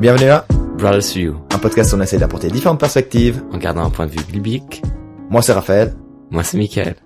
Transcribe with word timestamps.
Bienvenue 0.00 0.30
à 0.30 0.44
Brothers 0.76 1.14
View, 1.14 1.36
un 1.52 1.58
podcast 1.58 1.92
où 1.92 1.96
on 1.96 2.00
essaie 2.00 2.18
d'apporter 2.18 2.48
différentes 2.48 2.80
perspectives. 2.80 3.42
en 3.52 3.58
gardant 3.58 3.84
un 3.84 3.90
point 3.90 4.06
de 4.06 4.10
vue 4.10 4.24
biblique. 4.24 4.82
Moi 5.30 5.40
c'est 5.40 5.52
Raphaël. 5.52 5.94
Moi, 6.30 6.42
c'est 6.42 6.58
Michael. 6.58 6.96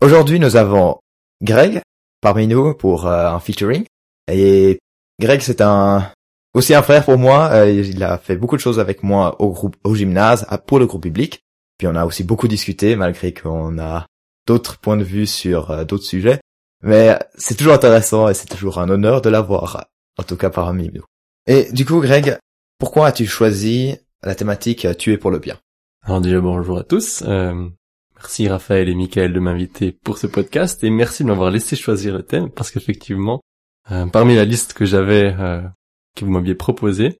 Aujourd'hui 0.00 0.38
nous 0.38 0.54
avons 0.54 1.00
Greg 1.42 1.80
parmi 2.20 2.46
nous 2.46 2.72
pour 2.74 3.06
euh, 3.06 3.28
un 3.28 3.40
featuring. 3.40 3.84
Et 4.30 4.78
Greg 5.20 5.40
c'est 5.40 5.60
un 5.60 6.10
aussi 6.54 6.72
un 6.72 6.82
frère 6.82 7.04
pour 7.04 7.18
moi. 7.18 7.48
Euh, 7.50 7.70
il 7.70 8.02
a 8.04 8.16
fait 8.16 8.36
beaucoup 8.36 8.56
de 8.56 8.60
choses 8.60 8.78
avec 8.78 9.02
moi 9.02 9.40
au 9.42 9.50
groupe, 9.50 9.76
au 9.82 9.94
gymnase, 9.96 10.46
pour 10.66 10.78
le 10.78 10.86
groupe 10.86 11.02
public. 11.02 11.40
Puis 11.78 11.88
on 11.88 11.96
a 11.96 12.06
aussi 12.06 12.22
beaucoup 12.22 12.48
discuté 12.48 12.94
malgré 12.94 13.34
qu'on 13.34 13.76
a 13.78 14.06
d'autres 14.46 14.78
points 14.78 14.96
de 14.96 15.04
vue 15.04 15.26
sur 15.26 15.72
euh, 15.72 15.84
d'autres 15.84 16.04
sujets. 16.04 16.40
Mais 16.82 17.18
c'est 17.36 17.56
toujours 17.56 17.74
intéressant 17.74 18.28
et 18.28 18.34
c'est 18.34 18.46
toujours 18.46 18.78
un 18.78 18.88
honneur 18.88 19.20
de 19.20 19.30
l'avoir, 19.30 19.86
en 20.18 20.22
tout 20.22 20.36
cas 20.36 20.50
parmi 20.50 20.90
nous. 20.94 21.04
Et 21.46 21.70
du 21.72 21.84
coup 21.84 22.00
Greg, 22.00 22.38
pourquoi 22.78 23.08
as-tu 23.08 23.26
choisi 23.26 23.94
la 24.22 24.34
thématique 24.34 24.86
tuer 24.98 25.16
pour 25.16 25.30
le 25.30 25.38
bien 25.38 25.58
Alors 26.02 26.20
déjà 26.20 26.40
bonjour 26.40 26.78
à 26.78 26.82
tous. 26.82 27.22
Euh, 27.26 27.68
merci 28.16 28.48
Raphaël 28.48 28.88
et 28.88 28.94
Michael 28.94 29.32
de 29.32 29.38
m'inviter 29.38 29.92
pour 29.92 30.18
ce 30.18 30.26
podcast 30.26 30.82
et 30.82 30.90
merci 30.90 31.22
de 31.22 31.28
m'avoir 31.28 31.52
laissé 31.52 31.76
choisir 31.76 32.14
le 32.14 32.24
thème 32.24 32.50
parce 32.50 32.72
qu'effectivement, 32.72 33.42
euh, 33.92 34.06
parmi 34.06 34.34
la 34.34 34.44
liste 34.44 34.72
que 34.72 34.84
j'avais, 34.84 35.34
euh, 35.38 35.62
que 36.16 36.24
vous 36.24 36.32
m'aviez 36.32 36.56
proposé, 36.56 37.18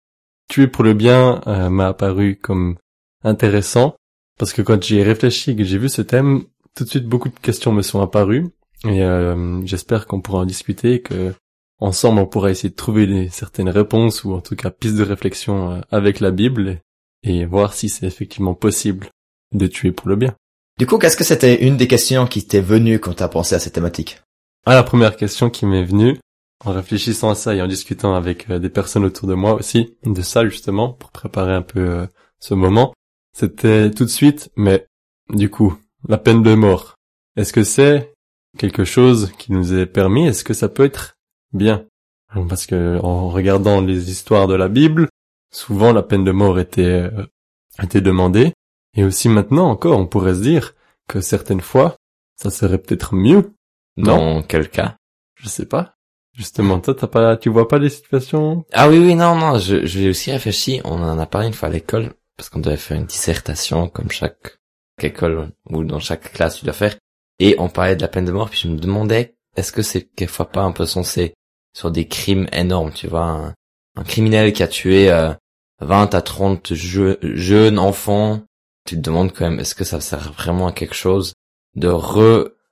tuer 0.49 0.67
pour 0.67 0.83
le 0.83 0.95
bien 0.95 1.41
euh, 1.47 1.71
m'a 1.71 1.89
apparu 1.89 2.37
comme 2.37 2.77
intéressant 3.23 3.95
parce 4.39 4.53
que 4.53 4.63
quand 4.63 4.83
j'y 4.83 4.99
ai 4.99 5.03
réfléchi 5.05 5.53
et 5.53 5.57
que 5.57 5.65
j'ai 5.65 5.79
vu 5.79 5.89
ce 5.89 6.03
thème, 6.03 6.45
tout 6.75 6.85
de 6.85 6.89
suite 6.89 7.07
beaucoup 7.07 7.29
de 7.29 7.39
questions 7.39 7.73
me 7.73 7.83
sont 7.83 8.01
apparues 8.01 8.49
et 8.85 9.03
euh, 9.03 9.65
j'espère 9.65 10.07
qu'on 10.07 10.21
pourra 10.21 10.41
en 10.41 10.47
discuter 10.47 10.95
et 10.95 11.03
que 11.03 11.33
ensemble 11.79 12.21
on 12.21 12.27
pourra 12.27 12.51
essayer 12.51 12.71
de 12.71 12.75
trouver 12.75 13.07
des, 13.07 13.29
certaines 13.29 13.69
réponses 13.69 14.25
ou 14.25 14.33
en 14.33 14.41
tout 14.41 14.57
cas 14.57 14.71
pistes 14.71 14.97
de 14.97 15.03
réflexion 15.03 15.73
euh, 15.73 15.81
avec 15.91 16.21
la 16.21 16.31
Bible 16.31 16.81
et 17.23 17.45
voir 17.45 17.75
si 17.75 17.89
c'est 17.89 18.07
effectivement 18.07 18.55
possible 18.55 19.09
de 19.53 19.67
tuer 19.67 19.93
pour 19.93 20.09
le 20.09 20.17
bien. 20.17 20.35
Du 20.79 20.87
coup, 20.87 20.99
qu'est-ce 20.99 21.17
que 21.17 21.25
c'était 21.25 21.65
une 21.65 21.77
des 21.77 21.89
questions 21.89 22.27
qui 22.27 22.47
t'est 22.47 22.61
venue 22.61 22.99
quand 22.99 23.15
t'as 23.15 23.29
pensé 23.29 23.55
à 23.55 23.59
cette 23.59 23.73
thématique? 23.73 24.21
Ah, 24.67 24.75
la 24.75 24.83
première 24.83 25.17
question 25.17 25.49
qui 25.49 25.65
m'est 25.65 25.85
venue, 25.85 26.19
en 26.65 26.73
réfléchissant 26.73 27.31
à 27.31 27.35
ça 27.35 27.55
et 27.55 27.63
en 27.63 27.67
discutant 27.67 28.15
avec 28.15 28.51
euh, 28.51 28.59
des 28.59 28.69
personnes 28.69 29.05
autour 29.05 29.29
de 29.29 29.35
moi 29.35 29.55
aussi, 29.55 29.97
de 30.05 30.23
ça 30.23 30.47
justement, 30.47 30.93
pour 30.93 31.11
préparer 31.11 31.55
un 31.55 31.63
peu 31.63 31.81
euh, 31.81 32.07
ce 32.41 32.55
moment, 32.55 32.93
c'était 33.33 33.91
tout 33.91 34.05
de 34.05 34.11
suite, 34.11 34.51
mais 34.57 34.87
du 35.31 35.51
coup, 35.51 35.77
la 36.09 36.19
peine 36.19 36.43
de 36.43 36.55
mort, 36.55 36.95
est-ce 37.37 37.53
que 37.53 37.65
c'est 37.65 38.13
quelque 38.59 38.85
chose 38.85 39.33
qui 39.39 39.53
nous 39.53 39.75
est 39.75 39.87
permis? 39.87 40.27
Est-ce 40.27 40.45
que 40.45 40.55
ça 40.55 40.69
peut 40.69 40.85
être 40.85 41.16
bien 41.53 41.87
Parce 42.49 42.67
que 42.67 42.99
en 43.03 43.29
regardant 43.29 43.81
les 43.81 44.11
histoires 44.11 44.47
de 44.47 44.55
la 44.55 44.69
Bible, 44.69 45.09
souvent 45.53 45.93
la 45.93 46.03
peine 46.03 46.25
de 46.25 46.33
mort 46.33 46.59
était, 46.59 46.83
euh, 46.83 47.27
était 47.83 48.01
demandée, 48.01 48.53
et 48.97 49.05
aussi 49.05 49.29
maintenant 49.29 49.69
encore, 49.69 49.99
on 49.99 50.07
pourrait 50.07 50.35
se 50.35 50.43
dire 50.43 50.75
que 51.09 51.21
certaines 51.21 51.61
fois, 51.61 51.97
ça 52.37 52.51
serait 52.51 52.79
peut-être 52.79 53.15
mieux 53.15 53.53
Dans 53.97 54.43
quel 54.43 54.69
cas? 54.69 54.97
Je 55.37 55.49
sais 55.49 55.67
pas. 55.67 55.95
Justement, 56.33 56.81
toi, 56.81 56.95
t'as 56.95 57.07
pas, 57.07 57.37
tu 57.37 57.49
vois 57.49 57.69
pas 57.69 57.79
les 57.79 57.89
situations? 57.89 58.67
Ah 58.73 58.89
oui, 58.91 58.99
oui, 58.99 59.15
non, 59.15 59.37
non, 59.37 59.59
je, 59.59 59.87
j'ai 59.87 60.11
aussi 60.11 60.31
réfléchi. 60.31 60.83
On 60.85 61.03
en 61.03 61.19
a 61.19 61.27
parlé 61.27 61.47
une 61.47 61.55
fois 61.55 61.69
à 61.69 61.73
l'école, 61.73 62.13
parce 62.37 62.51
qu'on 62.51 62.59
devait 62.59 62.77
faire 62.77 62.99
une 62.99 63.07
dissertation, 63.07 63.89
comme 63.89 64.11
chaque 64.11 64.59
école, 65.01 65.53
ou 65.71 65.85
dans 65.85 66.01
chaque 66.01 66.33
classe, 66.33 66.59
tu 66.59 66.67
dois 66.67 66.75
faire. 66.75 66.97
Et 67.39 67.55
on 67.59 67.69
parlait 67.69 67.97
de 67.97 68.03
la 68.03 68.09
peine 68.09 68.27
de 68.27 68.33
mort, 68.33 68.51
puis 68.51 68.61
je 68.63 68.69
me 68.69 68.79
demandais, 68.79 69.36
est-ce 69.57 69.73
que 69.73 69.83
c'est 69.83 70.03
quelquefois 70.15 70.51
pas 70.51 70.63
un 70.63 70.73
peu 70.73 70.87
censé 70.87 71.35
sur 71.77 71.91
des 71.91 72.07
crimes 72.09 72.49
énormes, 72.53 72.93
tu 72.93 73.07
vois, 73.07 73.25
un, 73.25 73.55
un 73.97 74.05
criminel 74.05 74.53
qui 74.53 74.63
a 74.63 74.69
tué 74.69 75.11
euh, 75.11 75.33
20 75.81 76.15
à 76.15 76.23
30 76.23 76.75
je- 76.75 77.19
jeunes 77.23 77.79
enfants, 77.79 78.43
tu 78.87 78.97
te 78.97 79.01
demandes 79.01 79.33
quand 79.33 79.49
même, 79.51 79.61
est-ce 79.61 79.75
que 79.75 79.85
ça 79.85 80.01
sert 80.01 80.33
vraiment 80.33 80.69
à 80.69 80.73
quelque 80.73 80.95
chose 80.95 81.35
de 81.75 81.89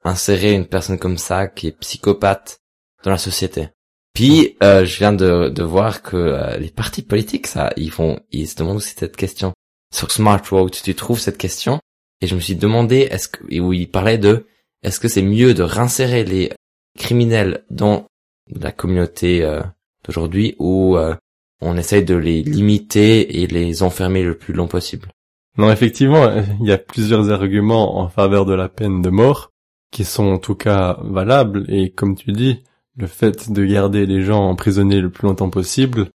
réinsérer 0.04 0.52
une 0.52 0.66
personne 0.66 0.98
comme 0.98 1.18
ça, 1.18 1.46
qui 1.48 1.68
est 1.68 1.78
psychopathe, 1.78 2.58
dans 3.02 3.10
la 3.10 3.18
société? 3.18 3.68
Puis 4.14 4.56
euh, 4.62 4.84
je 4.84 4.98
viens 4.98 5.12
de, 5.12 5.48
de 5.48 5.62
voir 5.62 6.02
que 6.02 6.16
euh, 6.16 6.56
les 6.58 6.70
partis 6.70 7.02
politiques, 7.02 7.46
ça, 7.48 7.72
ils 7.76 7.90
font, 7.90 8.20
ils 8.30 8.48
se 8.48 8.54
demandent 8.56 8.76
aussi 8.76 8.94
cette 8.96 9.16
question. 9.16 9.52
Sur 9.92 10.10
Smart 10.10 10.40
Road, 10.50 10.70
tu 10.70 10.94
trouves 10.94 11.18
cette 11.20 11.38
question? 11.38 11.80
Et 12.20 12.26
je 12.26 12.34
me 12.36 12.40
suis 12.40 12.56
demandé, 12.56 13.08
est-ce 13.10 13.28
que 13.28 13.60
où 13.60 13.72
il 13.72 13.90
parlait 13.90 14.18
de, 14.18 14.46
est-ce 14.82 15.00
que 15.00 15.08
c'est 15.08 15.22
mieux 15.22 15.52
de 15.52 15.62
réinsérer 15.62 16.24
les 16.24 16.52
criminels 16.98 17.64
dans 17.70 18.06
la 18.48 18.72
communauté 18.72 19.42
euh, 19.42 19.62
d'aujourd'hui 20.04 20.54
ou 20.58 20.96
euh, 20.96 21.14
on 21.60 21.76
essaye 21.76 22.04
de 22.04 22.14
les 22.14 22.42
limiter 22.42 23.42
et 23.42 23.46
les 23.46 23.82
enfermer 23.82 24.22
le 24.22 24.36
plus 24.36 24.52
long 24.52 24.66
possible 24.66 25.08
Non, 25.56 25.70
effectivement, 25.70 26.30
il 26.60 26.66
y 26.66 26.72
a 26.72 26.78
plusieurs 26.78 27.30
arguments 27.30 27.98
en 27.98 28.08
faveur 28.08 28.44
de 28.44 28.54
la 28.54 28.68
peine 28.68 29.02
de 29.02 29.10
mort 29.10 29.50
qui 29.90 30.04
sont 30.04 30.26
en 30.26 30.38
tout 30.38 30.56
cas 30.56 30.98
valables 31.02 31.64
et 31.68 31.90
comme 31.90 32.16
tu 32.16 32.32
dis, 32.32 32.62
le 32.96 33.06
fait 33.06 33.50
de 33.50 33.64
garder 33.64 34.06
les 34.06 34.22
gens 34.22 34.48
emprisonnés 34.48 35.00
le 35.00 35.10
plus 35.10 35.26
longtemps 35.26 35.50
possible 35.50 36.08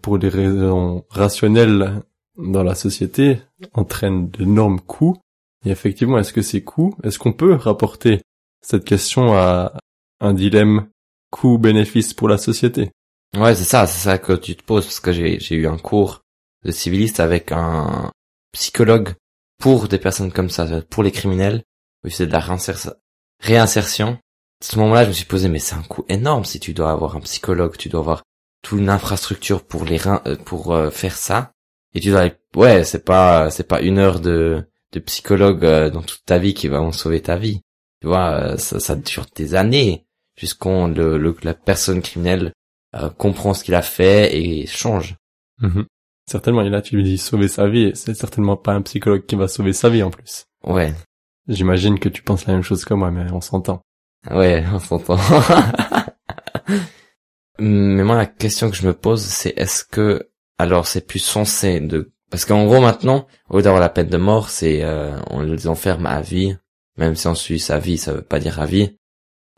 pour 0.00 0.18
des 0.18 0.28
raisons 0.28 1.04
rationnelles 1.10 2.02
dans 2.38 2.62
la 2.62 2.74
société 2.74 3.38
entraîne 3.74 4.28
d'énormes 4.28 4.80
coûts. 4.80 5.16
Et 5.64 5.70
effectivement, 5.70 6.18
est-ce 6.18 6.32
que 6.32 6.42
ces 6.42 6.62
coûts, 6.62 6.94
est-ce 7.02 7.18
qu'on 7.18 7.32
peut 7.32 7.54
rapporter 7.54 8.20
cette 8.62 8.84
question 8.84 9.34
à 9.34 9.72
un 10.20 10.34
dilemme 10.34 10.88
coût-bénéfice 11.30 12.14
pour 12.14 12.28
la 12.28 12.38
société 12.38 12.90
Ouais, 13.36 13.54
c'est 13.54 13.64
ça, 13.64 13.86
c'est 13.86 14.00
ça 14.04 14.18
que 14.18 14.34
tu 14.34 14.54
te 14.56 14.62
poses 14.62 14.84
parce 14.84 15.00
que 15.00 15.10
j'ai 15.12 15.54
eu 15.54 15.66
un 15.66 15.78
cours 15.78 16.20
de 16.64 16.70
civiliste 16.70 17.18
avec 17.18 17.50
un 17.50 18.10
psychologue 18.52 19.14
pour 19.58 19.88
des 19.88 19.98
personnes 19.98 20.30
comme 20.32 20.50
ça, 20.50 20.66
pour 20.90 21.02
les 21.02 21.10
criminels, 21.12 21.62
où 22.04 22.10
c'est 22.10 22.26
de 22.26 22.32
la 22.32 22.40
réinsertion. 23.40 24.12
À 24.60 24.64
ce 24.64 24.78
moment-là, 24.78 25.04
je 25.04 25.08
me 25.08 25.12
suis 25.14 25.24
posé, 25.24 25.48
mais 25.48 25.58
c'est 25.58 25.74
un 25.74 25.82
coût 25.82 26.04
énorme 26.08 26.44
si 26.44 26.60
tu 26.60 26.74
dois 26.74 26.90
avoir 26.92 27.16
un 27.16 27.20
psychologue, 27.20 27.76
tu 27.76 27.88
dois 27.88 28.00
avoir 28.00 28.22
toute 28.62 28.78
une 28.78 28.90
infrastructure 28.90 29.64
pour 29.64 29.84
les 29.84 29.96
rein- 29.96 30.22
euh, 30.26 30.36
pour 30.36 30.72
euh, 30.74 30.90
faire 30.90 31.16
ça, 31.16 31.52
et 31.94 32.00
tu 32.00 32.10
dois, 32.10 32.20
aller- 32.20 32.36
ouais, 32.54 32.84
c'est 32.84 33.04
pas 33.04 33.50
c'est 33.50 33.66
pas 33.66 33.80
une 33.80 33.98
heure 33.98 34.20
de 34.20 34.64
de 34.92 35.00
psychologue 35.00 35.64
euh, 35.64 35.90
dans 35.90 36.02
toute 36.02 36.24
ta 36.26 36.38
vie 36.38 36.54
qui 36.54 36.68
va 36.68 36.80
en 36.82 36.92
sauver 36.92 37.22
ta 37.22 37.36
vie. 37.36 37.62
Tu 38.02 38.08
vois, 38.08 38.32
euh, 38.32 38.56
ça, 38.58 38.78
ça 38.78 38.94
dure 38.94 39.24
des 39.34 39.54
années 39.54 40.04
jusqu'on 40.36 40.88
le, 40.88 41.16
le 41.16 41.34
la 41.42 41.54
personne 41.54 42.02
criminelle 42.02 42.52
euh, 42.94 43.08
comprend 43.08 43.54
ce 43.54 43.64
qu'il 43.64 43.74
a 43.74 43.82
fait 43.82 44.36
et 44.36 44.66
change. 44.66 45.14
Mhm. 45.60 45.86
Certainement, 46.30 46.62
et 46.62 46.68
là 46.68 46.82
tu 46.82 46.96
lui 46.96 47.04
dis 47.04 47.16
sauver 47.16 47.48
sa 47.48 47.68
vie, 47.68 47.92
c'est 47.94 48.14
certainement 48.14 48.56
pas 48.56 48.74
un 48.74 48.82
psychologue 48.82 49.24
qui 49.24 49.36
va 49.36 49.48
sauver 49.48 49.72
sa 49.72 49.88
vie 49.88 50.02
en 50.02 50.10
plus. 50.10 50.44
Ouais, 50.66 50.92
J'imagine 51.48 51.98
que 51.98 52.08
tu 52.08 52.22
penses 52.22 52.46
la 52.46 52.54
même 52.54 52.62
chose 52.62 52.84
que 52.84 52.94
moi, 52.94 53.10
mais 53.10 53.30
on 53.32 53.40
s'entend. 53.40 53.82
ouais, 54.30 54.64
on 54.72 54.78
s'entend. 54.78 55.18
Mais 57.58 58.02
moi, 58.04 58.16
la 58.16 58.26
question 58.26 58.70
que 58.70 58.76
je 58.76 58.86
me 58.86 58.94
pose, 58.94 59.22
c'est 59.22 59.52
est-ce 59.56 59.84
que, 59.84 60.28
alors, 60.58 60.86
c'est 60.86 61.06
plus 61.06 61.18
censé 61.18 61.80
de, 61.80 62.12
parce 62.30 62.44
qu'en 62.44 62.64
gros, 62.64 62.80
maintenant, 62.80 63.26
au 63.50 63.56
lieu 63.56 63.62
d'avoir 63.62 63.80
la 63.80 63.88
peine 63.88 64.08
de 64.08 64.16
mort, 64.16 64.50
c'est, 64.50 64.82
euh, 64.82 65.18
on 65.30 65.40
les 65.40 65.66
enferme 65.66 66.06
à 66.06 66.20
vie. 66.20 66.56
Même 66.96 67.14
si 67.14 67.28
en 67.28 67.34
Suisse, 67.34 67.70
à 67.70 67.78
vie, 67.78 67.98
ça 67.98 68.12
veut 68.12 68.22
pas 68.22 68.38
dire 68.38 68.60
à 68.60 68.66
vie. 68.66 68.96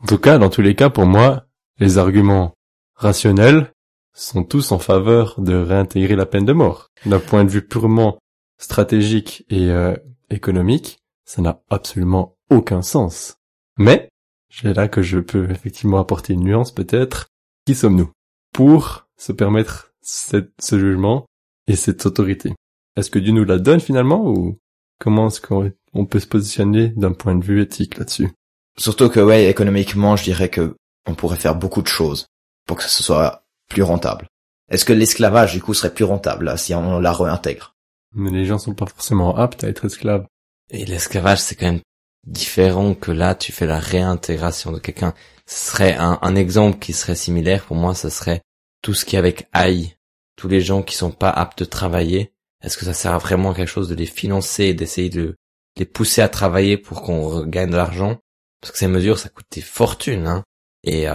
En 0.03 0.07
tout 0.07 0.17
cas, 0.17 0.37
dans 0.37 0.49
tous 0.49 0.61
les 0.61 0.75
cas, 0.75 0.89
pour 0.89 1.05
moi, 1.05 1.47
les 1.79 1.97
arguments 1.97 2.53
rationnels 2.95 3.71
sont 4.13 4.43
tous 4.43 4.71
en 4.71 4.79
faveur 4.79 5.39
de 5.41 5.55
réintégrer 5.55 6.15
la 6.15 6.25
peine 6.25 6.45
de 6.45 6.53
mort. 6.53 6.89
D'un 7.05 7.19
point 7.19 7.43
de 7.43 7.49
vue 7.49 7.67
purement 7.67 8.17
stratégique 8.57 9.45
et 9.49 9.69
euh, 9.69 9.95
économique, 10.29 10.99
ça 11.25 11.41
n'a 11.41 11.61
absolument 11.69 12.37
aucun 12.49 12.81
sens. 12.81 13.37
Mais, 13.77 14.09
c'est 14.49 14.73
là 14.73 14.87
que 14.87 15.01
je 15.01 15.19
peux 15.19 15.49
effectivement 15.51 15.99
apporter 15.99 16.33
une 16.33 16.45
nuance 16.45 16.71
peut-être. 16.73 17.27
Qui 17.65 17.75
sommes-nous 17.75 18.11
pour 18.53 19.07
se 19.17 19.33
permettre 19.33 19.93
ce 20.01 20.79
jugement 20.79 21.25
et 21.67 21.75
cette 21.75 22.05
autorité? 22.05 22.53
Est-ce 22.95 23.09
que 23.09 23.19
Dieu 23.19 23.33
nous 23.33 23.43
la 23.43 23.57
donne 23.57 23.81
finalement 23.81 24.25
ou 24.29 24.57
comment 24.99 25.27
est-ce 25.27 25.41
qu'on 25.41 25.71
on 25.95 26.05
peut 26.05 26.19
se 26.19 26.27
positionner 26.27 26.89
d'un 26.89 27.13
point 27.13 27.35
de 27.35 27.43
vue 27.43 27.61
éthique 27.61 27.97
là-dessus 27.97 28.29
Surtout 28.77 29.09
que, 29.09 29.21
ouais, 29.21 29.49
économiquement, 29.49 30.15
je 30.15 30.25
dirais 30.25 30.49
que 30.49 30.75
on 31.07 31.15
pourrait 31.15 31.37
faire 31.37 31.55
beaucoup 31.55 31.81
de 31.81 31.87
choses 31.87 32.27
pour 32.67 32.77
que 32.77 32.83
ce 32.83 33.03
soit 33.03 33.45
plus 33.69 33.83
rentable. 33.83 34.27
Est-ce 34.69 34.85
que 34.85 34.93
l'esclavage, 34.93 35.53
du 35.53 35.61
coup, 35.61 35.73
serait 35.73 35.93
plus 35.93 36.03
rentable 36.03 36.45
là, 36.45 36.57
si 36.57 36.73
on 36.73 36.99
la 36.99 37.13
réintègre? 37.13 37.75
Mais 38.13 38.31
les 38.31 38.45
gens 38.45 38.57
sont 38.57 38.73
pas 38.73 38.85
forcément 38.85 39.37
aptes 39.37 39.63
à 39.63 39.67
être 39.69 39.85
esclaves. 39.85 40.25
Et 40.69 40.85
l'esclavage, 40.85 41.39
c'est 41.39 41.55
quand 41.55 41.67
même 41.67 41.81
différent 42.25 42.95
que 42.95 43.11
là, 43.11 43.35
tu 43.35 43.51
fais 43.51 43.67
la 43.67 43.79
réintégration 43.79 44.71
de 44.71 44.79
quelqu'un. 44.79 45.13
Ce 45.45 45.71
serait 45.71 45.95
un, 45.95 46.19
un 46.21 46.35
exemple 46.35 46.79
qui 46.79 46.91
serait 46.91 47.15
similaire 47.15 47.65
pour 47.65 47.75
moi, 47.75 47.93
ce 47.93 48.09
serait 48.09 48.41
tout 48.81 48.93
ce 48.93 49.05
qui 49.05 49.15
est 49.15 49.19
avec 49.19 49.47
AI. 49.53 49.95
Tous 50.35 50.47
les 50.47 50.61
gens 50.61 50.81
qui 50.81 50.95
sont 50.95 51.11
pas 51.11 51.29
aptes 51.29 51.59
de 51.59 51.65
travailler. 51.65 52.33
Est-ce 52.61 52.77
que 52.77 52.85
ça 52.85 52.93
sert 52.93 53.13
à 53.13 53.19
vraiment 53.19 53.51
à 53.51 53.55
quelque 53.55 53.69
chose 53.69 53.89
de 53.89 53.95
les 53.95 54.05
financer 54.05 54.65
et 54.65 54.73
d'essayer 54.73 55.09
de 55.09 55.35
les 55.77 55.85
pousser 55.85 56.21
à 56.21 56.29
travailler 56.29 56.77
pour 56.77 57.01
qu'on 57.01 57.45
gagne 57.45 57.69
de 57.69 57.75
l'argent? 57.75 58.17
Parce 58.61 58.71
que 58.71 58.77
ces 58.77 58.87
mesures, 58.87 59.19
ça 59.19 59.29
coûte 59.29 59.47
des 59.51 59.61
fortunes, 59.61 60.27
hein. 60.27 60.43
Et 60.83 61.09
euh, 61.09 61.11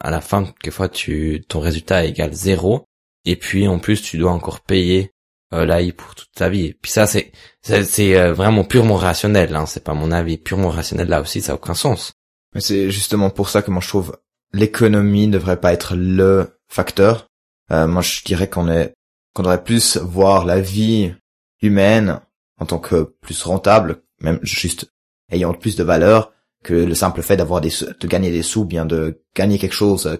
à 0.00 0.10
la 0.10 0.20
fin, 0.20 0.44
quelquefois, 0.44 0.88
tu, 0.88 1.44
ton 1.46 1.60
résultat 1.60 2.04
est 2.04 2.10
égal 2.10 2.32
zéro. 2.32 2.86
Et 3.26 3.36
puis 3.36 3.68
en 3.68 3.78
plus, 3.78 4.00
tu 4.00 4.16
dois 4.16 4.32
encore 4.32 4.60
payer 4.60 5.12
euh, 5.52 5.66
l'AI 5.66 5.92
pour 5.92 6.14
toute 6.14 6.32
ta 6.34 6.48
vie. 6.48 6.66
Et 6.66 6.74
puis 6.74 6.90
ça, 6.90 7.06
c'est 7.06 7.32
c'est, 7.60 7.84
c'est, 7.84 8.18
euh, 8.18 8.32
vraiment 8.32 8.64
purement 8.64 8.96
rationnel. 8.96 9.54
Hein. 9.54 9.66
C'est 9.66 9.84
pas 9.84 9.92
mon 9.92 10.10
avis. 10.10 10.38
Purement 10.38 10.70
rationnel, 10.70 11.08
là 11.08 11.20
aussi, 11.20 11.42
ça 11.42 11.52
a 11.52 11.54
aucun 11.56 11.74
sens. 11.74 12.14
Mais 12.54 12.60
c'est 12.60 12.90
justement 12.90 13.30
pour 13.30 13.48
ça 13.48 13.62
que 13.62 13.70
moi 13.70 13.80
je 13.80 13.88
trouve 13.88 14.16
l'économie 14.52 15.26
ne 15.26 15.32
devrait 15.32 15.60
pas 15.60 15.72
être 15.72 15.94
le 15.94 16.58
facteur. 16.68 17.28
Euh, 17.70 17.86
moi 17.86 18.02
je 18.02 18.22
dirais 18.24 18.48
qu'on 18.48 18.68
est 18.68 18.94
qu'on 19.34 19.42
devrait 19.42 19.62
plus 19.62 19.96
voir 19.96 20.44
la 20.44 20.60
vie 20.60 21.14
humaine 21.62 22.20
en 22.60 22.66
tant 22.66 22.78
que 22.78 23.14
plus 23.20 23.42
rentable, 23.42 24.02
même 24.20 24.38
juste 24.42 24.92
ayant 25.30 25.54
plus 25.54 25.76
de 25.76 25.84
valeur 25.84 26.32
que 26.62 26.74
le 26.74 26.94
simple 26.94 27.22
fait 27.22 27.36
d'avoir 27.36 27.60
des 27.60 27.70
de 27.70 28.06
gagner 28.06 28.30
des 28.30 28.42
sous, 28.42 28.64
bien 28.64 28.86
de 28.86 29.22
gagner 29.34 29.58
quelque 29.58 29.74
chose 29.74 30.06
euh, 30.06 30.16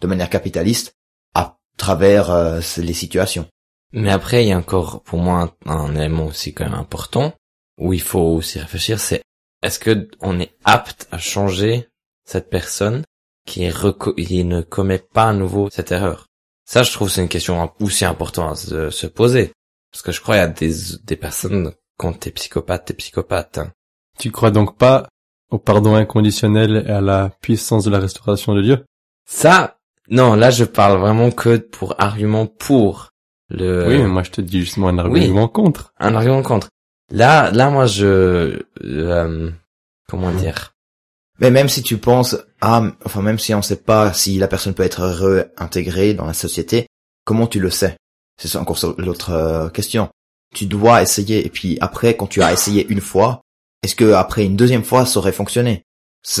de 0.00 0.06
manière 0.06 0.28
capitaliste 0.28 0.96
à 1.34 1.58
travers 1.76 2.30
euh, 2.30 2.60
les 2.78 2.92
situations. 2.92 3.46
Mais 3.92 4.10
après, 4.10 4.44
il 4.44 4.48
y 4.48 4.52
a 4.52 4.58
encore 4.58 5.02
pour 5.02 5.20
moi 5.20 5.56
un, 5.66 5.94
élément 5.94 6.26
aussi 6.26 6.52
quand 6.52 6.64
même 6.64 6.74
important 6.74 7.32
où 7.78 7.92
il 7.92 8.00
faut 8.02 8.18
aussi 8.18 8.58
réfléchir, 8.58 8.98
c'est 8.98 9.22
est-ce 9.62 9.78
que 9.78 10.08
on 10.20 10.40
est 10.40 10.52
apte 10.64 11.06
à 11.12 11.18
changer 11.18 11.88
cette 12.24 12.50
personne 12.50 13.04
qui 13.46 13.64
ne 13.64 14.62
commet 14.62 14.98
pas 14.98 15.28
à 15.28 15.32
nouveau 15.32 15.70
cette 15.70 15.92
erreur? 15.92 16.26
Ça, 16.64 16.82
je 16.82 16.92
trouve, 16.92 17.08
c'est 17.08 17.22
une 17.22 17.28
question 17.28 17.72
aussi 17.80 18.04
importante 18.04 18.52
à 18.52 18.56
se, 18.56 18.90
se 18.90 19.06
poser. 19.06 19.52
Parce 19.92 20.02
que 20.02 20.12
je 20.12 20.20
crois 20.20 20.34
qu'il 20.34 20.42
y 20.42 20.44
a 20.44 20.48
des, 20.48 20.74
des 21.04 21.16
personnes, 21.16 21.72
quand 21.96 22.12
t'es 22.20 22.30
psychopathe, 22.30 22.86
t'es 22.86 22.94
psychopathe. 22.94 23.58
hein. 23.58 23.72
Tu 24.18 24.30
crois 24.30 24.50
donc 24.50 24.76
pas 24.76 25.08
au 25.50 25.58
pardon 25.58 25.94
inconditionnel 25.94 26.84
et 26.86 26.90
à 26.90 27.00
la 27.00 27.30
puissance 27.40 27.84
de 27.84 27.90
la 27.90 27.98
restauration 27.98 28.54
de 28.54 28.62
Dieu? 28.62 28.84
Ça, 29.26 29.78
non, 30.08 30.34
là, 30.34 30.50
je 30.50 30.64
parle 30.64 30.98
vraiment 30.98 31.30
que 31.30 31.56
pour 31.56 31.94
argument 31.98 32.46
pour 32.46 33.10
le... 33.50 33.86
Oui, 33.88 33.98
mais 33.98 34.08
moi 34.08 34.22
je 34.22 34.30
te 34.30 34.40
dis 34.40 34.60
justement 34.60 34.88
un 34.88 34.98
argument 34.98 35.48
contre. 35.48 35.92
un 35.98 36.14
argument 36.14 36.42
contre. 36.42 36.68
Là, 37.10 37.50
là, 37.50 37.70
moi, 37.70 37.86
je, 37.86 38.62
euh, 38.82 39.50
comment 40.08 40.32
dire? 40.32 40.72
Mais 41.38 41.50
même 41.50 41.68
si 41.68 41.82
tu 41.82 41.98
penses, 41.98 42.36
ah, 42.60 42.82
enfin 43.04 43.20
même 43.20 43.38
si 43.38 43.54
on 43.54 43.62
sait 43.62 43.82
pas 43.82 44.12
si 44.12 44.38
la 44.38 44.48
personne 44.48 44.72
peut 44.74 44.84
être 44.84 45.02
réintégrée 45.02 46.14
dans 46.14 46.26
la 46.26 46.32
société, 46.32 46.86
comment 47.24 47.46
tu 47.46 47.60
le 47.60 47.70
sais? 47.70 47.96
C'est 48.38 48.56
encore 48.56 48.78
l'autre 48.98 49.30
euh, 49.30 49.68
question. 49.68 50.08
Tu 50.54 50.66
dois 50.66 51.02
essayer. 51.02 51.44
Et 51.44 51.50
puis 51.50 51.76
après, 51.80 52.16
quand 52.16 52.26
tu 52.26 52.42
as 52.42 52.52
essayé 52.52 52.86
une 52.88 53.00
fois, 53.00 53.42
est-ce 53.82 53.94
que 53.94 54.12
après 54.12 54.44
une 54.44 54.56
deuxième 54.56 54.84
fois 54.84 55.04
ça 55.04 55.18
aurait 55.18 55.32
fonctionné? 55.32 55.82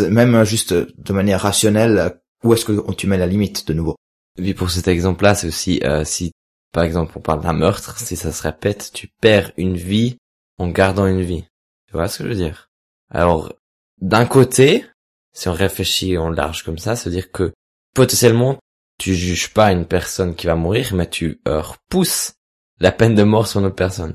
Même 0.08 0.44
juste 0.44 0.72
de 0.72 1.12
manière 1.12 1.42
rationnelle, 1.42 2.18
où 2.42 2.54
est-ce 2.54 2.64
que 2.64 2.92
tu 2.92 3.06
mets 3.06 3.18
la 3.18 3.26
limite 3.26 3.66
de 3.66 3.74
nouveau? 3.74 3.96
Puis 4.36 4.54
pour 4.54 4.70
cet 4.70 4.88
exemple-là, 4.88 5.34
c'est 5.34 5.48
aussi 5.48 5.80
euh, 5.84 6.04
si, 6.04 6.32
par 6.72 6.84
exemple, 6.84 7.12
on 7.16 7.20
parle 7.20 7.42
d'un 7.42 7.52
meurtre, 7.52 7.98
si 7.98 8.16
ça 8.16 8.32
se 8.32 8.42
répète, 8.42 8.90
tu 8.94 9.08
perds 9.20 9.52
une 9.56 9.76
vie 9.76 10.16
en 10.58 10.68
gardant 10.68 11.06
une 11.06 11.22
vie. 11.22 11.44
Tu 11.86 11.92
vois 11.92 12.08
ce 12.08 12.18
que 12.18 12.24
je 12.24 12.28
veux 12.30 12.34
dire? 12.34 12.70
Alors, 13.10 13.52
d'un 14.00 14.26
côté, 14.26 14.84
si 15.32 15.48
on 15.48 15.52
réfléchit 15.52 16.16
en 16.18 16.30
large 16.30 16.62
comme 16.64 16.78
ça, 16.78 16.96
ça 16.96 17.10
dire 17.10 17.30
que 17.30 17.52
potentiellement, 17.94 18.58
tu 18.98 19.14
juges 19.14 19.52
pas 19.52 19.72
une 19.72 19.86
personne 19.86 20.34
qui 20.34 20.46
va 20.46 20.54
mourir, 20.54 20.94
mais 20.94 21.08
tu 21.08 21.40
euh, 21.46 21.60
repousses 21.60 22.34
la 22.80 22.92
peine 22.92 23.14
de 23.14 23.22
mort 23.22 23.46
sur 23.46 23.60
une 23.60 23.66
autre 23.66 23.74
personne. 23.74 24.14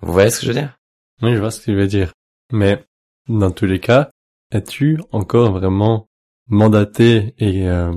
Vous 0.00 0.12
voyez 0.12 0.30
ce 0.30 0.40
que 0.40 0.46
je 0.46 0.52
veux 0.52 0.58
dire? 0.58 0.78
Oui, 1.22 1.34
je 1.34 1.40
vois 1.40 1.50
ce 1.50 1.60
que 1.60 1.64
tu 1.66 1.74
veux 1.74 1.86
dire. 1.86 2.12
Mais 2.52 2.84
dans 3.28 3.50
tous 3.50 3.66
les 3.66 3.80
cas, 3.80 4.10
es-tu 4.52 5.00
encore 5.12 5.52
vraiment 5.52 6.08
mandaté 6.46 7.34
et 7.38 7.68
euh, 7.68 7.92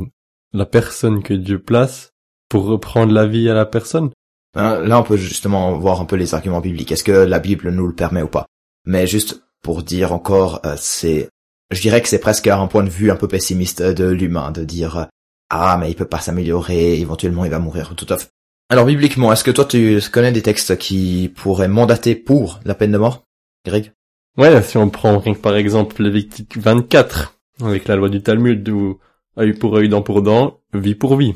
la 0.53 0.65
personne 0.65 1.23
que 1.23 1.33
Dieu 1.33 1.59
place 1.59 2.11
pour 2.49 2.65
reprendre 2.65 3.13
la 3.13 3.25
vie 3.25 3.49
à 3.49 3.53
la 3.53 3.65
personne? 3.65 4.09
Hein, 4.55 4.79
Là, 4.81 4.99
on 4.99 5.03
peut 5.03 5.17
justement 5.17 5.77
voir 5.77 6.01
un 6.01 6.05
peu 6.05 6.17
les 6.17 6.33
arguments 6.33 6.59
bibliques. 6.59 6.91
Est-ce 6.91 7.03
que 7.03 7.11
la 7.11 7.39
Bible 7.39 7.69
nous 7.71 7.87
le 7.87 7.95
permet 7.95 8.21
ou 8.21 8.27
pas? 8.27 8.45
Mais 8.85 9.07
juste 9.07 9.43
pour 9.61 9.83
dire 9.83 10.11
encore, 10.11 10.59
euh, 10.65 10.75
c'est, 10.77 11.29
je 11.69 11.81
dirais 11.81 12.01
que 12.01 12.09
c'est 12.09 12.19
presque 12.19 12.47
un 12.47 12.67
point 12.67 12.83
de 12.83 12.89
vue 12.89 13.11
un 13.11 13.15
peu 13.15 13.27
pessimiste 13.27 13.81
de 13.81 14.05
l'humain, 14.05 14.51
de 14.51 14.65
dire 14.65 14.97
euh, 14.97 15.05
ah 15.49 15.77
mais 15.79 15.91
il 15.91 15.95
peut 15.95 16.05
pas 16.05 16.19
s'améliorer, 16.19 16.99
éventuellement 16.99 17.45
il 17.45 17.51
va 17.51 17.59
mourir 17.59 17.93
tout 17.95 18.07
à 18.09 18.17
fait. 18.17 18.29
Alors 18.71 18.85
bibliquement, 18.85 19.33
est-ce 19.33 19.43
que 19.43 19.51
toi 19.51 19.65
tu 19.65 19.99
connais 20.13 20.31
des 20.31 20.41
textes 20.41 20.77
qui 20.77 21.29
pourraient 21.35 21.67
mandater 21.67 22.15
pour 22.15 22.61
la 22.63 22.73
peine 22.73 22.93
de 22.93 22.97
mort, 22.97 23.25
Greg? 23.65 23.91
Ouais, 24.37 24.61
si 24.61 24.77
on 24.77 24.89
prend 24.89 25.19
rien 25.19 25.33
que 25.33 25.39
par 25.39 25.57
exemple 25.57 26.01
Lévitique 26.01 26.57
24, 26.57 27.37
avec 27.61 27.87
la 27.89 27.97
loi 27.97 28.07
du 28.07 28.21
Talmud, 28.21 28.67
où 28.69 28.97
œil 29.37 29.51
pour 29.53 29.75
œil, 29.75 29.89
dent 29.89 30.01
pour 30.01 30.21
dent, 30.21 30.61
vie 30.73 30.95
pour 30.95 31.17
vie. 31.17 31.33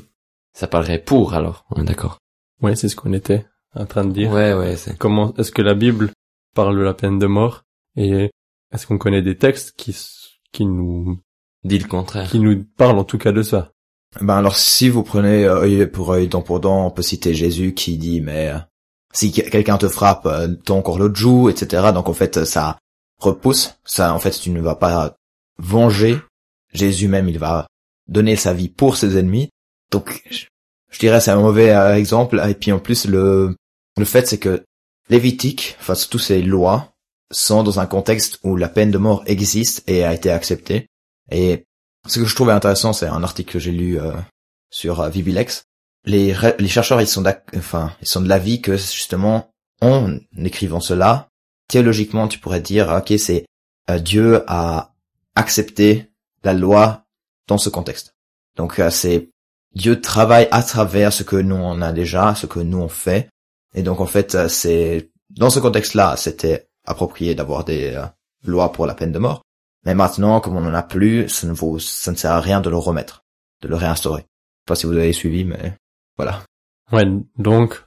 Ça 0.54 0.68
parlerait 0.68 1.00
pour 1.00 1.34
alors, 1.34 1.66
on 1.72 1.82
est 1.82 1.86
d'accord. 1.86 2.20
Ouais, 2.62 2.78
c'est 2.78 2.88
ce 2.88 2.96
qu'on 2.96 3.12
était 3.12 3.46
en 3.76 3.86
train 3.86 4.06
de 4.06 4.14
dire. 4.14 4.32
Ouais, 4.32 4.54
ouais, 4.54 4.78
c'est... 4.78 4.98
Comment 4.98 5.34
est-ce 5.36 5.52
que 5.52 5.62
la 5.62 5.74
Bible 5.74 6.12
parle 6.56 6.78
de 6.78 6.84
la 6.84 6.94
peine 6.94 7.20
de 7.20 7.28
mort? 7.28 7.64
Et 7.98 8.32
est-ce 8.72 8.88
qu'on 8.88 8.98
connaît 8.98 9.22
des 9.22 9.38
textes 9.38 9.74
qui 9.76 9.92
s- 9.92 10.30
qui 10.54 10.66
nous 10.66 11.20
Dit 11.66 11.80
le 11.80 11.88
contraire. 11.90 12.30
qui 12.30 12.40
nous 12.40 12.64
parlent 12.78 12.98
en 12.98 13.04
tout 13.04 13.18
cas 13.18 13.34
de 13.34 13.42
ça? 13.42 13.74
Ben 14.22 14.38
alors 14.38 14.58
si 14.58 14.90
vous 14.90 15.04
prenez 15.04 15.46
euh, 15.46 15.62
œil 15.62 15.88
pour 15.88 16.12
œil, 16.12 16.28
dent 16.28 16.42
pour 16.42 16.60
dent, 16.60 16.88
on 16.88 16.92
peut 16.92 17.02
citer 17.02 17.34
Jésus 17.34 17.74
qui 17.74 17.98
dit 17.98 18.22
mais 18.22 18.50
euh, 18.50 18.58
si 19.14 19.32
que- 19.32 19.50
quelqu'un 19.50 19.78
te 19.78 19.88
frappe, 19.90 20.26
euh, 20.26 20.48
t'as 20.64 20.74
encore 20.74 21.00
l'autre 21.00 21.16
joue, 21.16 21.50
etc. 21.50 21.92
Donc 21.94 22.08
en 22.08 22.14
fait 22.14 22.46
ça 22.46 22.78
repousse, 23.20 23.76
ça 23.84 24.14
en 24.14 24.20
fait 24.20 24.32
tu 24.32 24.52
ne 24.52 24.62
vas 24.62 24.76
pas 24.76 25.16
venger. 25.58 26.20
Jésus 26.74 27.08
même 27.08 27.30
il 27.30 27.40
va 27.40 27.68
donner 28.08 28.36
sa 28.36 28.54
vie 28.54 28.70
pour 28.70 28.98
ses 28.98 29.18
ennemis. 29.18 29.50
Donc 29.92 30.22
je, 30.30 31.00
dirais 31.00 31.20
c'est 31.20 31.32
un 31.32 31.42
mauvais 31.42 31.72
euh, 31.72 31.96
exemple. 31.96 32.42
Et 32.50 32.54
puis 32.54 32.72
en 32.72 32.80
plus 32.80 33.06
le 33.06 33.56
le 33.98 34.06
fait 34.06 34.28
c'est 34.28 34.40
que 34.40 34.64
Lévitique, 35.10 35.76
enfin 35.80 35.94
tous 36.10 36.20
ces 36.20 36.42
lois 36.42 36.94
sont 37.32 37.64
dans 37.64 37.80
un 37.80 37.86
contexte 37.86 38.40
où 38.44 38.56
la 38.56 38.70
peine 38.70 38.92
de 38.92 38.98
mort 38.98 39.24
existe 39.28 39.84
et 39.88 40.04
a 40.04 40.14
été 40.14 40.32
acceptée. 40.32 40.88
Et 41.32 41.66
ce 42.08 42.20
que 42.20 42.26
je 42.26 42.36
trouvais 42.36 42.54
intéressant, 42.54 42.94
c'est 42.94 43.08
un 43.08 43.24
article 43.24 43.54
que 43.54 43.60
j'ai 43.60 43.72
lu 43.72 44.00
euh, 44.00 44.14
sur 44.70 45.02
euh, 45.02 45.10
Vibilex. 45.10 45.66
Les, 46.06 46.36
les 46.60 46.68
chercheurs, 46.68 47.02
ils 47.02 47.08
sont, 47.08 47.24
enfin, 47.56 47.92
ils 48.02 48.08
sont 48.08 48.22
de 48.22 48.30
l'avis 48.30 48.62
que 48.62 48.78
justement, 48.78 49.52
en 49.82 50.18
écrivant 50.38 50.80
cela, 50.80 51.30
théologiquement, 51.68 52.28
tu 52.28 52.40
pourrais 52.40 52.62
dire, 52.62 52.90
ok, 52.90 53.18
c'est 53.18 53.46
euh, 53.90 54.00
Dieu 54.00 54.44
a 54.48 54.94
accepté 55.36 56.12
la 56.44 56.54
loi 56.54 57.06
dans 57.48 57.58
ce 57.58 57.70
contexte. 57.70 58.16
Donc 58.56 58.80
euh, 58.80 58.90
c'est 58.90 59.30
Dieu 59.74 60.00
travaille 60.00 60.48
à 60.52 60.64
travers 60.64 61.12
ce 61.12 61.24
que 61.24 61.36
nous 61.36 61.56
on 61.56 61.82
a 61.82 61.92
déjà, 61.92 62.36
ce 62.36 62.46
que 62.46 62.60
nous 62.60 62.78
on 62.78 62.88
fait, 62.88 63.30
et 63.74 63.84
donc 63.84 64.00
en 64.00 64.06
fait, 64.06 64.36
euh, 64.36 64.48
c'est 64.48 65.12
dans 65.30 65.50
ce 65.50 65.60
contexte-là, 65.60 66.16
c'était 66.18 66.68
approprié 66.86 67.36
d'avoir 67.36 67.66
des 67.66 67.94
euh, 67.94 68.06
lois 68.44 68.72
pour 68.72 68.86
la 68.86 68.96
peine 68.96 69.12
de 69.12 69.20
mort. 69.20 69.42
Mais 69.86 69.96
maintenant, 69.96 70.40
comme 70.40 70.56
on 70.58 70.62
n'en 70.62 70.74
a 70.74 70.84
plus, 70.84 71.30
ça 71.30 71.48
ne, 71.48 71.54
vaut, 71.54 71.80
ça 71.80 72.12
ne 72.12 72.16
sert 72.18 72.32
à 72.32 72.40
rien 72.42 72.62
de 72.62 72.70
le 72.70 72.78
remettre, 72.78 73.24
de 73.62 73.68
le 73.68 73.76
réinstaurer. 73.76 74.22
Je 74.22 74.26
sais 74.26 74.66
pas 74.68 74.76
si 74.76 74.86
vous 74.88 74.94
avez 74.94 75.14
suivi, 75.14 75.46
mais 75.46 75.74
voilà. 76.18 76.42
Ouais, 76.92 77.06
donc 77.38 77.84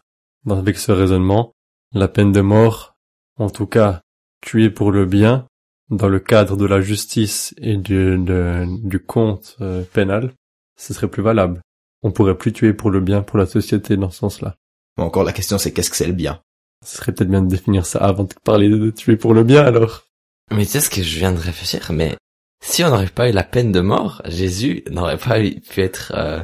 avec 0.49 0.79
ce 0.79 0.93
raisonnement, 0.93 1.53
la 1.93 2.09
peine 2.09 2.33
de 2.33 2.41
mort, 2.41 2.97
en 3.39 3.51
tout 3.51 3.67
cas 3.67 4.01
tuer 4.41 4.71
pour 4.71 4.93
le 4.93 5.05
bien, 5.07 5.47
dans 5.91 6.09
le 6.09 6.21
cadre 6.21 6.57
de 6.57 6.67
la 6.67 6.81
justice 6.81 7.55
et 7.59 7.77
du, 7.77 8.19
de- 8.19 8.67
du 8.87 9.01
compte 9.01 9.57
euh, 9.61 9.83
pénal, 9.93 10.33
ce 10.77 10.95
serait 10.95 11.09
plus 11.09 11.23
valable. 11.23 11.61
On 12.03 12.13
pourrait 12.13 12.37
plus 12.39 12.53
tuer 12.53 12.73
pour 12.75 12.91
le 12.91 13.01
bien 13.01 13.23
pour 13.23 13.39
la 13.39 13.47
société 13.47 13.97
dans 13.97 14.11
ce 14.11 14.19
sens-là. 14.19 14.55
Bon, 14.97 15.05
encore 15.05 15.25
la 15.25 15.33
question, 15.33 15.59
c'est 15.59 15.73
qu'est-ce 15.73 15.91
que 15.91 15.97
c'est 15.97 16.07
le 16.07 16.13
bien? 16.13 16.41
Ce 16.87 16.99
serait 16.99 17.13
peut-être 17.13 17.31
bien 17.31 17.43
de 17.43 17.49
définir 17.49 17.87
ça 17.87 17.99
avant 18.01 18.25
de 18.25 18.35
parler 18.45 18.69
de 18.69 18.91
tuer 18.91 19.17
pour 19.17 19.35
le 19.35 19.43
bien 19.43 19.65
alors. 19.65 20.05
Mais 20.51 20.65
tu 20.65 20.73
sais 20.73 20.81
ce 20.81 20.91
que 20.91 21.03
je 21.03 21.19
viens 21.19 21.33
de 21.33 21.39
réfléchir, 21.39 21.91
mais 21.93 22.17
si 22.63 22.83
on 22.83 22.91
n'aurait 22.91 23.07
pas 23.07 23.29
eu 23.29 23.33
la 23.33 23.45
peine 23.45 23.73
de 23.73 23.81
mort, 23.81 24.23
Jésus 24.25 24.83
n'aurait 24.91 25.19
pas 25.19 25.39
pu 25.41 25.81
être 25.81 26.13
euh, 26.17 26.43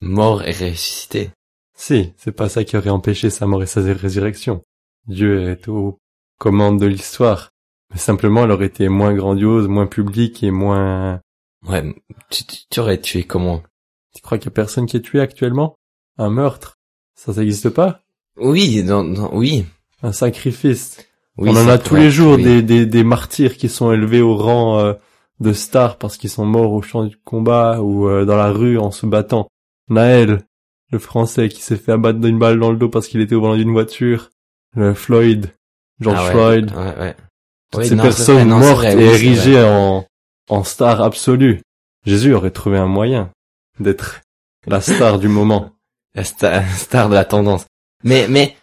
mort 0.00 0.42
et 0.42 0.52
ressuscité. 0.52 1.30
Si, 1.76 2.12
c'est 2.16 2.32
pas 2.32 2.48
ça 2.48 2.64
qui 2.64 2.76
aurait 2.76 2.90
empêché 2.90 3.30
sa 3.30 3.46
mort 3.46 3.62
et 3.62 3.66
sa 3.66 3.80
résurrection. 3.80 4.62
Dieu 5.08 5.50
est 5.50 5.68
aux 5.68 5.98
commandes 6.38 6.80
de 6.80 6.86
l'histoire. 6.86 7.50
Mais 7.92 7.98
simplement, 7.98 8.44
elle 8.44 8.50
aurait 8.50 8.66
été 8.66 8.88
moins 8.88 9.14
grandiose, 9.14 9.68
moins 9.68 9.86
publique 9.86 10.42
et 10.42 10.50
moins... 10.50 11.20
Ouais, 11.66 11.94
tu, 12.30 12.44
tu, 12.44 12.56
tu 12.70 12.80
aurais 12.80 13.00
tué 13.00 13.24
comment? 13.24 13.62
Tu 14.14 14.22
crois 14.22 14.38
qu'il 14.38 14.46
y 14.46 14.48
a 14.48 14.52
personne 14.52 14.86
qui 14.86 14.96
est 14.96 15.02
tué 15.02 15.20
actuellement? 15.20 15.76
Un 16.18 16.30
meurtre? 16.30 16.76
Ça, 17.14 17.32
ça 17.32 17.40
n'existe 17.40 17.70
pas? 17.70 18.02
Oui, 18.36 18.82
non, 18.82 19.04
non, 19.04 19.30
oui. 19.34 19.66
Un 20.02 20.12
sacrifice? 20.12 21.05
Oui 21.38 21.50
On 21.52 21.56
en 21.56 21.68
a 21.68 21.78
tous 21.78 21.96
les 21.96 22.10
jours 22.10 22.36
oui. 22.36 22.42
des, 22.44 22.62
des, 22.62 22.86
des 22.86 23.04
martyrs 23.04 23.56
qui 23.56 23.68
sont 23.68 23.92
élevés 23.92 24.22
au 24.22 24.36
rang 24.36 24.78
euh, 24.78 24.94
de 25.40 25.52
stars 25.52 25.96
parce 25.98 26.16
qu'ils 26.16 26.30
sont 26.30 26.46
morts 26.46 26.72
au 26.72 26.82
champ 26.82 27.04
du 27.04 27.16
combat 27.24 27.80
ou 27.80 28.08
euh, 28.08 28.24
dans 28.24 28.36
la 28.36 28.50
rue 28.50 28.78
en 28.78 28.90
se 28.90 29.06
battant. 29.06 29.48
Naël, 29.88 30.42
le 30.90 30.98
français 30.98 31.48
qui 31.48 31.62
s'est 31.62 31.76
fait 31.76 31.92
abattre 31.92 32.18
d'une 32.20 32.38
balle 32.38 32.58
dans 32.58 32.70
le 32.70 32.76
dos 32.76 32.88
parce 32.88 33.08
qu'il 33.08 33.20
était 33.20 33.34
au 33.34 33.40
volant 33.40 33.56
d'une 33.56 33.72
voiture. 33.72 34.30
Le 34.74 34.94
Floyd, 34.94 35.52
George 36.00 36.16
Ah 36.18 36.24
ouais, 36.24 36.30
Floyd. 36.32 36.70
Ouais, 36.72 36.98
ouais. 37.00 37.16
Toutes 37.72 37.82
Oui, 37.82 37.88
ces 37.88 37.94
non, 37.96 38.02
personnes 38.02 38.34
vrai, 38.36 38.44
non, 38.44 38.60
c'est 38.60 38.66
mortes 38.68 38.78
vrai, 38.84 38.96
et 39.02 39.04
érigées 39.06 39.62
en, 39.64 40.06
en 40.48 40.64
star 40.64 41.02
absolue. 41.02 41.60
Jésus 42.04 42.34
aurait 42.34 42.50
trouvé 42.50 42.78
un 42.78 42.86
moyen 42.86 43.30
d'être 43.80 44.20
la 44.66 44.80
star 44.80 45.18
du 45.18 45.28
moment. 45.28 45.70
la 46.14 46.24
star, 46.24 46.68
star 46.76 47.08
de 47.08 47.14
la 47.14 47.24
tendance. 47.24 47.66
Mais, 48.04 48.26
mais, 48.28 48.56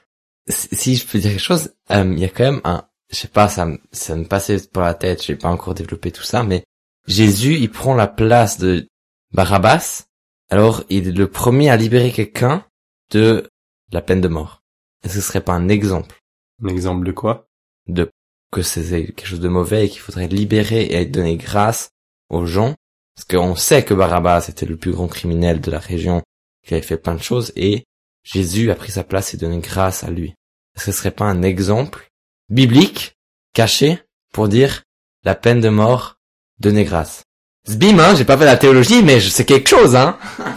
si 0.47 0.95
je 0.95 1.05
peux 1.05 1.19
dire 1.19 1.31
quelque 1.31 1.39
chose, 1.39 1.73
euh, 1.91 2.03
il 2.13 2.19
y 2.19 2.25
a 2.25 2.29
quand 2.29 2.43
même 2.43 2.61
un, 2.63 2.85
je 3.09 3.15
sais 3.15 3.27
pas, 3.27 3.47
ça, 3.47 3.65
me- 3.65 3.79
ça 3.91 4.15
me 4.15 4.25
passait 4.25 4.59
par 4.67 4.83
la 4.83 4.93
tête, 4.93 5.23
j'ai 5.23 5.35
pas 5.35 5.49
encore 5.49 5.73
développé 5.73 6.11
tout 6.11 6.23
ça, 6.23 6.43
mais 6.43 6.63
Jésus, 7.07 7.55
il 7.55 7.69
prend 7.69 7.95
la 7.95 8.07
place 8.07 8.57
de 8.59 8.87
Barabbas, 9.33 10.03
alors 10.49 10.83
il 10.89 11.07
est 11.07 11.11
le 11.11 11.27
premier 11.29 11.69
à 11.69 11.77
libérer 11.77 12.11
quelqu'un 12.11 12.65
de 13.11 13.49
la 13.91 14.01
peine 14.01 14.21
de 14.21 14.27
mort. 14.27 14.61
Est-ce 15.03 15.15
que 15.15 15.21
ce 15.21 15.27
serait 15.27 15.41
pas 15.41 15.53
un 15.53 15.69
exemple? 15.69 16.19
Un 16.63 16.67
exemple 16.69 17.05
de 17.05 17.11
quoi? 17.11 17.47
De 17.87 18.09
que 18.51 18.61
c'est 18.61 18.83
quelque 18.83 19.25
chose 19.25 19.39
de 19.39 19.49
mauvais 19.49 19.85
et 19.85 19.89
qu'il 19.89 19.99
faudrait 20.01 20.27
libérer 20.27 20.85
et 20.85 21.05
donner 21.05 21.37
grâce 21.37 21.89
aux 22.29 22.45
gens. 22.45 22.75
Parce 23.15 23.25
qu'on 23.27 23.55
sait 23.55 23.83
que 23.83 23.93
Barabbas 23.93 24.45
était 24.47 24.65
le 24.67 24.77
plus 24.77 24.91
grand 24.91 25.07
criminel 25.07 25.59
de 25.59 25.71
la 25.71 25.79
région 25.79 26.21
qui 26.65 26.73
avait 26.73 26.83
fait 26.83 26.97
plein 26.97 27.15
de 27.15 27.21
choses 27.21 27.51
et 27.55 27.83
Jésus 28.23 28.71
a 28.71 28.75
pris 28.75 28.91
sa 28.91 29.03
place 29.03 29.33
et 29.33 29.37
donné 29.37 29.59
grâce 29.59 30.03
à 30.03 30.09
lui. 30.09 30.33
Est-ce 30.75 30.85
que 30.85 30.91
ce 30.91 30.97
serait 30.97 31.11
pas 31.11 31.25
un 31.25 31.41
exemple 31.41 32.09
biblique 32.49 33.15
caché 33.53 33.99
pour 34.33 34.47
dire 34.47 34.83
la 35.23 35.35
peine 35.35 35.61
de 35.61 35.69
mort 35.69 36.15
donner 36.59 36.83
grâce? 36.85 37.23
Zbim, 37.69 37.99
hein, 37.99 38.15
j'ai 38.15 38.25
pas 38.25 38.37
fait 38.37 38.45
la 38.45 38.57
théologie 38.57 39.03
mais 39.03 39.19
je 39.19 39.29
sais 39.29 39.45
quelque 39.45 39.69
chose 39.69 39.95
hein. 39.95 40.17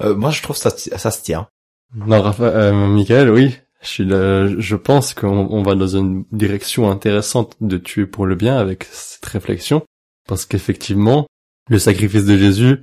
Euh, 0.00 0.14
moi, 0.16 0.30
je 0.30 0.42
trouve 0.42 0.56
ça, 0.56 0.70
ça 0.70 1.10
se 1.10 1.22
tient. 1.22 1.48
Non, 1.94 2.22
Raphaël, 2.22 2.56
euh, 2.56 2.86
Michael, 2.88 3.30
oui. 3.30 3.58
Je 3.82 3.88
suis 3.88 4.04
là- 4.04 4.46
je 4.58 4.76
pense 4.76 5.12
qu'on 5.12 5.28
on 5.50 5.62
va 5.62 5.74
dans 5.74 5.86
une 5.88 6.24
direction 6.32 6.90
intéressante 6.90 7.56
de 7.60 7.76
tuer 7.76 8.06
pour 8.06 8.26
le 8.26 8.34
bien 8.34 8.56
avec 8.56 8.84
cette 8.90 9.24
réflexion. 9.26 9.82
Parce 10.28 10.46
qu'effectivement, 10.46 11.26
le 11.68 11.78
sacrifice 11.78 12.24
de 12.24 12.36
Jésus, 12.36 12.82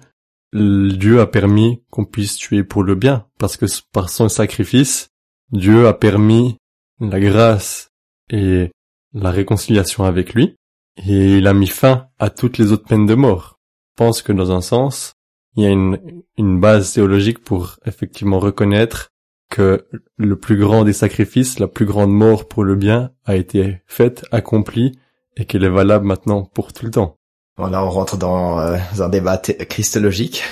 Dieu 0.54 1.20
a 1.20 1.28
permis 1.28 1.84
qu'on 1.90 2.06
puisse 2.06 2.38
tuer 2.38 2.64
pour 2.64 2.84
le 2.84 2.96
bien. 2.96 3.28
Parce 3.38 3.58
que 3.58 3.66
par 3.92 4.10
son 4.10 4.30
sacrifice, 4.30 5.10
Dieu 5.52 5.88
a 5.88 5.94
permis 5.94 6.58
la 7.00 7.20
grâce 7.20 7.92
et 8.30 8.72
la 9.14 9.32
réconciliation 9.32 10.04
avec 10.04 10.34
lui. 10.34 10.56
Et 10.98 11.38
il 11.38 11.48
a 11.48 11.54
mis 11.54 11.68
fin 11.68 12.08
à 12.20 12.30
toutes 12.30 12.58
les 12.58 12.72
autres 12.72 12.86
peines 12.86 13.06
de 13.06 13.16
mort. 13.16 13.60
Je 13.92 14.04
pense 14.06 14.22
que 14.22 14.34
dans 14.34 14.52
un 14.52 14.62
sens, 14.62 15.14
il 15.56 15.64
y 15.64 15.68
a 15.68 15.70
une, 15.70 16.24
une 16.38 16.60
base 16.60 16.94
théologique 16.94 17.40
pour 17.40 17.78
effectivement 17.86 18.40
reconnaître 18.40 19.10
que 19.50 19.88
le 20.18 20.36
plus 20.38 20.58
grand 20.58 20.84
des 20.84 20.94
sacrifices, 20.94 21.60
la 21.60 21.68
plus 21.68 21.86
grande 21.86 22.12
mort 22.12 22.48
pour 22.48 22.64
le 22.64 22.76
bien 22.76 23.12
a 23.26 23.36
été 23.36 23.82
faite, 23.88 24.26
accomplie, 24.32 25.00
et 25.38 25.46
qu'elle 25.46 25.64
est 25.64 25.70
valable 25.70 26.06
maintenant 26.06 26.44
pour 26.44 26.72
tout 26.74 26.86
le 26.86 26.92
temps. 26.92 27.19
Bon, 27.60 27.68
là, 27.68 27.84
on 27.84 27.90
rentre 27.90 28.16
dans 28.16 28.62
euh, 28.62 28.78
un 29.00 29.10
débat 29.10 29.38
christologique. 29.38 30.44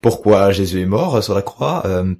Pourquoi 0.00 0.52
Jésus 0.52 0.80
est 0.80 0.86
mort 0.86 1.20
sur 1.20 1.34
la 1.34 1.42
croix 1.42 1.82
euh, 1.84 2.14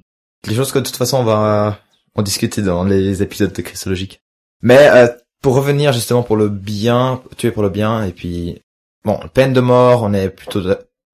Les 0.45 0.55
choses 0.55 0.73
que 0.73 0.79
de 0.79 0.83
toute 0.83 0.97
façon 0.97 1.19
on 1.19 1.23
va 1.23 1.79
en 2.15 2.21
discuter 2.21 2.61
dans 2.61 2.83
les 2.83 3.23
épisodes 3.23 3.53
de 3.53 3.61
christologique. 3.61 4.19
Mais 4.61 4.89
euh, 4.89 5.07
pour 5.41 5.55
revenir 5.55 5.93
justement 5.93 6.21
pour 6.21 6.35
le 6.35 6.49
bien, 6.49 7.23
tuer 7.37 7.51
pour 7.51 7.63
le 7.63 7.69
bien, 7.69 8.03
et 8.03 8.11
puis 8.11 8.61
bon, 9.05 9.17
peine 9.33 9.53
de 9.53 9.61
mort, 9.61 10.03
on 10.03 10.11
est 10.11 10.29
plutôt 10.29 10.63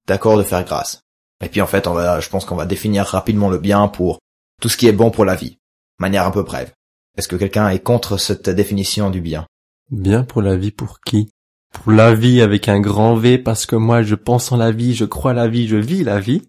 d'accord 0.08 0.40
de 0.40 0.44
faire 0.44 0.64
grâce. 0.64 1.02
Et 1.44 1.50
puis 1.50 1.62
en 1.62 1.68
fait, 1.68 1.86
on 1.86 1.94
va, 1.94 2.20
je 2.22 2.30
pense 2.30 2.44
qu'on 2.44 2.56
va 2.56 2.66
définir 2.66 3.06
rapidement 3.06 3.52
le 3.52 3.60
bien 3.60 3.88
pour 3.88 4.18
tout 4.60 4.70
ce 4.70 4.78
qui 4.78 4.88
est 4.88 4.92
bon 4.92 5.12
pour 5.12 5.26
la 5.26 5.36
vie, 5.36 5.60
manière 6.00 6.26
un 6.26 6.32
peu 6.32 6.42
brève. 6.42 6.72
Est-ce 7.20 7.28
que 7.28 7.36
quelqu'un 7.36 7.70
est 7.70 7.84
contre 7.84 8.18
cette 8.18 8.50
définition 8.50 9.12
du 9.12 9.22
bien? 9.22 9.46
Bien 9.92 10.24
pour 10.24 10.42
la 10.42 10.58
vie 10.58 10.72
pour 10.72 11.02
qui? 11.02 11.30
Pour 11.76 11.92
la 11.92 12.16
vie 12.16 12.42
avec 12.42 12.68
un 12.68 12.80
grand 12.80 13.16
V, 13.16 13.38
parce 13.38 13.66
que 13.66 13.76
moi 13.76 14.02
je 14.02 14.16
pense 14.16 14.52
en 14.52 14.58
la 14.58 14.72
vie, 14.72 14.96
je 14.96 15.06
crois 15.06 15.34
la 15.34 15.48
vie, 15.48 15.68
je 15.68 15.78
vis 15.78 16.04
la 16.04 16.20
vie. 16.20 16.42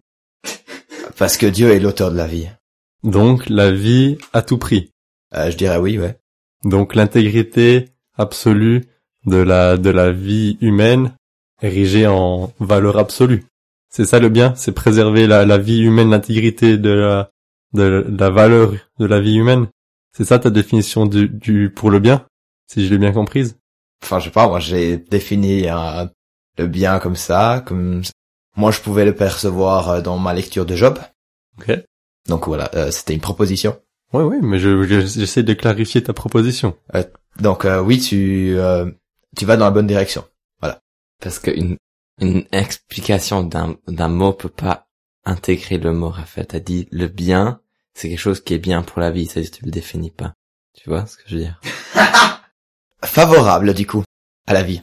Parce 1.18 1.36
que 1.36 1.46
Dieu 1.46 1.70
est 1.70 1.80
l'auteur 1.80 2.10
de 2.10 2.16
la 2.16 2.26
vie. 2.26 2.48
Donc 3.02 3.48
la 3.48 3.70
vie 3.70 4.18
à 4.32 4.42
tout 4.42 4.58
prix. 4.58 4.90
Euh, 5.34 5.50
je 5.50 5.56
dirais 5.56 5.78
oui, 5.78 5.98
ouais. 5.98 6.18
Donc 6.64 6.94
l'intégrité 6.94 7.90
absolue 8.16 8.84
de 9.26 9.36
la, 9.36 9.76
de 9.76 9.90
la 9.90 10.12
vie 10.12 10.58
humaine 10.60 11.12
érigée 11.62 12.06
en 12.06 12.52
valeur 12.60 12.98
absolue. 12.98 13.44
C'est 13.88 14.04
ça 14.04 14.18
le 14.18 14.28
bien, 14.28 14.54
c'est 14.56 14.72
préserver 14.72 15.26
la, 15.26 15.44
la 15.46 15.58
vie 15.58 15.80
humaine, 15.80 16.10
l'intégrité 16.10 16.76
de 16.76 16.90
la, 16.90 17.30
de 17.72 18.06
la 18.08 18.30
valeur 18.30 18.74
de 18.98 19.06
la 19.06 19.20
vie 19.20 19.36
humaine. 19.36 19.68
C'est 20.16 20.24
ça 20.24 20.38
ta 20.38 20.50
définition 20.50 21.06
du, 21.06 21.28
du 21.28 21.70
pour 21.70 21.90
le 21.90 21.98
bien, 21.98 22.26
si 22.66 22.86
je 22.86 22.90
l'ai 22.90 22.98
bien 22.98 23.12
comprise? 23.12 23.58
Enfin 24.02 24.18
je 24.20 24.26
sais 24.26 24.30
pas 24.30 24.48
moi 24.48 24.60
j'ai 24.60 24.96
défini 24.98 25.68
euh, 25.68 26.06
le 26.58 26.66
bien 26.66 26.98
comme 26.98 27.16
ça 27.16 27.62
comme 27.66 28.02
moi 28.56 28.70
je 28.70 28.80
pouvais 28.80 29.04
le 29.04 29.14
percevoir 29.14 29.88
euh, 29.90 30.00
dans 30.00 30.18
ma 30.18 30.32
lecture 30.34 30.66
de 30.66 30.76
Job 30.76 30.98
Ok. 31.58 31.72
donc 32.28 32.46
voilà 32.46 32.70
euh, 32.74 32.90
c'était 32.90 33.14
une 33.14 33.20
proposition 33.20 33.80
Oui, 34.12 34.22
oui, 34.22 34.36
mais 34.42 34.58
je, 34.58 34.82
je- 34.84 35.00
j'essaie 35.06 35.42
de 35.42 35.54
clarifier 35.54 36.02
ta 36.02 36.12
proposition. 36.12 36.76
donc 37.40 37.64
euh, 37.64 37.80
oui 37.82 37.98
tu 38.00 38.54
euh, 38.56 38.90
tu 39.36 39.44
vas 39.46 39.56
dans 39.56 39.64
la 39.66 39.70
bonne 39.70 39.86
direction 39.86 40.24
Parce 41.20 41.38
qu'une 41.38 41.76
une 42.20 42.44
explication 42.52 43.42
d'un 43.42 43.76
d'un 43.88 44.08
mot 44.08 44.32
peut 44.34 44.50
pas 44.50 44.86
intégrer 45.24 45.78
le 45.78 45.92
mot, 45.92 46.10
Raphaël. 46.10 46.46
T'as 46.46 46.60
dit 46.60 46.88
le 46.92 47.08
bien, 47.08 47.60
c'est 47.94 48.08
quelque 48.10 48.18
chose 48.20 48.42
qui 48.44 48.52
est 48.54 48.58
bien 48.58 48.82
pour 48.82 49.00
la 49.00 49.10
vie, 49.10 49.26
c'est-à-dire 49.26 49.50
que 49.50 49.56
tu 49.58 49.64
le 49.64 49.70
définis 49.70 50.10
pas. 50.10 50.34
Tu 50.74 50.88
vois 50.90 51.06
ce 51.06 51.16
que 51.16 51.22
je 51.26 51.34
veux 51.36 51.40
dire? 51.42 51.60
favorable 53.06 53.74
du 53.74 53.86
coup 53.86 54.02
à 54.46 54.52
la 54.52 54.62
vie 54.62 54.82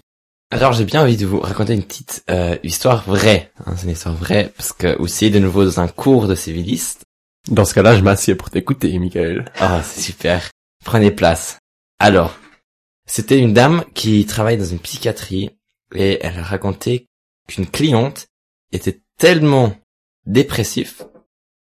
Alors 0.51 0.73
j'ai 0.73 0.85
bien 0.85 1.01
envie 1.01 1.17
de 1.17 1.25
vous 1.25 1.39
raconter 1.39 1.73
une 1.73 1.83
petite 1.83 2.23
euh, 2.29 2.57
histoire 2.63 3.03
vraie. 3.03 3.51
Hein, 3.65 3.73
c'est 3.77 3.85
une 3.85 3.91
histoire 3.91 4.15
vraie 4.15 4.51
parce 4.55 4.73
que 4.73 4.97
aussi 4.97 5.29
de 5.31 5.39
nouveau 5.39 5.65
dans 5.65 5.79
un 5.79 5.87
cours 5.87 6.27
de 6.27 6.35
civiliste. 6.35 7.03
Dans 7.49 7.65
ce 7.65 7.73
cas-là, 7.73 7.97
je 7.97 8.01
m'assieds 8.01 8.35
pour 8.35 8.49
t'écouter, 8.49 8.97
Michael. 8.97 9.51
Ah 9.59 9.81
c'est 9.83 10.01
super. 10.01 10.49
Prenez 10.85 11.11
place. 11.11 11.57
Alors, 11.99 12.37
c'était 13.05 13.39
une 13.39 13.53
dame 13.53 13.83
qui 13.93 14.25
travaille 14.25 14.57
dans 14.57 14.65
une 14.65 14.79
psychiatrie 14.79 15.51
et 15.93 16.19
elle 16.21 16.39
a 16.39 16.43
raconté 16.43 17.07
qu'une 17.47 17.67
cliente 17.67 18.27
était 18.71 19.01
tellement 19.17 19.75
dépressif. 20.25 21.03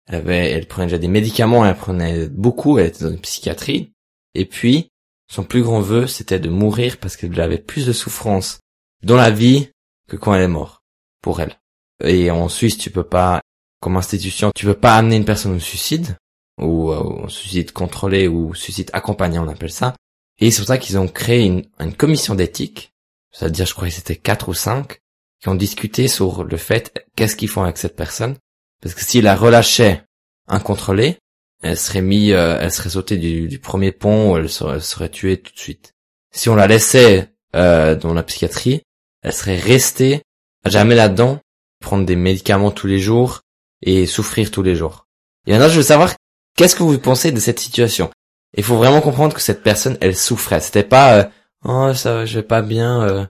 Elle 0.06 0.16
avait, 0.16 0.50
elle 0.50 0.66
prenait 0.66 0.86
déjà 0.86 0.98
des 0.98 1.08
médicaments, 1.08 1.66
elle 1.66 1.76
prenait 1.76 2.28
beaucoup, 2.28 2.78
elle 2.78 2.86
était 2.86 3.04
dans 3.04 3.10
une 3.10 3.20
psychiatrie. 3.20 3.92
Et 4.34 4.46
puis, 4.46 4.91
son 5.32 5.44
plus 5.44 5.62
grand 5.62 5.80
vœu, 5.80 6.06
c'était 6.06 6.38
de 6.38 6.50
mourir 6.50 6.98
parce 6.98 7.16
qu'elle 7.16 7.40
avait 7.40 7.56
plus 7.56 7.86
de 7.86 7.94
souffrance 7.94 8.60
dans 9.02 9.16
la 9.16 9.30
vie 9.30 9.70
que 10.06 10.16
quand 10.16 10.34
elle 10.34 10.42
est 10.42 10.48
morte. 10.48 10.82
Pour 11.22 11.40
elle. 11.40 11.58
Et 12.04 12.30
en 12.30 12.50
Suisse, 12.50 12.76
tu 12.76 12.90
peux 12.90 13.02
pas, 13.04 13.40
comme 13.80 13.96
institution, 13.96 14.50
tu 14.54 14.66
peux 14.66 14.74
pas 14.74 14.94
amener 14.94 15.16
une 15.16 15.24
personne 15.24 15.54
au 15.54 15.58
suicide, 15.58 16.18
ou 16.60 16.92
euh, 16.92 16.98
au 16.98 17.28
suicide 17.30 17.72
contrôlé, 17.72 18.28
ou 18.28 18.54
suicide 18.54 18.90
accompagné, 18.92 19.38
on 19.38 19.48
appelle 19.48 19.72
ça. 19.72 19.94
Et 20.38 20.50
c'est 20.50 20.58
pour 20.58 20.66
ça 20.66 20.76
qu'ils 20.76 20.98
ont 20.98 21.08
créé 21.08 21.46
une, 21.46 21.94
commission 21.94 22.34
d'éthique, 22.34 22.92
c'est-à-dire, 23.30 23.64
je 23.64 23.72
crois 23.72 23.88
que 23.88 23.94
c'était 23.94 24.16
quatre 24.16 24.50
ou 24.50 24.54
cinq, 24.54 24.98
qui 25.40 25.48
ont 25.48 25.54
discuté 25.54 26.08
sur 26.08 26.44
le 26.44 26.56
fait 26.58 26.92
qu'est-ce 27.16 27.36
qu'ils 27.36 27.48
font 27.48 27.62
avec 27.62 27.78
cette 27.78 27.96
personne. 27.96 28.36
Parce 28.82 28.94
que 28.94 29.02
s'ils 29.02 29.24
la 29.24 29.36
relâchaient 29.36 30.04
incontrôlée, 30.46 31.16
elle 31.62 31.78
serait 31.78 32.02
mis, 32.02 32.32
euh, 32.32 32.58
elle 32.60 32.72
serait 32.72 32.90
sautée 32.90 33.16
du, 33.16 33.48
du 33.48 33.58
premier 33.58 33.92
pont, 33.92 34.36
elle 34.36 34.48
serait, 34.48 34.74
elle 34.74 34.82
serait 34.82 35.08
tuée 35.08 35.38
tout 35.38 35.52
de 35.52 35.58
suite. 35.58 35.94
Si 36.32 36.48
on 36.48 36.54
la 36.54 36.66
laissait 36.66 37.30
euh, 37.54 37.94
dans 37.94 38.14
la 38.14 38.22
psychiatrie, 38.22 38.82
elle 39.22 39.32
serait 39.32 39.58
restée 39.58 40.22
à 40.64 40.70
jamais 40.70 40.94
là-dedans, 40.94 41.40
prendre 41.80 42.04
des 42.04 42.16
médicaments 42.16 42.70
tous 42.70 42.86
les 42.86 42.98
jours 42.98 43.40
et 43.82 44.06
souffrir 44.06 44.50
tous 44.50 44.62
les 44.62 44.74
jours. 44.74 45.06
Et 45.46 45.52
maintenant, 45.52 45.68
je 45.68 45.76
veux 45.76 45.82
savoir 45.82 46.14
qu'est-ce 46.56 46.76
que 46.76 46.82
vous 46.82 46.98
pensez 46.98 47.32
de 47.32 47.40
cette 47.40 47.60
situation? 47.60 48.10
Il 48.56 48.64
faut 48.64 48.76
vraiment 48.76 49.00
comprendre 49.00 49.34
que 49.34 49.40
cette 49.40 49.62
personne, 49.62 49.96
elle 50.00 50.16
souffrait. 50.16 50.60
C'était 50.60 50.82
pas 50.82 51.18
euh, 51.18 51.24
oh 51.64 51.94
ça 51.94 52.26
je 52.26 52.38
vais 52.38 52.44
pas 52.44 52.62
bien. 52.62 53.02
Euh... 53.02 53.26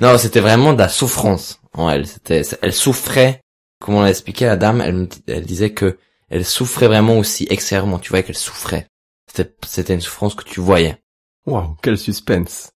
Non, 0.00 0.16
c'était 0.18 0.40
vraiment 0.40 0.72
de 0.72 0.78
la 0.78 0.88
souffrance 0.88 1.59
en 1.74 1.90
elle. 1.90 2.06
C'était, 2.06 2.42
elle 2.62 2.72
souffrait. 2.72 3.42
Comme 3.80 3.94
on 3.94 4.02
l'a 4.02 4.10
expliqué, 4.10 4.44
la 4.46 4.56
dame, 4.56 4.80
elle, 4.80 5.08
elle 5.26 5.44
disait 5.44 5.72
que 5.72 5.98
elle 6.28 6.44
souffrait 6.44 6.86
vraiment 6.86 7.18
aussi 7.18 7.46
extérieurement. 7.50 7.98
Tu 7.98 8.10
voyais 8.10 8.24
qu'elle 8.24 8.36
souffrait. 8.36 8.86
C'était, 9.26 9.54
c'était 9.66 9.94
une 9.94 10.00
souffrance 10.00 10.34
que 10.34 10.44
tu 10.44 10.60
voyais. 10.60 10.98
Waouh, 11.46 11.76
quel 11.82 11.98
suspense. 11.98 12.72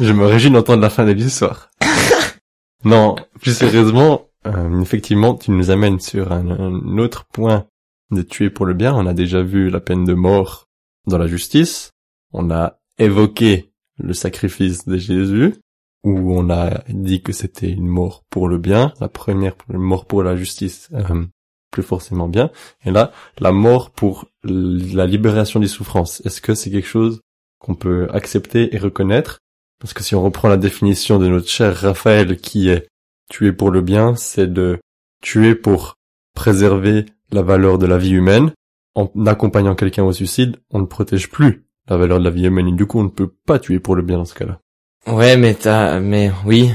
Je 0.00 0.12
me 0.12 0.26
réjouis 0.26 0.50
d'entendre 0.50 0.82
la 0.82 0.90
fin 0.90 1.04
de 1.04 1.12
l'histoire. 1.12 1.70
non, 2.84 3.16
plus 3.40 3.56
sérieusement, 3.56 4.28
euh, 4.46 4.80
effectivement, 4.80 5.34
tu 5.34 5.50
nous 5.50 5.70
amènes 5.70 6.00
sur 6.00 6.32
un, 6.32 6.48
un 6.50 6.98
autre 6.98 7.26
point 7.32 7.66
de 8.10 8.22
tuer 8.22 8.50
pour 8.50 8.66
le 8.66 8.74
bien. 8.74 8.94
On 8.94 9.06
a 9.06 9.14
déjà 9.14 9.42
vu 9.42 9.70
la 9.70 9.80
peine 9.80 10.04
de 10.04 10.14
mort 10.14 10.68
dans 11.06 11.18
la 11.18 11.26
justice. 11.26 11.92
On 12.32 12.50
a 12.50 12.78
évoqué 12.98 13.72
le 13.98 14.12
sacrifice 14.12 14.86
de 14.86 14.96
Jésus, 14.96 15.54
où 16.04 16.32
on 16.32 16.50
a 16.50 16.82
dit 16.88 17.22
que 17.22 17.32
c'était 17.32 17.70
une 17.70 17.86
mort 17.86 18.24
pour 18.30 18.48
le 18.48 18.58
bien. 18.58 18.92
La 19.00 19.08
première 19.08 19.54
une 19.70 19.78
mort 19.78 20.06
pour 20.06 20.22
la 20.22 20.36
justice, 20.36 20.88
euh, 20.92 21.26
plus 21.70 21.82
forcément 21.82 22.28
bien. 22.28 22.50
Et 22.84 22.90
là, 22.90 23.12
la 23.38 23.52
mort 23.52 23.90
pour 23.90 24.26
la 24.42 25.06
libération 25.06 25.60
des 25.60 25.68
souffrances. 25.68 26.22
Est-ce 26.24 26.40
que 26.40 26.54
c'est 26.54 26.70
quelque 26.70 26.88
chose 26.88 27.20
qu'on 27.58 27.74
peut 27.74 28.08
accepter 28.10 28.74
et 28.74 28.78
reconnaître? 28.78 29.40
Parce 29.80 29.92
que 29.92 30.02
si 30.02 30.14
on 30.14 30.22
reprend 30.22 30.48
la 30.48 30.56
définition 30.56 31.18
de 31.18 31.28
notre 31.28 31.48
cher 31.48 31.76
Raphaël 31.76 32.36
qui 32.38 32.68
est 32.68 32.88
tuer 33.30 33.52
pour 33.52 33.70
le 33.70 33.80
bien, 33.80 34.16
c'est 34.16 34.52
de 34.52 34.80
tuer 35.22 35.54
pour 35.54 35.94
préserver 36.34 37.06
la 37.30 37.42
valeur 37.42 37.78
de 37.78 37.86
la 37.86 37.98
vie 37.98 38.12
humaine. 38.12 38.52
En 38.94 39.10
accompagnant 39.26 39.74
quelqu'un 39.74 40.04
au 40.04 40.12
suicide, 40.12 40.56
on 40.70 40.80
ne 40.80 40.86
protège 40.86 41.30
plus 41.30 41.66
la 41.88 41.96
valeur 41.96 42.18
de 42.18 42.24
la 42.24 42.30
vie 42.30 42.46
humaine 42.46 42.68
et 42.68 42.72
du 42.72 42.86
coup 42.86 42.98
on 42.98 43.04
ne 43.04 43.08
peut 43.08 43.32
pas 43.46 43.58
tuer 43.58 43.78
pour 43.78 43.94
le 43.94 44.02
bien 44.02 44.18
dans 44.18 44.24
ce 44.24 44.34
cas-là. 44.34 44.60
Ouais, 45.12 45.36
mais 45.36 45.54
t'as, 45.54 46.00
mais 46.00 46.30
oui. 46.44 46.70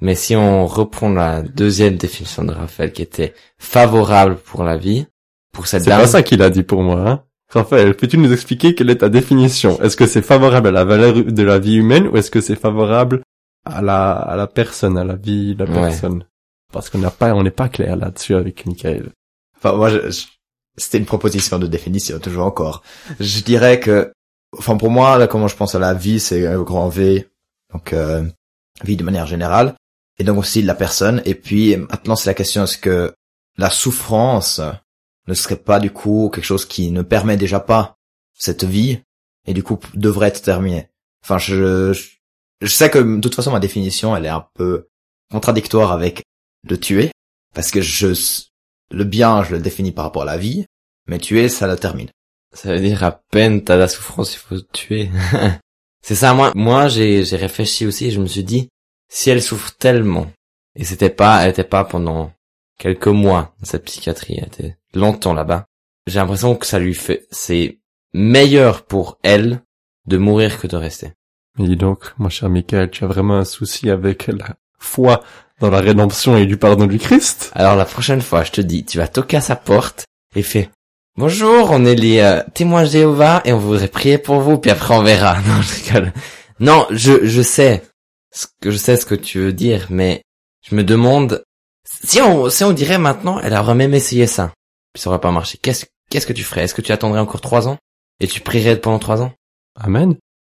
Mais 0.00 0.14
si 0.14 0.36
on 0.36 0.66
reprend 0.66 1.08
la 1.08 1.42
deuxième 1.42 1.96
définition 1.96 2.44
de 2.44 2.52
Raphaël 2.52 2.92
qui 2.92 3.02
était 3.02 3.34
favorable 3.58 4.36
pour 4.36 4.62
la 4.62 4.76
vie, 4.76 5.06
pour 5.52 5.66
cette 5.66 5.82
C'est 5.84 5.90
dame. 5.90 6.00
pas 6.02 6.06
ça 6.06 6.22
qu'il 6.22 6.42
a 6.42 6.50
dit 6.50 6.62
pour 6.62 6.82
moi, 6.82 7.00
hein. 7.08 7.22
Raphaël, 7.50 7.96
peux-tu 7.96 8.18
nous 8.18 8.32
expliquer 8.32 8.74
quelle 8.74 8.90
est 8.90 8.98
ta 8.98 9.08
définition? 9.08 9.80
Est-ce 9.82 9.96
que 9.96 10.06
c'est 10.06 10.22
favorable 10.22 10.68
à 10.68 10.70
la 10.70 10.84
valeur 10.84 11.14
de 11.14 11.42
la 11.42 11.58
vie 11.58 11.76
humaine 11.76 12.06
ou 12.08 12.16
est-ce 12.18 12.30
que 12.30 12.42
c'est 12.42 12.56
favorable 12.56 13.22
à 13.64 13.80
la, 13.80 14.12
à 14.12 14.36
la 14.36 14.46
personne, 14.46 14.98
à 14.98 15.04
la 15.04 15.16
vie 15.16 15.54
de 15.54 15.64
la 15.64 15.70
Ouais. 15.70 15.80
personne? 15.88 16.24
Parce 16.72 16.90
qu'on 16.90 16.98
n'a 16.98 17.10
pas, 17.10 17.34
on 17.34 17.42
n'est 17.42 17.50
pas 17.50 17.70
clair 17.70 17.96
là-dessus 17.96 18.34
avec 18.34 18.66
Michael. 18.66 19.08
Enfin, 19.56 19.74
moi, 19.76 19.88
je- 19.88 20.10
je- 20.10 20.26
c'était 20.76 20.98
une 20.98 21.06
proposition 21.06 21.58
de 21.58 21.66
définition, 21.66 22.18
toujours 22.18 22.44
encore. 22.44 22.82
Je 23.18 23.40
dirais 23.40 23.80
que, 23.80 24.12
enfin, 24.58 24.76
pour 24.76 24.90
moi, 24.90 25.16
là, 25.16 25.26
comment 25.26 25.48
je 25.48 25.56
pense 25.56 25.74
à 25.74 25.78
la 25.78 25.94
vie, 25.94 26.20
c'est 26.20 26.46
un 26.46 26.60
grand 26.62 26.90
V, 26.90 27.28
donc 27.72 27.92
euh, 27.92 28.24
vie 28.84 28.96
de 28.96 29.04
manière 29.04 29.26
générale, 29.26 29.74
et 30.18 30.24
donc 30.24 30.38
aussi 30.38 30.62
de 30.62 30.66
la 30.66 30.74
personne. 30.74 31.22
Et 31.24 31.34
puis, 31.34 31.76
maintenant, 31.76 32.16
c'est 32.16 32.30
la 32.30 32.34
question 32.34 32.64
est-ce 32.64 32.78
que 32.78 33.14
la 33.56 33.70
souffrance 33.70 34.60
ne 35.26 35.34
serait 35.34 35.56
pas 35.56 35.80
du 35.80 35.90
coup 35.90 36.30
quelque 36.32 36.44
chose 36.44 36.66
qui 36.66 36.90
ne 36.90 37.02
permet 37.02 37.36
déjà 37.36 37.60
pas 37.60 37.96
cette 38.34 38.64
vie 38.64 39.00
et 39.46 39.54
du 39.54 39.62
coup 39.62 39.78
devrait 39.94 40.28
être 40.28 40.42
terminée? 40.42 40.88
Enfin, 41.22 41.38
je, 41.38 41.92
je, 42.60 42.66
sais 42.66 42.90
que 42.90 42.98
de 42.98 43.20
toute 43.20 43.34
façon 43.34 43.52
ma 43.52 43.60
définition, 43.60 44.16
elle 44.16 44.26
est 44.26 44.30
un 44.30 44.46
peu 44.54 44.88
contradictoire 45.30 45.92
avec 45.92 46.22
de 46.66 46.76
tuer, 46.76 47.10
parce 47.54 47.70
que 47.70 47.80
je 47.80 48.14
le 48.90 49.04
bien, 49.04 49.44
je 49.44 49.52
le 49.52 49.60
définis 49.60 49.92
par 49.92 50.04
rapport 50.04 50.22
à 50.22 50.26
la 50.26 50.38
vie, 50.38 50.66
mais 51.06 51.18
tuer, 51.18 51.48
ça 51.48 51.66
la 51.66 51.76
termine. 51.76 52.10
Ça 52.54 52.72
veut 52.72 52.80
dire 52.80 53.04
à 53.04 53.20
peine 53.30 53.62
t'as 53.62 53.76
la 53.76 53.88
souffrance, 53.88 54.34
il 54.34 54.38
faut 54.38 54.58
te 54.58 54.72
tuer. 54.72 55.10
c'est 56.02 56.14
ça, 56.14 56.34
moi, 56.34 56.52
moi, 56.54 56.88
j'ai, 56.88 57.24
j'ai 57.24 57.36
réfléchi 57.36 57.86
aussi 57.86 58.06
et 58.06 58.10
je 58.10 58.20
me 58.20 58.26
suis 58.26 58.44
dit, 58.44 58.68
si 59.08 59.30
elle 59.30 59.42
souffre 59.42 59.72
tellement, 59.76 60.30
et 60.74 60.84
c'était 60.84 61.10
pas, 61.10 61.42
elle 61.42 61.50
était 61.50 61.64
pas 61.64 61.84
pendant 61.84 62.32
quelques 62.78 63.08
mois, 63.08 63.54
dans 63.60 63.66
cette 63.66 63.84
psychiatrie, 63.84 64.36
elle 64.38 64.46
était 64.46 64.76
longtemps 64.94 65.34
là-bas, 65.34 65.66
j'ai 66.06 66.18
l'impression 66.18 66.54
que 66.56 66.66
ça 66.66 66.78
lui 66.78 66.94
fait, 66.94 67.26
c'est 67.30 67.78
meilleur 68.12 68.82
pour 68.82 69.18
elle 69.22 69.62
de 70.06 70.16
mourir 70.16 70.58
que 70.58 70.66
de 70.66 70.76
rester. 70.76 71.12
Dis 71.58 71.76
donc, 71.76 72.12
mon 72.18 72.28
cher 72.28 72.48
Michael, 72.48 72.90
tu 72.90 73.04
as 73.04 73.08
vraiment 73.08 73.36
un 73.36 73.44
souci 73.44 73.90
avec 73.90 74.28
la 74.28 74.56
foi 74.78 75.24
dans 75.60 75.70
la 75.70 75.80
rédemption 75.80 76.36
et 76.36 76.46
du 76.46 76.56
pardon 76.56 76.86
du 76.86 76.98
Christ? 76.98 77.50
Alors 77.54 77.74
la 77.76 77.84
prochaine 77.84 78.22
fois, 78.22 78.44
je 78.44 78.52
te 78.52 78.60
dis, 78.60 78.84
tu 78.84 78.98
vas 78.98 79.08
toquer 79.08 79.38
à 79.38 79.40
sa 79.40 79.56
porte 79.56 80.04
et 80.36 80.42
fais 80.42 80.70
Bonjour, 81.18 81.72
on 81.72 81.84
est 81.84 81.96
les 81.96 82.20
euh, 82.20 82.44
témoins 82.54 82.84
de 82.84 82.90
Jéhovah 82.90 83.42
et 83.44 83.52
on 83.52 83.58
voudrait 83.58 83.88
prier 83.88 84.18
pour 84.18 84.38
vous, 84.38 84.56
puis 84.56 84.70
après 84.70 84.94
on 84.94 85.02
verra. 85.02 85.34
Non, 85.48 85.60
je 85.62 85.74
rigole. 85.84 86.12
Non, 86.60 86.86
je, 86.92 87.26
je 87.26 87.42
sais 87.42 87.82
ce 88.30 88.46
que 88.60 88.70
je 88.70 88.76
sais 88.76 88.96
ce 88.96 89.04
que 89.04 89.16
tu 89.16 89.40
veux 89.40 89.52
dire, 89.52 89.88
mais 89.90 90.22
je 90.64 90.76
me 90.76 90.84
demande 90.84 91.42
si 92.04 92.20
on 92.20 92.48
si 92.50 92.62
on 92.62 92.70
dirait 92.72 92.98
maintenant, 92.98 93.40
elle 93.40 93.54
aurait 93.54 93.74
même 93.74 93.94
essayé 93.94 94.28
ça, 94.28 94.52
puis 94.92 95.02
ça 95.02 95.10
aurait 95.10 95.18
pas 95.20 95.32
marché. 95.32 95.58
Qu'est-ce 95.60 95.86
qu'est-ce 96.08 96.24
que 96.28 96.32
tu 96.32 96.44
ferais? 96.44 96.62
Est-ce 96.62 96.74
que 96.76 96.82
tu 96.82 96.92
attendrais 96.92 97.18
encore 97.18 97.40
trois 97.40 97.66
ans? 97.66 97.78
Et 98.20 98.28
tu 98.28 98.40
prierais 98.40 98.76
pendant 98.80 99.00
trois 99.00 99.20
ans? 99.20 99.32
Amen. 99.74 100.14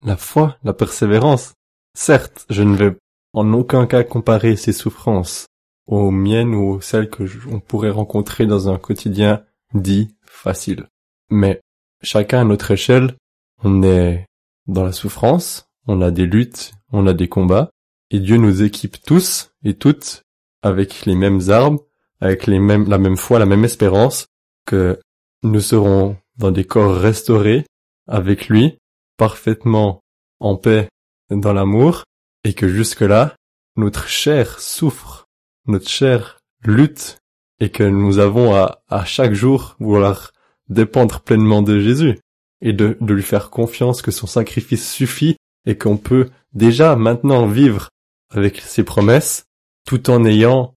La 0.05 0.17
foi, 0.17 0.57
la 0.65 0.73
persévérance. 0.73 1.53
Certes, 1.97 2.45
je 2.49 2.63
ne 2.63 2.75
vais 2.75 2.97
en 3.31 3.53
aucun 3.53 3.87
cas 3.87 4.03
comparer 4.03 4.57
ces 4.57 4.73
souffrances 4.73 5.45
aux 5.87 6.11
miennes 6.11 6.53
ou 6.53 6.73
aux 6.73 6.81
celles 6.81 7.09
que 7.09 7.25
je- 7.25 7.47
on 7.49 7.61
pourrait 7.61 7.89
rencontrer 7.91 8.45
dans 8.45 8.67
un 8.67 8.77
quotidien 8.77 9.43
dit 9.73 10.15
facile. 10.29 10.87
Mais 11.29 11.61
chacun 12.01 12.41
à 12.41 12.43
notre 12.45 12.71
échelle, 12.71 13.15
on 13.63 13.83
est 13.83 14.25
dans 14.67 14.83
la 14.83 14.93
souffrance, 14.93 15.67
on 15.87 16.01
a 16.01 16.11
des 16.11 16.25
luttes, 16.25 16.73
on 16.91 17.07
a 17.07 17.13
des 17.13 17.27
combats, 17.27 17.69
et 18.11 18.19
Dieu 18.19 18.37
nous 18.37 18.63
équipe 18.63 19.01
tous 19.03 19.51
et 19.63 19.73
toutes 19.73 20.23
avec 20.61 21.05
les 21.05 21.15
mêmes 21.15 21.49
armes, 21.49 21.79
avec 22.21 22.47
la 22.47 22.59
même 22.59 23.17
foi, 23.17 23.39
la 23.39 23.45
même 23.45 23.65
espérance, 23.65 24.27
que 24.65 24.99
nous 25.43 25.61
serons 25.61 26.17
dans 26.37 26.51
des 26.51 26.65
corps 26.65 26.95
restaurés 26.95 27.65
avec 28.07 28.47
lui, 28.47 28.77
parfaitement 29.17 30.01
en 30.39 30.55
paix 30.55 30.89
dans 31.29 31.53
l'amour, 31.53 32.03
et 32.43 32.53
que 32.53 32.67
jusque-là, 32.67 33.35
notre 33.75 34.07
chair 34.07 34.59
souffre, 34.59 35.25
notre 35.65 35.89
chair 35.89 36.39
lutte, 36.63 37.19
et 37.59 37.69
que 37.69 37.83
nous 37.83 38.19
avons 38.19 38.55
à, 38.55 38.81
à 38.89 39.05
chaque 39.05 39.33
jour 39.33 39.75
vouloir 39.79 40.31
dépendre 40.69 41.21
pleinement 41.21 41.61
de 41.61 41.79
Jésus, 41.79 42.19
et 42.61 42.73
de, 42.73 42.97
de 42.99 43.13
lui 43.13 43.23
faire 43.23 43.49
confiance 43.49 44.01
que 44.01 44.11
son 44.11 44.27
sacrifice 44.27 44.91
suffit, 44.91 45.37
et 45.65 45.77
qu'on 45.77 45.97
peut 45.97 46.29
déjà 46.53 46.95
maintenant 46.95 47.47
vivre 47.47 47.89
avec 48.31 48.61
ses 48.61 48.83
promesses, 48.83 49.45
tout 49.85 50.09
en 50.09 50.25
ayant 50.25 50.73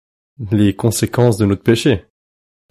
les 0.52 0.76
conséquences 0.76 1.38
de 1.38 1.46
notre 1.46 1.64
péché. 1.64 2.06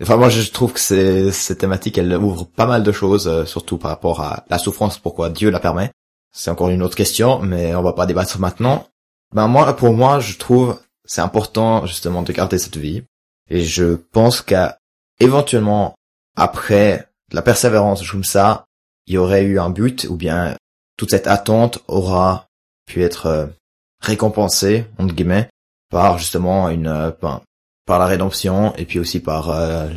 Enfin, 0.03 0.17
moi, 0.17 0.31
je 0.31 0.51
trouve 0.51 0.73
que 0.73 0.81
c'est, 0.81 1.31
cette 1.31 1.59
thématique, 1.59 1.99
elle 1.99 2.17
ouvre 2.17 2.47
pas 2.47 2.67
mal 2.67 2.83
de 2.83 2.93
choses, 2.93 3.29
euh, 3.29 3.45
surtout 3.45 3.77
par 3.77 3.91
rapport 3.91 4.21
à 4.23 4.45
la 4.49 4.59
souffrance, 4.59 4.99
pourquoi 4.99 5.29
Dieu 5.29 5.51
la 5.51 5.61
permet. 5.61 5.91
C'est 6.33 6.51
encore 6.51 6.71
une 6.71 6.83
autre 6.83 6.97
question, 6.97 7.41
mais 7.41 7.75
on 7.75 7.83
va 7.83 7.93
pas 7.93 8.07
débattre 8.07 8.39
maintenant. 8.39 8.87
Ben, 9.35 9.47
moi, 9.47 9.77
pour 9.77 9.93
moi, 9.93 10.19
je 10.19 10.39
trouve, 10.39 10.81
c'est 11.05 11.21
important, 11.21 11.85
justement, 11.85 12.23
de 12.23 12.33
garder 12.33 12.57
cette 12.57 12.79
vie. 12.79 13.03
Et 13.51 13.65
je 13.65 13.95
pense 13.95 14.43
qu'à, 14.43 14.79
éventuellement, 15.19 15.95
après 16.37 17.09
la 17.33 17.43
persévérance 17.43 18.09
comme 18.09 18.25
ça, 18.25 18.65
il 19.07 19.15
y 19.15 19.19
aurait 19.19 19.43
eu 19.43 19.59
un 19.59 19.71
but, 19.71 20.07
ou 20.09 20.17
bien 20.17 20.57
toute 20.97 21.11
cette 21.11 21.27
attente 21.27 21.81
aura 21.89 22.49
pu 22.87 23.03
être 23.03 23.27
euh, 23.27 23.47
récompensée, 24.01 24.87
entre 24.99 25.15
guillemets, 25.15 25.49
par 25.91 26.19
justement 26.19 26.69
une, 26.69 26.87
euh, 26.87 27.11
ben, 27.21 27.43
par 27.87 27.99
la 27.99 28.07
rédemption 28.07 28.75
et 28.77 28.85
puis 28.85 28.99
aussi 28.99 29.21
par 29.21 29.51
euh, 29.51 29.89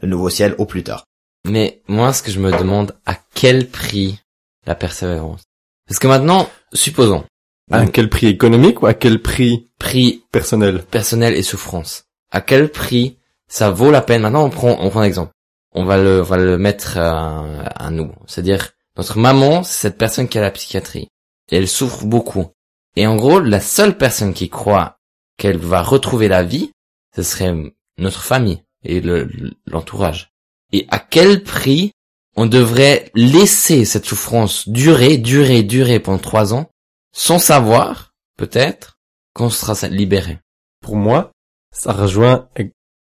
le 0.00 0.08
nouveau 0.08 0.30
ciel 0.30 0.54
au 0.58 0.64
plus 0.64 0.82
tard. 0.82 1.04
Mais 1.46 1.82
moi, 1.88 2.12
ce 2.14 2.22
que 2.22 2.30
je 2.30 2.40
me 2.40 2.50
demande, 2.50 2.94
à 3.04 3.16
quel 3.34 3.68
prix 3.68 4.18
la 4.66 4.74
persévérance? 4.74 5.42
Parce 5.86 5.98
que 5.98 6.08
maintenant, 6.08 6.48
supposons, 6.72 7.24
À 7.70 7.86
quel 7.86 8.08
prix 8.08 8.28
économique 8.28 8.80
ou 8.82 8.86
à 8.86 8.94
quel 8.94 9.20
prix 9.20 9.70
prix 9.78 10.24
personnel? 10.32 10.82
personnel 10.84 11.34
et 11.34 11.42
souffrance? 11.42 12.03
À 12.34 12.40
quel 12.40 12.68
prix 12.70 13.18
ça 13.48 13.70
vaut 13.70 13.92
la 13.92 14.02
peine 14.02 14.22
Maintenant, 14.22 14.44
on 14.44 14.50
prend, 14.50 14.76
on 14.80 14.90
prend 14.90 15.00
un 15.00 15.04
exemple. 15.04 15.32
On 15.72 15.84
va 15.84 15.98
le, 15.98 16.20
on 16.20 16.24
va 16.24 16.36
le 16.36 16.58
mettre 16.58 16.98
à, 16.98 17.44
à 17.62 17.90
nous. 17.90 18.12
C'est-à-dire, 18.26 18.70
notre 18.96 19.18
maman, 19.18 19.62
c'est 19.62 19.82
cette 19.88 19.98
personne 19.98 20.28
qui 20.28 20.38
a 20.38 20.42
la 20.42 20.50
psychiatrie. 20.50 21.08
Et 21.50 21.56
elle 21.56 21.68
souffre 21.68 22.04
beaucoup. 22.04 22.48
Et 22.96 23.06
en 23.06 23.16
gros, 23.16 23.38
la 23.38 23.60
seule 23.60 23.96
personne 23.96 24.34
qui 24.34 24.48
croit 24.48 24.98
qu'elle 25.36 25.58
va 25.58 25.82
retrouver 25.82 26.26
la 26.28 26.42
vie, 26.42 26.72
ce 27.14 27.22
serait 27.22 27.54
notre 27.98 28.22
famille 28.22 28.62
et 28.84 29.00
le- 29.00 29.30
l'entourage. 29.66 30.30
Et 30.72 30.86
à 30.90 30.98
quel 30.98 31.44
prix 31.44 31.92
on 32.36 32.46
devrait 32.46 33.12
laisser 33.14 33.84
cette 33.84 34.06
souffrance 34.06 34.68
durer, 34.68 35.18
durer, 35.18 35.62
durer 35.62 36.00
pendant 36.00 36.18
trois 36.18 36.52
ans, 36.52 36.68
sans 37.12 37.38
savoir, 37.38 38.12
peut-être, 38.36 38.98
qu'on 39.34 39.50
sera 39.50 39.74
libéré? 39.88 40.38
Pour 40.80 40.96
moi, 40.96 41.30
ça 41.74 41.92
rejoint 41.92 42.48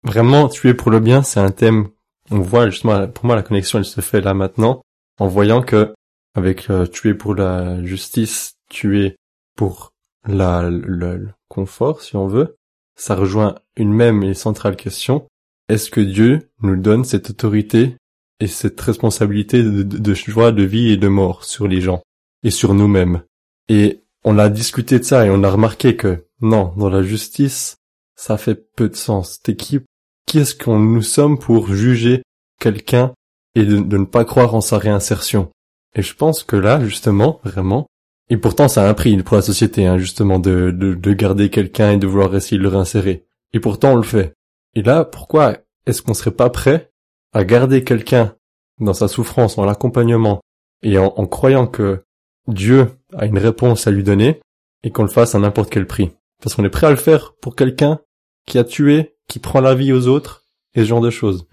vraiment 0.03 0.49
tuer 0.49 0.73
pour 0.73 0.91
le 0.91 0.99
bien, 0.99 1.23
c'est 1.23 1.39
un 1.39 1.51
thème. 1.51 1.89
On 2.31 2.39
voit 2.39 2.69
justement, 2.69 3.07
pour 3.07 3.25
moi, 3.25 3.35
la 3.35 3.43
connexion, 3.43 3.79
elle 3.79 3.85
se 3.85 4.01
fait 4.01 4.19
là 4.19 4.33
maintenant, 4.33 4.81
en 5.19 5.27
voyant 5.27 5.61
que 5.61 5.93
avec 6.35 6.69
euh, 6.69 6.85
tuer 6.85 7.13
pour 7.13 7.35
la 7.35 7.81
justice, 7.83 8.55
tuer 8.69 9.15
pour 9.55 9.93
la, 10.27 10.69
le, 10.69 11.15
le 11.15 11.29
confort, 11.47 12.01
si 12.01 12.17
on 12.17 12.27
veut, 12.27 12.57
ça 12.97 13.15
rejoint 13.15 13.55
une 13.77 13.93
même 13.93 14.23
et 14.23 14.33
centrale 14.33 14.75
question. 14.75 15.27
Est-ce 15.69 15.89
que 15.89 16.01
Dieu 16.01 16.49
nous 16.61 16.75
donne 16.75 17.05
cette 17.05 17.29
autorité 17.29 17.95
et 18.39 18.47
cette 18.47 18.81
responsabilité 18.81 19.63
de, 19.63 19.83
de, 19.83 19.97
de 19.97 20.13
choix 20.13 20.51
de 20.51 20.63
vie 20.63 20.91
et 20.91 20.97
de 20.97 21.07
mort 21.07 21.45
sur 21.45 21.67
les 21.67 21.79
gens 21.79 22.01
et 22.43 22.51
sur 22.51 22.73
nous-mêmes? 22.73 23.21
Et 23.69 24.01
on 24.23 24.37
a 24.37 24.49
discuté 24.49 24.99
de 24.99 25.03
ça 25.03 25.25
et 25.25 25.29
on 25.29 25.43
a 25.43 25.49
remarqué 25.49 25.95
que 25.95 26.25
non, 26.41 26.73
dans 26.75 26.89
la 26.89 27.01
justice, 27.01 27.77
ça 28.15 28.37
fait 28.37 28.55
peu 28.75 28.89
de 28.89 28.95
sens. 28.95 29.39
T'es 29.41 29.55
qui, 29.55 29.79
qui 30.25 30.39
est-ce 30.39 30.55
qu'on 30.55 30.79
nous 30.79 31.01
sommes 31.01 31.37
pour 31.37 31.67
juger 31.73 32.23
quelqu'un 32.59 33.13
et 33.55 33.65
de, 33.65 33.77
ne 33.77 34.05
pas 34.05 34.25
croire 34.25 34.55
en 34.55 34.61
sa 34.61 34.77
réinsertion? 34.77 35.51
Et 35.95 36.01
je 36.01 36.15
pense 36.15 36.43
que 36.43 36.55
là, 36.55 36.83
justement, 36.83 37.39
vraiment, 37.43 37.87
et 38.29 38.37
pourtant 38.37 38.67
ça 38.67 38.85
a 38.85 38.89
un 38.89 38.93
prix 38.93 39.21
pour 39.23 39.35
la 39.35 39.41
société, 39.41 39.85
hein, 39.85 39.97
justement, 39.97 40.39
de, 40.39 40.71
de, 40.71 40.93
de 40.93 41.13
garder 41.13 41.49
quelqu'un 41.49 41.91
et 41.91 41.97
de 41.97 42.07
vouloir 42.07 42.35
essayer 42.35 42.57
de 42.57 42.63
le 42.63 42.69
réinsérer. 42.69 43.25
Et 43.53 43.59
pourtant 43.59 43.93
on 43.93 43.97
le 43.97 44.03
fait. 44.03 44.33
Et 44.73 44.81
là, 44.81 45.05
pourquoi 45.05 45.57
est-ce 45.85 46.01
qu'on 46.01 46.13
serait 46.13 46.31
pas 46.31 46.49
prêt 46.49 46.91
à 47.33 47.43
garder 47.43 47.83
quelqu'un 47.83 48.35
dans 48.79 48.93
sa 48.93 49.07
souffrance, 49.07 49.57
en 49.57 49.65
l'accompagnement, 49.65 50.41
et 50.83 50.97
en 50.97 51.25
croyant 51.27 51.65
que 51.65 52.03
Dieu 52.47 52.89
a 53.13 53.25
une 53.25 53.37
réponse 53.37 53.87
à 53.87 53.91
lui 53.91 54.03
donner 54.03 54.41
et 54.83 54.91
qu'on 54.91 55.03
le 55.03 55.09
fasse 55.09 55.33
à 55.33 55.39
n'importe 55.39 55.69
quel 55.69 55.87
prix? 55.87 56.11
Parce 56.41 56.55
qu'on 56.55 56.63
est 56.65 56.69
prêt 56.69 56.87
à 56.87 56.91
le 56.91 56.95
faire 56.95 57.33
pour 57.41 57.55
quelqu'un 57.55 57.99
qui 58.45 58.57
a 58.57 58.63
tué, 58.63 59.15
qui 59.27 59.39
prend 59.39 59.59
la 59.61 59.75
vie 59.75 59.93
aux 59.93 60.07
autres 60.07 60.43
et 60.73 60.81
ce 60.81 60.85
genre 60.85 61.01
de 61.01 61.09
choses. 61.09 61.47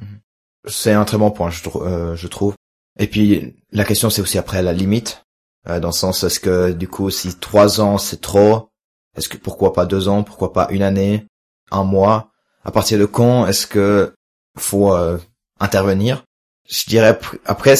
C'est 0.66 0.92
un 0.92 1.04
très 1.04 1.18
bon 1.18 1.30
point, 1.30 1.50
je, 1.50 1.62
euh, 1.76 2.14
je 2.16 2.26
trouve. 2.28 2.54
Et 2.98 3.06
puis 3.06 3.56
la 3.70 3.84
question 3.84 4.10
c'est 4.10 4.22
aussi 4.22 4.38
après 4.38 4.62
la 4.62 4.72
limite, 4.72 5.24
euh, 5.68 5.80
dans 5.80 5.88
le 5.88 5.92
sens 5.94 6.24
est-ce 6.24 6.40
que 6.40 6.72
du 6.72 6.88
coup 6.88 7.08
si 7.10 7.34
trois 7.38 7.80
ans 7.80 7.96
c'est 7.98 8.20
trop, 8.20 8.68
est-ce 9.16 9.28
que 9.28 9.38
pourquoi 9.38 9.72
pas 9.72 9.86
deux 9.86 10.08
ans, 10.08 10.22
pourquoi 10.22 10.52
pas 10.52 10.68
une 10.70 10.82
année, 10.82 11.26
un 11.70 11.84
mois, 11.84 12.30
à 12.64 12.70
partir 12.70 12.98
de 12.98 13.06
quand 13.06 13.46
est-ce 13.46 13.66
que 13.66 14.14
faut 14.58 14.94
euh, 14.94 15.18
intervenir? 15.58 16.24
Je 16.68 16.84
dirais 16.86 17.12
pr- 17.14 17.38
après 17.46 17.76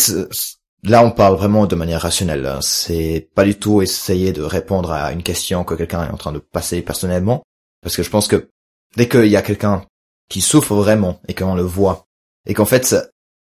là 0.83 1.05
on 1.05 1.11
parle 1.11 1.37
vraiment 1.37 1.67
de 1.67 1.75
manière 1.77 2.03
rationnelle. 2.03 2.47
hein. 2.47 2.61
C'est 2.63 3.29
pas 3.35 3.45
du 3.45 3.55
tout 3.59 3.83
essayer 3.83 4.33
de 4.33 4.43
répondre 4.43 4.91
à 4.93 5.13
une 5.13 5.23
question 5.23 5.65
que 5.65 5.75
quelqu'un 5.75 6.05
est 6.07 6.11
en 6.13 6.17
train 6.17 6.33
de 6.33 6.39
passer 6.39 6.83
personnellement, 6.83 7.43
parce 7.83 7.97
que 7.97 8.03
je 8.03 8.11
pense 8.11 8.29
que 8.29 8.49
dès 8.97 9.09
qu'il 9.09 9.27
y 9.27 9.37
a 9.37 9.43
quelqu'un 9.43 9.85
qui 10.29 10.41
souffre 10.41 10.75
vraiment 10.75 11.21
et 11.29 11.35
qu'on 11.35 11.55
le 11.55 11.63
voit 11.63 12.05
et 12.47 12.55
qu'en 12.55 12.65
fait 12.65 12.95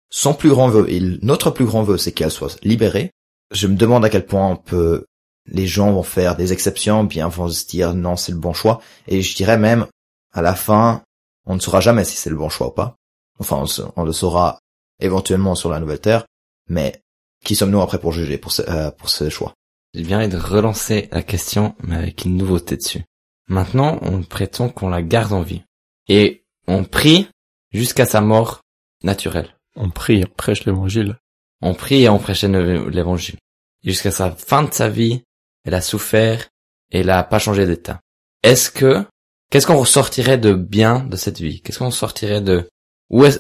son 0.10 0.34
plus 0.34 0.50
grand 0.50 0.70
vœu 0.70 0.86
et 0.90 1.00
notre 1.22 1.52
plus 1.52 1.66
grand 1.66 1.84
vœu 1.84 1.98
c'est 1.98 2.12
qu'elle 2.12 2.32
soit 2.32 2.58
libérée 2.64 3.12
je 3.52 3.68
me 3.68 3.76
demande 3.76 4.04
à 4.04 4.10
quel 4.10 4.26
point 4.26 4.48
on 4.48 4.58
peut 4.58 5.06
les 5.48 5.68
gens 5.68 5.92
vont 5.92 6.04
faire 6.04 6.36
des 6.36 6.54
exceptions 6.54 7.04
bien 7.04 7.28
vont 7.30 7.48
se 7.48 7.66
dire 7.66 7.94
non 7.94 8.18
c'est 8.18 8.32
le 8.32 8.38
bon 8.38 8.54
choix 8.54 8.82
et 9.08 9.22
je 9.22 9.36
dirais 9.36 9.58
même 9.58 9.88
à 10.34 10.42
la 10.42 10.54
fin 10.54 11.02
on 11.46 11.56
ne 11.56 11.60
saura 11.60 11.80
jamais 11.80 12.04
si 12.04 12.18
c'est 12.18 12.30
le 12.30 12.36
bon 12.36 12.50
choix 12.50 12.68
ou 12.68 12.72
pas 12.72 12.96
enfin 13.40 13.64
on, 13.64 13.92
on 13.96 14.04
le 14.04 14.12
saura 14.12 14.60
éventuellement 15.00 15.56
sur 15.56 15.70
la 15.70 15.80
nouvelle 15.80 16.02
terre 16.02 16.26
mais 16.68 17.01
qui 17.44 17.56
sommes-nous 17.56 17.82
après 17.82 18.00
pour 18.00 18.12
juger 18.12 18.38
pour 18.38 18.52
ce, 18.52 18.62
euh, 18.70 18.92
pour 18.92 19.10
ce 19.10 19.30
choix? 19.30 19.54
J'ai 19.94 20.04
bien 20.04 20.20
envie 20.20 20.30
de 20.30 20.38
relancer 20.38 21.10
la 21.12 21.22
question, 21.24 21.76
mais 21.84 21.96
avec 21.98 22.24
une 22.26 22.38
nouveauté 22.38 22.78
dessus. 22.78 23.04
Maintenant, 23.50 24.00
on 24.02 24.24
prétend 24.24 24.70
qu'on 24.70 24.88
la 24.90 25.02
garde 25.02 25.34
en 25.34 25.42
vie. 25.42 25.64
Et 26.08 26.44
on 26.68 26.84
prie 26.86 27.28
jusqu'à 27.74 28.06
sa 28.06 28.22
mort 28.22 28.62
naturelle. 29.04 29.56
On 29.76 29.90
prie, 29.90 30.24
on 30.24 30.34
prêche 30.36 30.66
l'évangile. 30.66 31.18
On 31.62 31.74
prie 31.74 32.04
et 32.04 32.10
on 32.10 32.20
prêchait 32.20 32.48
le- 32.48 32.90
l'évangile. 32.90 33.36
Jusqu'à 33.84 34.12
sa 34.12 34.32
fin 34.32 34.64
de 34.64 34.74
sa 34.74 34.88
vie, 34.90 35.24
elle 35.66 35.74
a 35.74 35.82
souffert 35.82 36.48
et 36.92 37.00
elle 37.00 37.10
a 37.10 37.24
pas 37.24 37.40
changé 37.40 37.66
d'état. 37.66 38.00
Est-ce 38.44 38.72
que, 38.72 39.06
qu'est-ce 39.50 39.68
qu'on 39.68 39.78
ressortirait 39.78 40.38
de 40.38 40.54
bien 40.54 41.00
de 41.04 41.16
cette 41.18 41.40
vie? 41.40 41.62
Qu'est-ce 41.62 41.80
qu'on 41.80 41.92
sortirait 41.92 42.42
de, 42.42 42.70
où 43.10 43.26
est-ce, 43.26 43.40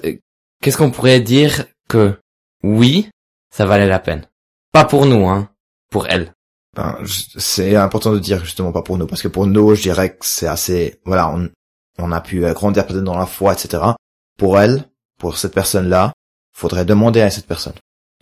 qu'est-ce 0.62 0.78
qu'on 0.78 0.92
pourrait 0.92 1.22
dire 1.22 1.66
que, 1.88 2.20
oui, 2.64 3.10
ça 3.52 3.66
valait 3.66 3.88
la 3.88 4.00
peine? 4.00 4.28
Pas 4.72 4.86
pour 4.86 5.06
nous, 5.06 5.28
hein, 5.28 5.50
pour 5.90 6.08
elle. 6.08 6.34
Ben, 6.76 6.98
c'est 7.38 7.76
important 7.76 8.14
de 8.14 8.20
dire 8.20 8.44
justement 8.44 8.72
pas 8.72 8.82
pour 8.82 8.98
nous, 8.98 9.08
parce 9.08 9.22
que 9.22 9.28
pour 9.28 9.46
nous, 9.46 9.76
je 9.76 9.82
dirais 9.82 10.16
que 10.16 10.26
c'est 10.26 10.48
assez, 10.48 11.02
voilà, 11.06 11.30
on, 11.30 11.50
on 11.98 12.12
a 12.12 12.22
pu 12.22 12.46
euh, 12.46 12.54
grandir 12.54 12.88
peut-être 12.88 13.04
dans 13.04 13.18
la 13.18 13.26
foi, 13.26 13.54
etc. 13.54 13.84
Pour 14.38 14.60
elle, 14.60 14.86
pour 15.20 15.38
cette 15.38 15.54
personne-là, 15.54 16.14
faudrait 16.54 16.86
demander 16.86 17.22
à 17.22 17.30
cette 17.30 17.48
personne. 17.48 17.74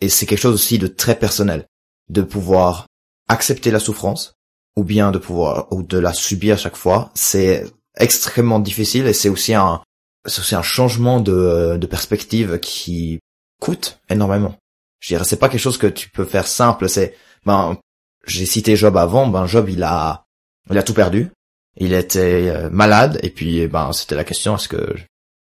Et 0.02 0.10
c'est 0.10 0.26
quelque 0.26 0.40
chose 0.40 0.56
aussi 0.56 0.80
de 0.80 0.88
très 0.88 1.16
personnel, 1.16 1.68
de 2.10 2.22
pouvoir 2.22 2.88
accepter 3.28 3.70
la 3.70 3.80
souffrance, 3.80 4.34
ou 4.76 4.84
bien 4.84 5.12
de 5.12 5.20
pouvoir, 5.20 5.72
ou 5.72 5.84
de 5.84 5.98
la 6.00 6.14
subir 6.14 6.58
chaque 6.58 6.76
fois. 6.76 7.12
C'est 7.14 7.66
extrêmement 7.98 8.60
difficile 8.60 9.08
et 9.08 9.14
c'est 9.14 9.30
aussi 9.30 9.54
un, 9.54 9.82
c'est 10.26 10.42
aussi 10.42 10.56
un 10.56 10.64
changement 10.64 11.20
de, 11.20 11.78
de 11.78 11.88
perspective 11.88 12.60
qui 12.60 13.20
coûte 13.62 14.00
énormément. 14.10 14.56
Je 15.00 15.10
dirais, 15.10 15.24
c'est 15.24 15.38
pas 15.38 15.50
quelque 15.50 15.62
chose 15.62 15.78
que 15.78 15.88
tu 15.88 16.10
peux 16.10 16.26
faire 16.26 16.48
simple, 16.48 16.90
c'est, 16.90 17.16
ben, 17.46 17.78
j'ai 18.26 18.46
cité 18.46 18.76
Job 18.76 18.98
avant, 18.98 19.28
ben 19.28 19.46
Job 19.46 19.70
il 19.70 19.84
a 19.84 20.26
il 20.70 20.78
a 20.78 20.84
tout 20.84 20.94
perdu, 20.94 21.32
il 21.78 21.94
était 21.94 22.50
euh, 22.50 22.70
malade 22.70 23.20
et 23.24 23.30
puis 23.30 23.68
ben 23.68 23.92
c'était 23.94 24.16
la 24.16 24.24
question 24.24 24.56
est-ce 24.56 24.68
que 24.68 24.96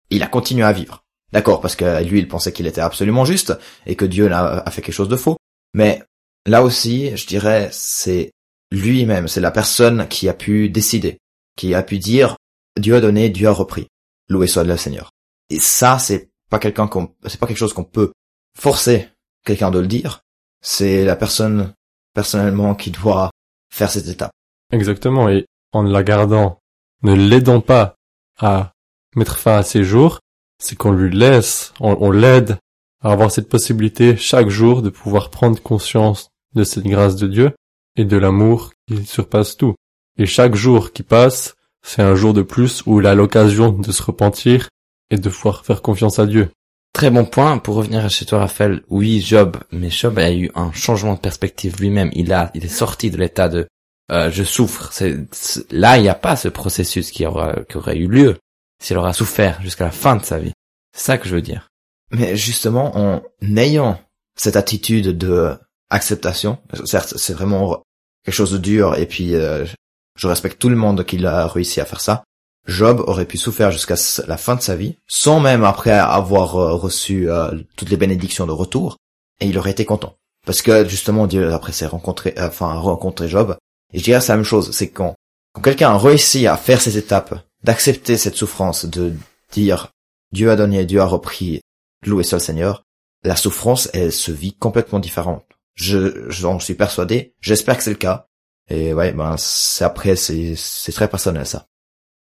il 0.10 0.24
a 0.24 0.28
continué 0.28 0.64
à 0.64 0.72
vivre. 0.72 1.04
D'accord, 1.34 1.60
parce 1.60 1.76
que 1.76 2.04
lui 2.04 2.20
il 2.20 2.28
pensait 2.28 2.54
qu'il 2.54 2.68
était 2.68 2.82
absolument 2.82 3.26
juste 3.26 3.54
et 3.86 3.96
que 3.96 4.06
Dieu 4.06 4.32
a, 4.32 4.70
fait 4.72 4.82
quelque 4.82 4.96
chose 4.96 5.10
de 5.10 5.18
faux. 5.18 5.38
Mais 5.74 6.02
là 6.46 6.64
aussi, 6.64 7.16
je 7.18 7.28
dirais 7.28 7.70
c'est 7.72 8.32
lui-même, 8.72 9.28
c'est 9.28 9.42
la 9.42 9.52
personne 9.52 10.08
qui 10.08 10.30
a 10.30 10.34
pu 10.34 10.70
décider, 10.70 11.18
qui 11.58 11.74
a 11.74 11.84
pu 11.84 11.98
dire 11.98 12.38
Dieu 12.78 12.96
a 12.96 13.02
donné, 13.02 13.30
Dieu 13.30 13.48
a 13.48 13.52
repris. 13.52 13.88
Loué 14.30 14.48
soit 14.48 14.64
le 14.64 14.78
Seigneur. 14.78 15.12
Et 15.50 15.60
ça 15.60 16.00
c'est 16.00 16.30
pas 16.50 16.60
quelqu'un 16.60 16.88
qu'on 16.88 17.14
c'est 17.26 17.40
pas 17.40 17.48
quelque 17.48 17.58
chose 17.58 17.74
qu'on 17.74 17.84
peut 17.84 18.14
forcer 18.58 19.10
quelqu'un 19.48 19.72
de 19.72 19.80
le 19.80 19.88
dire. 19.88 20.22
C'est 20.62 21.06
la 21.06 21.16
personne 21.16 21.74
personnellement 22.14 22.76
qui 22.76 22.92
doit 22.92 23.32
faire 23.74 23.90
cette 23.90 24.08
étape. 24.08 24.32
Exactement, 24.72 25.30
et 25.30 25.46
en 25.72 25.84
la 25.84 26.04
gardant, 26.04 26.60
ne 27.04 27.14
l'aidant 27.14 27.62
pas 27.62 27.96
à 28.40 28.74
mettre 29.16 29.38
fin 29.38 29.58
à 29.58 29.64
ses 29.64 29.84
jours, 29.84 30.20
c'est 30.60 30.76
qu'on 30.76 30.92
lui 30.92 31.16
laisse, 31.16 31.74
on, 31.80 31.98
on 32.00 32.12
l'aide 32.12 32.58
à 33.02 33.12
avoir 33.12 33.32
cette 33.32 33.50
possibilité 33.50 34.18
chaque 34.18 34.50
jour 34.50 34.82
de 34.82 34.90
pouvoir 34.90 35.30
prendre 35.30 35.62
conscience 35.62 36.30
de 36.56 36.64
cette 36.64 36.86
grâce 36.86 37.16
de 37.16 37.28
Dieu 37.28 37.52
et 37.96 38.06
de 38.06 38.18
l'amour 38.18 38.74
qui 38.88 39.06
surpasse 39.06 39.58
tout. 39.58 39.76
Et 40.18 40.26
chaque 40.26 40.56
jour 40.56 40.92
qui 40.92 41.04
passe, 41.04 41.56
c'est 41.84 42.02
un 42.02 42.16
jour 42.16 42.34
de 42.34 42.42
plus 42.42 42.84
où 42.86 43.00
il 43.00 43.08
a 43.08 43.16
l'occasion 43.16 43.72
de 43.72 43.92
se 43.92 44.04
repentir 44.04 44.70
et 45.10 45.18
de 45.18 45.30
pouvoir 45.30 45.66
faire 45.66 45.82
confiance 45.82 46.20
à 46.20 46.26
Dieu. 46.26 46.50
Très 46.98 47.12
bon 47.12 47.26
point. 47.26 47.60
Pour 47.60 47.76
revenir 47.76 48.10
chez 48.10 48.26
toi, 48.26 48.40
Raphaël, 48.40 48.82
oui, 48.90 49.22
Job, 49.22 49.58
mais 49.72 49.92
Job 49.92 50.18
a 50.18 50.32
eu 50.32 50.50
un 50.56 50.72
changement 50.72 51.14
de 51.14 51.20
perspective 51.20 51.80
lui-même. 51.80 52.10
Il 52.14 52.34
a, 52.34 52.50
il 52.56 52.66
est 52.66 52.70
sorti 52.70 53.12
de 53.12 53.18
l'état 53.18 53.50
de 53.50 53.68
euh, 54.12 54.32
je 54.32 54.44
souffre. 54.44 54.92
Là, 55.70 55.98
il 55.98 56.02
n'y 56.02 56.10
a 56.10 56.16
pas 56.16 56.36
ce 56.36 56.48
processus 56.48 57.12
qui 57.12 57.24
qui 57.70 57.78
aurait 57.78 57.98
eu 57.98 58.08
lieu 58.08 58.38
s'il 58.82 58.98
aura 58.98 59.14
souffert 59.14 59.62
jusqu'à 59.62 59.84
la 59.84 59.92
fin 59.92 60.16
de 60.16 60.26
sa 60.26 60.40
vie. 60.40 60.54
C'est 60.92 61.04
ça 61.04 61.18
que 61.20 61.30
je 61.30 61.36
veux 61.36 61.42
dire. 61.44 61.68
Mais 62.10 62.36
justement, 62.36 62.98
en 62.98 63.22
ayant 63.56 64.02
cette 64.36 64.56
attitude 64.56 65.16
de 65.16 65.56
acceptation, 65.92 66.58
certes, 66.86 67.14
c'est 67.16 67.34
vraiment 67.34 67.84
quelque 68.26 68.34
chose 68.34 68.54
de 68.54 68.58
dur, 68.58 68.96
et 68.96 69.06
puis 69.06 69.36
euh, 69.36 69.68
je 70.16 70.26
respecte 70.26 70.58
tout 70.58 70.70
le 70.70 70.76
monde 70.76 71.06
qui 71.06 71.24
a 71.24 71.46
réussi 71.46 71.80
à 71.80 71.86
faire 71.86 72.02
ça. 72.02 72.24
Job 72.68 73.02
aurait 73.08 73.26
pu 73.26 73.38
souffrir 73.38 73.72
jusqu'à 73.72 73.96
la 74.28 74.38
fin 74.38 74.56
de 74.56 74.62
sa 74.62 74.76
vie, 74.76 74.98
sans 75.08 75.40
même 75.40 75.64
après 75.64 75.92
avoir 75.92 76.58
euh, 76.58 76.74
reçu 76.76 77.30
euh, 77.30 77.52
toutes 77.76 77.90
les 77.90 77.98
bénédictions 77.98 78.46
de 78.46 78.52
retour, 78.52 78.98
et 79.40 79.48
il 79.48 79.58
aurait 79.58 79.72
été 79.72 79.86
content. 79.86 80.18
Parce 80.46 80.62
que 80.62 80.88
justement, 80.88 81.28
Dieu 81.28 81.54
après 81.54 81.72
s'est 81.72 81.88
rencontré, 81.88 82.34
euh, 82.38 82.48
enfin 82.48 82.74
rencontré 82.74 83.30
Job, 83.30 83.58
et 83.94 84.00
je 84.00 84.04
dirais 84.04 84.20
c'est 84.20 84.34
la 84.34 84.38
même 84.38 84.46
chose, 84.46 84.72
c'est 84.72 84.90
quand, 84.90 85.16
quand 85.54 85.62
quelqu'un 85.62 85.92
a 85.92 85.98
réussi 85.98 86.46
à 86.46 86.58
faire 86.58 86.82
ces 86.82 86.98
étapes, 86.98 87.36
d'accepter 87.64 88.18
cette 88.18 88.36
souffrance, 88.36 88.86
de 88.86 89.14
dire 89.52 89.90
Dieu 90.34 90.52
a 90.52 90.58
donné, 90.58 90.86
Dieu 90.86 91.00
a 91.00 91.06
repris, 91.06 91.62
loué 92.06 92.24
le 92.30 92.40
Seigneur, 92.40 92.84
la 93.24 93.36
souffrance, 93.36 93.90
elle 93.94 94.12
se 94.12 94.32
vit 94.32 94.54
complètement 94.54 95.00
différente. 95.00 95.46
Je, 95.74 96.30
j'en 96.30 96.60
suis 96.60 96.74
persuadé, 96.74 97.34
j'espère 97.40 97.78
que 97.78 97.84
c'est 97.84 97.92
le 97.92 97.96
cas. 97.98 98.28
Et 98.70 98.94
ouais, 98.94 99.14
ben, 99.14 99.36
c'est 99.38 99.86
après, 99.86 100.16
c'est, 100.18 100.56
c'est 100.56 100.92
très 100.92 101.08
personnel, 101.08 101.46
ça. 101.46 101.68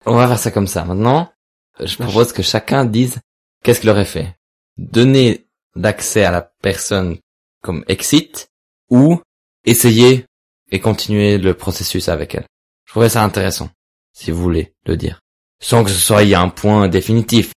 On 0.07 0.15
va 0.17 0.27
faire 0.29 0.39
ça 0.39 0.51
comme 0.51 0.67
ça. 0.67 0.85
Maintenant, 0.85 1.33
je 1.81 1.97
propose 1.97 2.33
que 2.33 2.43
chacun 2.43 2.85
dise 2.85 3.19
qu'est-ce 3.63 3.81
qu'il 3.81 3.91
aurait 3.91 4.05
fait. 4.05 4.37
Donner 4.77 5.47
l'accès 5.75 6.25
à 6.25 6.31
la 6.31 6.43
personne 6.43 7.19
comme 7.63 7.85
exit 7.89 8.49
ou 8.91 9.21
essayer 9.65 10.27
et 10.71 10.81
continuer 10.81 11.39
le 11.39 11.55
processus 11.55 12.09
avec 12.09 12.35
elle. 12.35 12.47
Je 12.87 12.93
trouvais 12.93 13.09
ça 13.09 13.23
intéressant, 13.23 13.71
si 14.13 14.31
vous 14.31 14.43
voulez 14.43 14.75
le 14.87 14.97
dire. 14.97 15.21
Sans 15.61 15.85
que 15.85 15.91
ce 15.91 15.99
soit 16.01 16.25
il 16.25 16.31
y 16.31 16.35
a 16.35 16.41
un 16.41 16.49
point 16.49 16.89
définitif. 16.89 17.53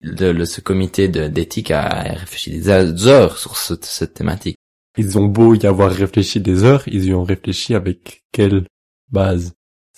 Le, 0.00 0.32
le- 0.32 0.46
ce 0.46 0.60
comité 0.60 1.08
d'éthique 1.08 1.70
a 1.70 1.88
réfléchi 1.88 2.50
des 2.50 2.68
heures 2.68 3.36
sur 3.38 3.56
ce- 3.56 3.74
cette 3.82 4.14
thématique. 4.14 4.56
Ils 4.96 5.18
ont 5.18 5.26
beau 5.26 5.54
y 5.54 5.66
avoir 5.66 5.90
réfléchi 5.90 6.40
des 6.40 6.64
heures, 6.64 6.82
ils 6.86 7.04
y 7.06 7.14
ont 7.14 7.24
réfléchi 7.24 7.74
avec 7.74 8.22
quelle 8.32 8.66
base? 9.10 9.52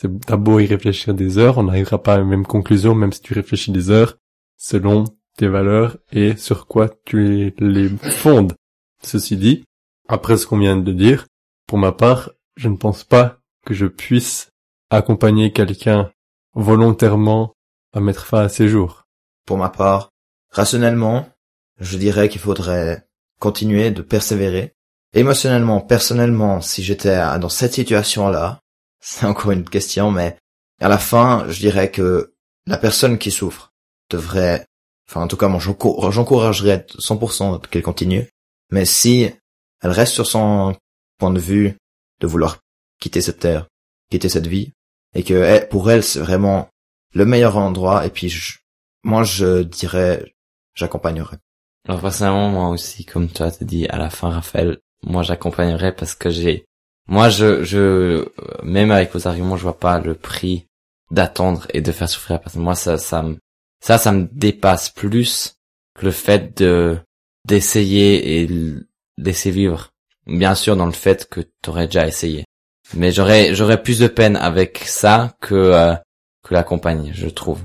T'as 0.09 0.37
beau 0.37 0.59
y 0.61 0.67
réfléchir 0.67 1.15
des 1.15 1.39
heures, 1.39 1.59
on 1.59 1.65
n'arrivera 1.65 2.03
pas 2.03 2.15
à 2.15 2.19
la 2.19 2.25
même 2.25 2.47
conclusion, 2.47 2.95
même 2.95 3.13
si 3.13 3.21
tu 3.21 3.35
réfléchis 3.35 3.73
des 3.73 3.91
heures, 3.91 4.17
selon 4.57 5.05
tes 5.37 5.49
valeurs 5.49 5.97
et 6.13 6.37
sur 6.37 6.67
quoi 6.67 6.91
tu 7.05 7.53
les 7.59 7.89
fondes. 7.89 8.55
Ceci 9.03 9.37
dit, 9.37 9.65
après 10.09 10.37
ce 10.37 10.47
qu'on 10.47 10.59
vient 10.59 10.77
de 10.77 10.93
dire, 10.93 11.27
pour 11.67 11.79
ma 11.79 11.93
part, 11.93 12.31
je 12.57 12.69
ne 12.69 12.77
pense 12.77 13.05
pas 13.05 13.39
que 13.65 13.75
je 13.75 13.87
puisse 13.87 14.51
accompagner 14.91 15.53
quelqu'un 15.53 16.11
volontairement 16.55 17.55
à 17.95 18.01
mettre 18.01 18.27
fin 18.27 18.43
à 18.43 18.49
ses 18.49 18.69
jours. 18.69 19.05
Pour 19.47 19.57
ma 19.57 19.71
part, 19.71 20.11
rationnellement, 20.51 21.29
je 21.81 21.97
dirais 21.97 22.29
qu'il 22.29 22.41
faudrait 22.41 23.07
continuer 23.39 23.91
de 23.91 24.03
persévérer. 24.03 24.75
Émotionnellement, 25.15 25.81
personnellement, 25.81 26.61
si 26.61 26.83
j'étais 26.83 27.17
dans 27.39 27.49
cette 27.49 27.75
situation-là, 27.75 28.61
c'est 29.03 29.27
encore 29.27 29.51
une 29.51 29.69
question, 29.69 30.11
mais 30.11 30.37
à 30.81 30.89
la 30.89 30.97
fin, 30.99 31.47
je 31.49 31.59
dirais 31.61 31.91
que 31.91 32.33
la 32.67 32.79
personne 32.79 33.19
qui 33.19 33.31
souffre 33.31 33.73
devrait, 34.09 34.65
enfin 35.09 35.23
en 35.23 35.29
tout 35.29 35.37
cas 35.37 35.49
moi 35.49 35.59
j'encou- 35.61 36.11
j'encouragerais 36.11 36.87
100% 36.99 37.59
qu'elle 37.69 37.83
continue, 37.83 38.29
mais 38.71 38.85
si 38.85 39.29
elle 39.83 39.91
reste 39.91 40.15
sur 40.15 40.27
son 40.27 40.75
point 41.19 41.31
de 41.33 41.41
vue 41.41 41.75
de 42.21 42.27
vouloir 42.27 42.59
quitter 43.01 43.21
cette 43.21 43.41
terre, 43.41 43.67
quitter 44.11 44.29
cette 44.29 44.47
vie, 44.47 44.73
et 45.15 45.25
que 45.25 45.65
pour 45.67 45.91
elle 45.91 46.03
c'est 46.05 46.21
vraiment 46.21 46.69
le 47.15 47.27
meilleur 47.27 47.57
endroit. 47.57 48.07
Et 48.07 48.11
puis 48.11 48.29
je- 48.29 48.59
moi 49.03 49.25
je 49.25 49.63
dirais 49.63 50.33
j'accompagnerais. 50.75 51.39
Alors 51.89 52.01
personnellement, 52.01 52.49
moi 52.49 52.69
aussi, 52.69 53.05
comme 53.05 53.29
toi 53.29 53.51
t'as 53.51 53.65
dit 53.65 53.87
à 53.89 53.99
la 53.99 54.09
fin, 54.11 54.31
Raphaël, 54.31 54.79
moi 55.03 55.23
j'accompagnerais 55.25 55.95
parce 55.97 56.15
que 56.15 56.31
j'ai, 56.31 56.65
moi 57.09 57.29
je, 57.29 57.65
je, 57.65 58.27
même 58.63 58.91
avec 58.91 59.13
vos 59.13 59.27
arguments, 59.27 59.57
je 59.57 59.63
vois 59.63 59.79
pas 59.79 60.01
le 60.01 60.15
prix 60.15 60.67
d'attendre 61.11 61.67
et 61.75 61.81
de 61.81 61.93
faire 61.93 62.09
souffrir 62.09 62.37
la 62.37 62.39
personne. 62.41 62.63
Moi 62.63 62.75
ça, 62.75 62.99
ça 62.99 63.23
me, 63.23 63.37
ça, 63.81 63.99
ça 63.99 64.13
me 64.13 64.29
dépasse 64.33 64.91
plus 64.91 65.55
que 65.99 66.07
le 66.07 66.13
fait 66.13 66.57
de 66.59 66.99
d'essayer 67.47 68.43
et 68.43 68.49
laisser 69.19 69.51
vivre. 69.51 69.91
Bien 70.27 70.55
sûr, 70.55 70.77
dans 70.77 70.87
le 70.87 70.93
fait 70.93 71.29
que 71.29 71.41
t'aurais 71.63 71.87
déjà 71.87 72.07
essayé, 72.07 72.45
mais 72.95 73.11
j'aurais, 73.11 73.55
j'aurais 73.55 73.83
plus 73.83 73.99
de 73.99 74.07
peine 74.07 74.37
avec 74.37 74.79
ça 74.87 75.35
que 75.41 75.55
euh, 75.55 75.95
que 76.45 76.55
la 76.55 76.63
compagnie, 76.63 77.13
je 77.15 77.29
trouve. 77.29 77.61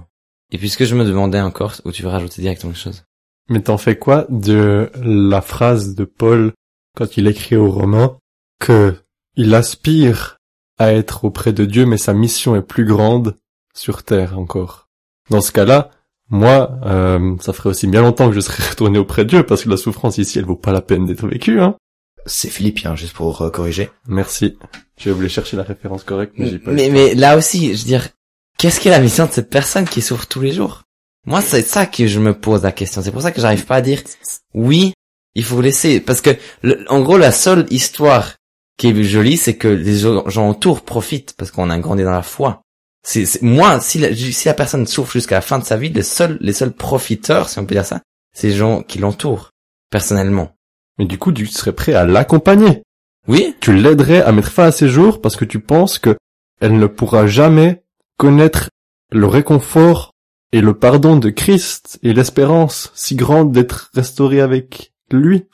Et 0.52 0.58
puisque 0.58 0.86
je 0.86 0.96
me 0.96 1.06
demandais 1.06 1.42
encore, 1.42 1.76
où 1.84 1.92
tu 1.92 2.04
veux 2.04 2.10
rajouter 2.10 2.42
directement 2.42 2.72
quelque 2.72 2.82
chose? 2.82 3.04
Mais 3.50 3.62
t'en 3.62 3.78
fais 3.78 3.98
quoi 3.98 4.26
de 4.30 4.92
la 4.96 5.42
phrase 5.42 5.96
de 5.96 6.06
Paul 6.06 6.54
quand 6.96 7.18
il 7.18 7.28
écrit 7.28 7.56
au 7.56 7.72
Romain 7.72 8.18
que 8.60 8.96
il 9.38 9.54
aspire 9.56 10.38
à 10.78 10.92
être 10.94 11.24
auprès 11.24 11.54
de 11.54 11.64
Dieu, 11.66 11.86
mais 11.86 11.98
sa 11.98 12.14
mission 12.14 12.56
est 12.56 12.62
plus 12.62 12.86
grande 12.86 13.36
sur 13.74 14.04
terre 14.04 14.38
encore. 14.38 14.90
Dans 15.30 15.42
ce 15.42 15.52
cas-là, 15.52 15.92
moi, 16.30 16.78
euh, 16.86 17.36
ça 17.40 17.54
ferait 17.54 17.70
aussi 17.70 17.88
bien 17.88 18.02
longtemps 18.02 18.30
que 18.30 18.36
je 18.36 18.42
serais 18.42 18.64
retourné 18.70 19.00
auprès 19.00 19.24
de 19.24 19.30
Dieu 19.30 19.44
parce 19.46 19.64
que 19.64 19.70
la 19.70 19.78
souffrance 19.78 20.18
ici, 20.18 20.40
elle 20.40 20.46
vaut 20.46 20.56
pas 20.56 20.74
la 20.74 20.82
peine 20.82 21.06
d'être 21.06 21.26
vécue. 21.28 21.62
Hein. 21.62 21.76
C'est 22.26 22.50
Philippien 22.50 22.96
juste 22.96 23.14
pour 23.14 23.42
euh, 23.42 23.50
corriger. 23.50 23.90
Merci. 24.08 24.58
J'ai 24.98 25.12
voulu 25.12 25.30
chercher 25.30 25.56
la 25.56 25.64
référence 25.64 26.04
correcte, 26.04 26.34
mais 26.38 26.50
j'ai 26.50 26.60
pas. 26.60 26.72
Mais, 26.72 27.16
là 27.16 27.38
aussi, 27.38 27.74
je 27.76 27.82
veux 27.82 27.88
dire, 27.88 28.10
qu'est-ce 28.58 28.80
qu'est 28.82 28.90
la 28.90 29.00
mission 29.00 29.26
de 29.26 29.32
cette 29.32 29.50
personne 29.50 29.86
qui 29.86 30.02
souffre 30.02 30.28
tous 30.28 30.42
les 30.42 30.52
jours? 30.52 30.84
Moi, 31.26 31.42
c'est 31.42 31.62
ça 31.62 31.86
que 31.86 32.08
je 32.08 32.20
me 32.20 32.34
pose 32.34 32.64
la 32.64 32.72
question. 32.72 33.02
C'est 33.02 33.12
pour 33.12 33.22
ça 33.22 33.32
que 33.32 33.40
j'arrive 33.42 33.66
pas 33.66 33.76
à 33.76 33.82
dire 33.82 34.02
oui, 34.54 34.94
il 35.36 35.44
faut 35.44 35.62
laisser. 35.62 36.00
Parce 36.00 36.22
que, 36.22 36.32
le- 36.64 36.84
en 36.90 37.02
gros, 37.02 37.18
la 37.18 37.32
seule 37.32 37.66
histoire 37.70 38.34
qui 38.78 38.88
est 38.90 39.04
jolie, 39.04 39.38
c'est 39.38 39.56
que 39.58 39.68
les 39.68 39.98
gens 40.00 40.50
autour 40.50 40.82
profitent 40.84 41.34
parce 41.38 41.52
qu'on 41.52 41.70
a 41.70 41.80
grandi 41.80 42.04
dans 42.04 42.12
la 42.12 42.22
foi. 42.22 42.62
C'est, 43.04 43.26
c'est- 43.26 43.42
moi, 43.42 43.80
si 43.80 44.00
la, 44.00 44.14
si 44.16 44.48
la 44.48 44.54
personne 44.54 44.86
souffre 44.86 45.14
jusqu'à 45.14 45.36
la 45.36 45.42
fin 45.42 45.60
de 45.60 45.64
sa 45.64 45.78
vie, 45.78 45.90
les 45.90 46.04
seuls, 46.04 46.38
les 46.42 46.54
seuls 46.54 46.74
profiteurs, 46.74 47.50
si 47.50 47.58
on 47.60 47.66
peut 47.66 47.76
dire 47.76 47.86
ça, 47.86 48.02
c'est 48.34 48.50
les 48.50 48.56
gens 48.56 48.82
qui 48.84 49.00
l'entourent, 49.00 49.52
personnellement. 49.90 50.52
Mais 51.00 51.06
du 51.06 51.18
coup, 51.18 51.32
tu 51.32 51.46
serais 51.48 51.74
prêt 51.74 51.94
à 51.94 52.06
l'accompagner. 52.06 52.84
Oui, 53.28 53.56
Tu 53.60 53.74
l'aiderais 53.74 54.22
à 54.22 54.32
mettre 54.32 54.52
fin 54.52 54.66
à 54.66 54.72
ses 54.72 54.88
jours 54.88 55.22
parce 55.22 55.36
que 55.36 55.46
tu 55.46 55.60
penses 55.60 56.00
que 56.00 56.16
elle 56.62 56.78
ne 56.78 56.88
pourra 56.88 57.28
jamais 57.28 57.84
connaître 58.18 58.70
le 59.12 59.28
réconfort 59.28 60.12
et 60.54 60.62
le 60.62 60.74
pardon 60.74 61.18
de 61.18 61.30
Christ 61.30 62.00
et 62.04 62.14
l'espérance 62.14 62.92
si 62.96 63.16
grande 63.16 63.52
d'être 63.52 63.90
restaurée 63.94 64.40
avec 64.42 64.94
lui. 65.12 65.46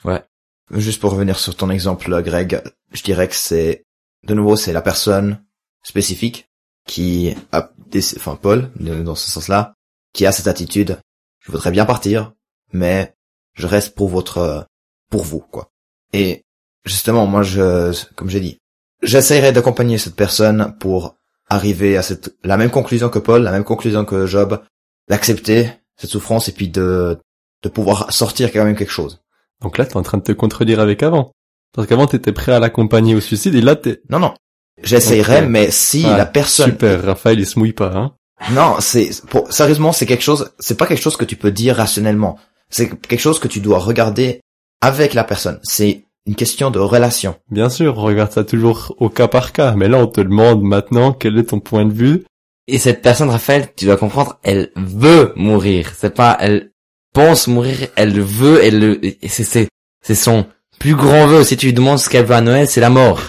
Juste 0.70 1.00
pour 1.00 1.12
revenir 1.12 1.38
sur 1.38 1.56
ton 1.56 1.70
exemple, 1.70 2.22
Greg, 2.22 2.62
je 2.92 3.02
dirais 3.02 3.28
que 3.28 3.34
c'est, 3.34 3.84
de 4.24 4.34
nouveau, 4.34 4.56
c'est 4.56 4.72
la 4.72 4.82
personne 4.82 5.44
spécifique 5.82 6.48
qui 6.86 7.34
a, 7.52 7.70
enfin 8.16 8.38
Paul, 8.40 8.70
dans 8.76 9.14
ce 9.14 9.30
sens-là, 9.30 9.74
qui 10.12 10.26
a 10.26 10.32
cette 10.32 10.46
attitude. 10.48 10.98
Je 11.40 11.52
voudrais 11.52 11.70
bien 11.70 11.84
partir, 11.84 12.32
mais 12.72 13.14
je 13.54 13.66
reste 13.66 13.94
pour 13.94 14.08
votre, 14.08 14.66
pour 15.10 15.22
vous, 15.22 15.40
quoi. 15.40 15.70
Et 16.12 16.44
justement, 16.84 17.26
moi, 17.26 17.42
je, 17.42 17.92
comme 18.14 18.30
j'ai 18.30 18.40
dit, 18.40 18.58
j'essaierai 19.02 19.52
d'accompagner 19.52 19.98
cette 19.98 20.16
personne 20.16 20.76
pour 20.78 21.16
arriver 21.48 21.96
à 21.96 22.02
cette, 22.02 22.34
la 22.42 22.56
même 22.56 22.70
conclusion 22.70 23.10
que 23.10 23.18
Paul, 23.18 23.42
la 23.42 23.52
même 23.52 23.64
conclusion 23.64 24.04
que 24.04 24.26
Job, 24.26 24.62
d'accepter 25.08 25.70
cette 25.96 26.10
souffrance 26.10 26.48
et 26.48 26.52
puis 26.52 26.68
de, 26.68 27.18
de 27.62 27.68
pouvoir 27.68 28.12
sortir 28.12 28.52
quand 28.52 28.64
même 28.64 28.76
quelque 28.76 28.90
chose. 28.90 29.20
Donc 29.64 29.76
là, 29.78 29.84
t'es 29.86 29.96
en 29.96 30.02
train 30.02 30.18
de 30.18 30.22
te 30.22 30.30
contredire 30.32 30.78
avec 30.78 31.02
avant. 31.02 31.32
Parce 31.74 31.88
qu'avant, 31.88 32.06
t'étais 32.06 32.30
prêt 32.30 32.52
à 32.52 32.60
l'accompagner 32.60 33.16
au 33.16 33.20
suicide 33.20 33.56
et 33.56 33.60
là, 33.60 33.74
t'es... 33.74 34.00
Non, 34.08 34.20
non. 34.20 34.34
J'essayerai, 34.82 35.42
mais 35.46 35.70
si 35.72 36.04
Ah, 36.06 36.16
la 36.16 36.26
personne... 36.26 36.70
Super, 36.70 37.02
Raphaël, 37.04 37.40
il 37.40 37.46
se 37.46 37.58
mouille 37.58 37.72
pas, 37.72 37.92
hein. 37.96 38.12
Non, 38.52 38.76
c'est... 38.78 39.10
pour- 39.28 39.52
Sérieusement, 39.52 39.92
c'est 39.92 40.06
quelque 40.06 40.22
chose... 40.22 40.52
C'est 40.60 40.76
pas 40.76 40.86
quelque 40.86 41.02
chose 41.02 41.16
que 41.16 41.24
tu 41.24 41.34
peux 41.36 41.50
dire 41.50 41.76
rationnellement. 41.76 42.38
C'est 42.70 42.88
quelque 43.00 43.20
chose 43.20 43.40
que 43.40 43.48
tu 43.48 43.60
dois 43.60 43.78
regarder 43.78 44.40
avec 44.80 45.14
la 45.14 45.24
personne. 45.24 45.58
C'est 45.64 46.04
une 46.26 46.34
question 46.36 46.70
de 46.70 46.78
relation. 46.78 47.34
Bien 47.50 47.68
sûr, 47.70 47.98
on 47.98 48.02
regarde 48.02 48.32
ça 48.32 48.44
toujours 48.44 48.94
au 48.98 49.08
cas 49.08 49.28
par 49.28 49.52
cas. 49.52 49.74
Mais 49.76 49.88
là, 49.88 49.98
on 49.98 50.06
te 50.06 50.20
demande 50.20 50.62
maintenant 50.62 51.12
quel 51.12 51.38
est 51.38 51.44
ton 51.50 51.60
point 51.60 51.84
de 51.86 51.92
vue. 51.92 52.24
Et 52.66 52.78
cette 52.78 53.02
personne, 53.02 53.30
Raphaël, 53.30 53.68
tu 53.76 53.84
dois 53.84 53.96
comprendre, 53.96 54.38
elle 54.42 54.70
veut 54.76 55.32
mourir. 55.36 55.92
C'est 55.96 56.14
pas, 56.14 56.36
elle 56.40 56.70
pense 57.14 57.46
mourir, 57.46 57.88
elle 57.96 58.20
veut, 58.20 58.62
elle 58.62 58.78
le, 58.78 59.00
c'est, 59.26 59.44
c'est, 59.44 59.68
c'est 60.04 60.14
son 60.14 60.46
plus 60.78 60.94
grand 60.94 61.26
vœu. 61.26 61.44
Si 61.44 61.56
tu 61.56 61.66
lui 61.66 61.72
demandes 61.72 61.98
ce 61.98 62.10
qu'elle 62.10 62.26
veut 62.26 62.34
à 62.34 62.40
Noël, 62.42 62.68
c'est 62.68 62.80
la 62.82 62.90
mort. 62.90 63.20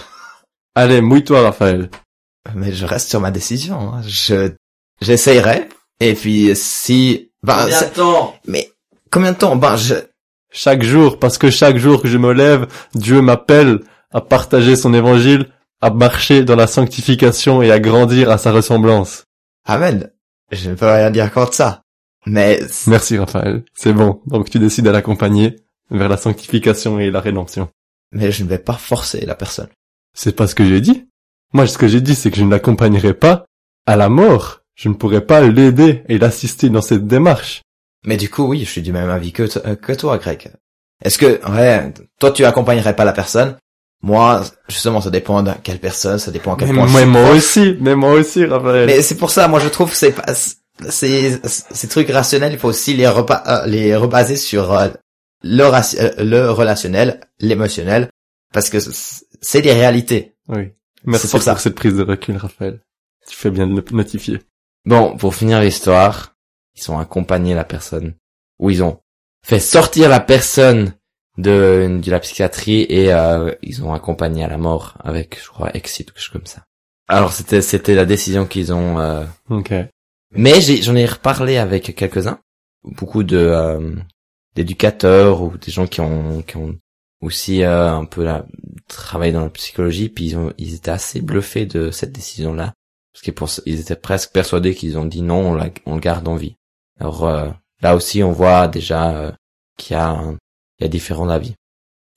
Allez, 0.75 0.99
mouille-toi, 0.99 1.41
Raphaël. 1.41 1.89
Mais 2.53 2.73
je 2.73 2.85
reste 2.85 3.09
sur 3.09 3.21
ma 3.21 3.31
décision. 3.31 3.93
hein. 3.93 4.01
Je... 4.05 4.51
J'essayerai. 5.01 5.69
Et 6.01 6.13
puis, 6.13 6.53
si... 6.55 7.31
Ben, 7.43 7.67
c'est- 7.69 7.91
temps? 7.93 8.35
mais 8.45 8.71
combien 9.11 9.31
de 9.31 9.37
temps? 9.37 9.55
Ben, 9.55 9.77
je... 9.77 9.95
Chaque 10.51 10.83
jour, 10.83 11.19
parce 11.19 11.37
que 11.37 11.49
chaque 11.49 11.77
jour 11.77 12.01
que 12.01 12.07
je 12.07 12.17
me 12.17 12.33
lève, 12.33 12.67
Dieu 12.93 13.21
m'appelle 13.21 13.79
à 14.13 14.21
partager 14.21 14.75
son 14.75 14.93
évangile, 14.93 15.47
à 15.81 15.89
marcher 15.89 16.43
dans 16.43 16.55
la 16.55 16.67
sanctification 16.67 17.61
et 17.61 17.71
à 17.71 17.79
grandir 17.79 18.29
à 18.31 18.37
sa 18.37 18.51
ressemblance. 18.51 19.23
Amen. 19.65 20.09
Je 20.51 20.69
ne 20.69 20.75
peux 20.75 20.85
rien 20.85 21.11
dire 21.11 21.31
contre 21.33 21.53
ça. 21.53 21.81
Mais... 22.25 22.59
Merci, 22.87 23.17
Raphaël. 23.17 23.63
C'est 23.73 23.93
bon. 23.93 24.21
Donc 24.27 24.49
tu 24.49 24.59
décides 24.59 24.87
à 24.87 24.91
l'accompagner 24.91 25.57
vers 25.91 26.09
la 26.09 26.17
sanctification 26.17 26.99
et 26.99 27.11
la 27.11 27.19
rédemption. 27.19 27.69
Mais 28.11 28.31
je 28.31 28.43
ne 28.43 28.49
vais 28.49 28.57
pas 28.59 28.73
forcer 28.73 29.25
la 29.25 29.35
personne. 29.35 29.67
C'est 30.13 30.35
pas 30.35 30.47
ce 30.47 30.55
que 30.55 30.65
j'ai 30.65 30.81
dit. 30.81 31.07
Moi, 31.53 31.67
ce 31.67 31.77
que 31.77 31.87
j'ai 31.87 32.01
dit, 32.01 32.15
c'est 32.15 32.31
que 32.31 32.37
je 32.37 32.43
ne 32.43 32.51
l'accompagnerai 32.51 33.13
pas 33.13 33.45
à 33.85 33.95
la 33.95 34.09
mort. 34.09 34.61
Je 34.75 34.89
ne 34.89 34.93
pourrais 34.93 35.25
pas 35.25 35.41
l'aider 35.41 36.03
et 36.09 36.17
l'assister 36.17 36.69
dans 36.69 36.81
cette 36.81 37.07
démarche. 37.07 37.61
Mais 38.05 38.17
du 38.17 38.29
coup, 38.29 38.43
oui, 38.43 38.59
je 38.59 38.69
suis 38.69 38.81
du 38.81 38.91
même 38.91 39.09
avis 39.09 39.31
que, 39.31 39.43
euh, 39.65 39.75
que 39.75 39.93
toi, 39.93 40.17
Greg. 40.17 40.51
Est-ce 41.03 41.17
que, 41.17 41.39
ouais, 41.49 41.93
toi, 42.19 42.31
tu 42.31 42.45
accompagnerais 42.45 42.95
pas 42.95 43.05
la 43.05 43.13
personne? 43.13 43.57
Moi, 44.01 44.43
justement, 44.67 45.01
ça 45.01 45.09
dépend 45.09 45.43
de 45.43 45.51
quelle 45.63 45.79
personne, 45.79 46.19
ça 46.19 46.31
dépend 46.31 46.53
à 46.53 46.57
quel 46.57 46.69
Mais, 46.69 46.73
point. 46.75 46.87
je 46.87 46.93
mais 46.93 47.05
moi 47.05 47.29
aussi, 47.31 47.77
mais 47.79 47.95
moi 47.95 48.11
aussi, 48.11 48.45
Raphaël. 48.45 48.85
Mais 48.85 49.01
c'est 49.01 49.15
pour 49.15 49.31
ça, 49.31 49.47
moi, 49.47 49.59
je 49.59 49.67
trouve 49.67 49.89
que 49.89 49.95
c'est 49.95 50.11
pas, 50.11 50.25
c'est, 50.89 51.41
ces 51.47 51.87
trucs 51.87 52.09
rationnels, 52.09 52.53
il 52.53 52.59
faut 52.59 52.67
aussi 52.69 52.93
les 52.95 53.07
repas, 53.07 53.43
euh, 53.47 53.65
les 53.65 53.95
rebaser 53.95 54.37
sur 54.37 54.73
euh, 54.73 54.89
le, 55.41 55.63
euh, 55.63 56.11
le 56.23 56.51
relationnel, 56.51 57.21
l'émotionnel, 57.39 58.09
parce 58.53 58.69
que 58.69 58.77
c'est 58.79 59.61
des 59.61 59.73
réalités. 59.73 60.35
Oui. 60.47 60.71
Merci 61.05 61.27
C'est 61.27 61.31
pour 61.31 61.39
pour, 61.39 61.45
ça. 61.45 61.57
cette 61.57 61.75
prise 61.75 61.95
de 61.95 62.03
recul, 62.03 62.37
Raphaël. 62.37 62.81
Tu 63.29 63.35
fais 63.35 63.51
bien 63.51 63.67
de 63.67 63.83
notifier. 63.91 64.39
Bon, 64.85 65.17
pour 65.17 65.33
finir 65.35 65.59
l'histoire, 65.61 66.35
ils 66.75 66.91
ont 66.91 66.99
accompagné 66.99 67.53
la 67.55 67.63
personne. 67.63 68.15
Ou 68.59 68.69
ils 68.69 68.83
ont 68.83 68.99
fait 69.43 69.59
sortir 69.59 70.09
la 70.09 70.19
personne 70.19 70.93
de, 71.37 71.99
de 72.01 72.11
la 72.11 72.19
psychiatrie 72.19 72.85
et 72.89 73.11
euh, 73.13 73.53
ils 73.61 73.83
ont 73.83 73.93
accompagné 73.93 74.43
à 74.43 74.47
la 74.47 74.57
mort 74.57 74.95
avec, 75.03 75.39
je 75.43 75.47
crois, 75.49 75.75
exit 75.75 76.09
ou 76.09 76.13
quelque 76.13 76.23
chose 76.23 76.33
comme 76.33 76.45
ça. 76.45 76.63
Alors 77.07 77.33
c'était 77.33 77.61
c'était 77.61 77.93
la 77.93 78.05
décision 78.05 78.45
qu'ils 78.45 78.73
ont 78.73 78.99
euh, 78.99 79.23
Ok. 79.49 79.73
Mais 80.35 80.61
j'en 80.61 80.95
ai 80.95 81.05
reparlé 81.05 81.57
avec 81.57 81.95
quelques-uns, 81.95 82.39
beaucoup 82.83 83.21
euh, 83.21 83.95
d'éducateurs 84.55 85.41
ou 85.41 85.57
des 85.57 85.71
gens 85.71 85.87
qui 85.87 86.01
ont 86.01 86.41
qui 86.41 86.57
ont 86.57 86.75
aussi 87.21 87.63
euh, 87.63 87.91
un 87.91 88.05
peu 88.05 88.27
travaillé 88.87 89.31
dans 89.31 89.43
la 89.43 89.49
psychologie, 89.49 90.09
puis 90.09 90.25
ils, 90.25 90.37
ont, 90.37 90.53
ils 90.57 90.75
étaient 90.75 90.91
assez 90.91 91.21
bluffés 91.21 91.65
de 91.65 91.89
cette 91.89 92.11
décision-là, 92.11 92.73
parce 93.13 93.23
qu'ils 93.63 93.79
étaient 93.79 93.95
presque 93.95 94.31
persuadés 94.31 94.75
qu'ils 94.75 94.97
ont 94.97 95.05
dit 95.05 95.21
non, 95.21 95.51
on, 95.51 95.53
la, 95.55 95.69
on 95.85 95.95
le 95.95 96.01
garde 96.01 96.27
en 96.27 96.35
vie. 96.35 96.55
Alors 96.99 97.25
euh, 97.25 97.49
là 97.81 97.95
aussi, 97.95 98.21
on 98.21 98.31
voit 98.31 98.67
déjà 98.67 99.35
qu'il 99.77 99.95
y 99.95 99.99
a 99.99 100.35
il 100.79 100.83
y 100.83 100.85
a 100.85 100.89
différents 100.89 101.29
avis. 101.29 101.55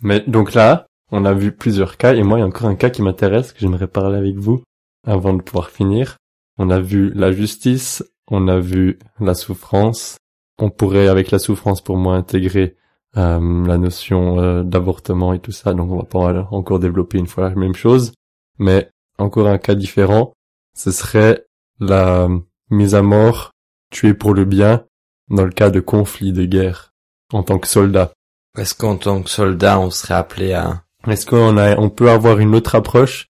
Mais 0.02 0.20
donc 0.20 0.54
là, 0.54 0.87
on 1.11 1.24
a 1.24 1.33
vu 1.33 1.52
plusieurs 1.52 1.96
cas 1.96 2.14
et 2.14 2.22
moi, 2.22 2.38
il 2.38 2.40
y 2.40 2.44
a 2.44 2.46
encore 2.46 2.68
un 2.68 2.76
cas 2.76 2.90
qui 2.90 3.02
m'intéresse 3.02 3.52
que 3.52 3.61
j'aimerais 3.61 3.88
parler 3.88 4.18
avec 4.18 4.37
vous 4.37 4.62
avant 5.07 5.33
de 5.33 5.42
pouvoir 5.42 5.70
finir. 5.70 6.16
On 6.58 6.70
a 6.70 6.80
vu 6.80 7.12
la 7.14 7.32
justice, 7.32 8.04
on 8.28 8.48
a 8.48 8.58
vu 8.58 8.98
la 9.20 9.34
souffrance. 9.34 10.18
On 10.58 10.70
pourrait, 10.70 11.08
avec 11.08 11.30
la 11.30 11.38
souffrance, 11.38 11.80
pour 11.80 11.96
moi, 11.96 12.16
intégrer 12.16 12.76
euh, 13.16 13.66
la 13.66 13.78
notion 13.78 14.40
euh, 14.40 14.62
d'avortement 14.64 15.32
et 15.32 15.38
tout 15.38 15.52
ça. 15.52 15.72
Donc, 15.72 15.90
on 15.90 15.98
va 15.98 16.04
pas 16.04 16.48
encore 16.50 16.80
développer 16.80 17.18
une 17.18 17.28
fois 17.28 17.48
la 17.48 17.54
même 17.54 17.74
chose. 17.74 18.12
Mais 18.58 18.90
encore 19.18 19.46
un 19.46 19.58
cas 19.58 19.74
différent, 19.74 20.32
ce 20.76 20.90
serait 20.90 21.46
la 21.80 22.28
mise 22.70 22.94
à 22.94 23.02
mort, 23.02 23.52
tuée 23.90 24.14
pour 24.14 24.34
le 24.34 24.44
bien, 24.44 24.84
dans 25.30 25.44
le 25.44 25.52
cas 25.52 25.70
de 25.70 25.80
conflit, 25.80 26.32
de 26.32 26.44
guerre, 26.44 26.92
en 27.32 27.42
tant 27.42 27.58
que 27.58 27.68
soldat. 27.68 28.12
Est-ce 28.56 28.74
qu'en 28.74 28.96
tant 28.96 29.22
que 29.22 29.30
soldat, 29.30 29.78
on 29.78 29.90
serait 29.90 30.14
appelé 30.14 30.52
à 30.52 30.82
Est-ce 31.06 31.26
qu'on 31.26 31.56
a, 31.56 31.76
on 31.76 31.90
peut 31.90 32.10
avoir 32.10 32.38
une 32.38 32.54
autre 32.54 32.74
approche 32.74 33.28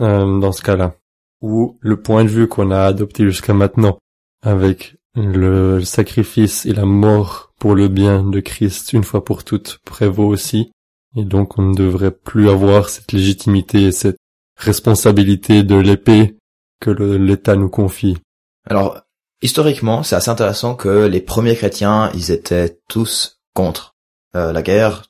euh, 0.00 0.38
dans 0.38 0.52
ce 0.52 0.62
cas-là, 0.62 0.94
où 1.40 1.78
le 1.80 2.00
point 2.00 2.24
de 2.24 2.28
vue 2.28 2.48
qu'on 2.48 2.70
a 2.70 2.82
adopté 2.82 3.24
jusqu'à 3.24 3.54
maintenant, 3.54 3.98
avec 4.42 4.96
le 5.14 5.82
sacrifice 5.82 6.66
et 6.66 6.72
la 6.72 6.84
mort 6.84 7.52
pour 7.58 7.74
le 7.74 7.88
bien 7.88 8.22
de 8.22 8.40
Christ 8.40 8.92
une 8.92 9.04
fois 9.04 9.24
pour 9.24 9.44
toutes, 9.44 9.78
prévaut 9.84 10.26
aussi, 10.26 10.72
et 11.16 11.24
donc 11.24 11.58
on 11.58 11.62
ne 11.62 11.74
devrait 11.74 12.10
plus 12.12 12.48
avoir 12.48 12.88
cette 12.88 13.12
légitimité 13.12 13.84
et 13.84 13.92
cette 13.92 14.18
responsabilité 14.56 15.62
de 15.62 15.76
l'épée 15.76 16.36
que 16.80 16.90
l'État 16.90 17.56
nous 17.56 17.68
confie. 17.68 18.16
Alors, 18.68 19.00
historiquement, 19.42 20.02
c'est 20.02 20.16
assez 20.16 20.30
intéressant 20.30 20.74
que 20.74 21.06
les 21.06 21.20
premiers 21.20 21.56
chrétiens, 21.56 22.10
ils 22.14 22.30
étaient 22.30 22.78
tous 22.88 23.40
contre 23.54 23.94
euh, 24.36 24.52
la 24.52 24.62
guerre. 24.62 25.04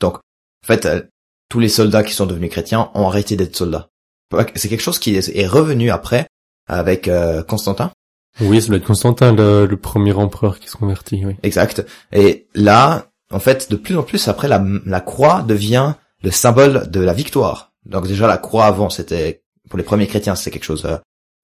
Donc, 0.00 0.16
en 0.16 0.66
fait, 0.66 0.86
euh, 0.86 1.02
tous 1.48 1.60
les 1.60 1.68
soldats 1.68 2.04
qui 2.04 2.12
sont 2.12 2.26
devenus 2.26 2.50
chrétiens 2.50 2.90
ont 2.94 3.06
arrêté 3.08 3.36
d'être 3.36 3.56
soldats. 3.56 3.88
C'est 4.54 4.68
quelque 4.68 4.82
chose 4.82 4.98
qui 4.98 5.16
est 5.16 5.46
revenu 5.46 5.90
après 5.90 6.26
avec 6.68 7.08
euh, 7.08 7.42
Constantin. 7.42 7.90
Oui, 8.40 8.62
ça 8.62 8.68
doit 8.68 8.76
être 8.76 8.84
Constantin, 8.84 9.34
le, 9.34 9.66
le, 9.66 9.76
premier 9.76 10.12
empereur 10.12 10.60
qui 10.60 10.68
se 10.68 10.76
convertit. 10.76 11.24
Oui. 11.26 11.34
Exact. 11.42 11.84
Et 12.12 12.46
là, 12.54 13.08
en 13.32 13.40
fait, 13.40 13.70
de 13.70 13.76
plus 13.76 13.96
en 13.96 14.02
plus 14.02 14.28
après, 14.28 14.46
la, 14.48 14.64
la 14.86 15.00
croix 15.00 15.42
devient 15.42 15.94
le 16.22 16.30
symbole 16.30 16.88
de 16.90 17.00
la 17.00 17.12
victoire. 17.12 17.72
Donc 17.84 18.06
déjà, 18.06 18.26
la 18.26 18.38
croix 18.38 18.66
avant, 18.66 18.88
c'était 18.88 19.42
pour 19.68 19.78
les 19.78 19.84
premiers 19.84 20.06
chrétiens, 20.06 20.36
c'était 20.36 20.52
quelque 20.52 20.64
chose 20.64 20.86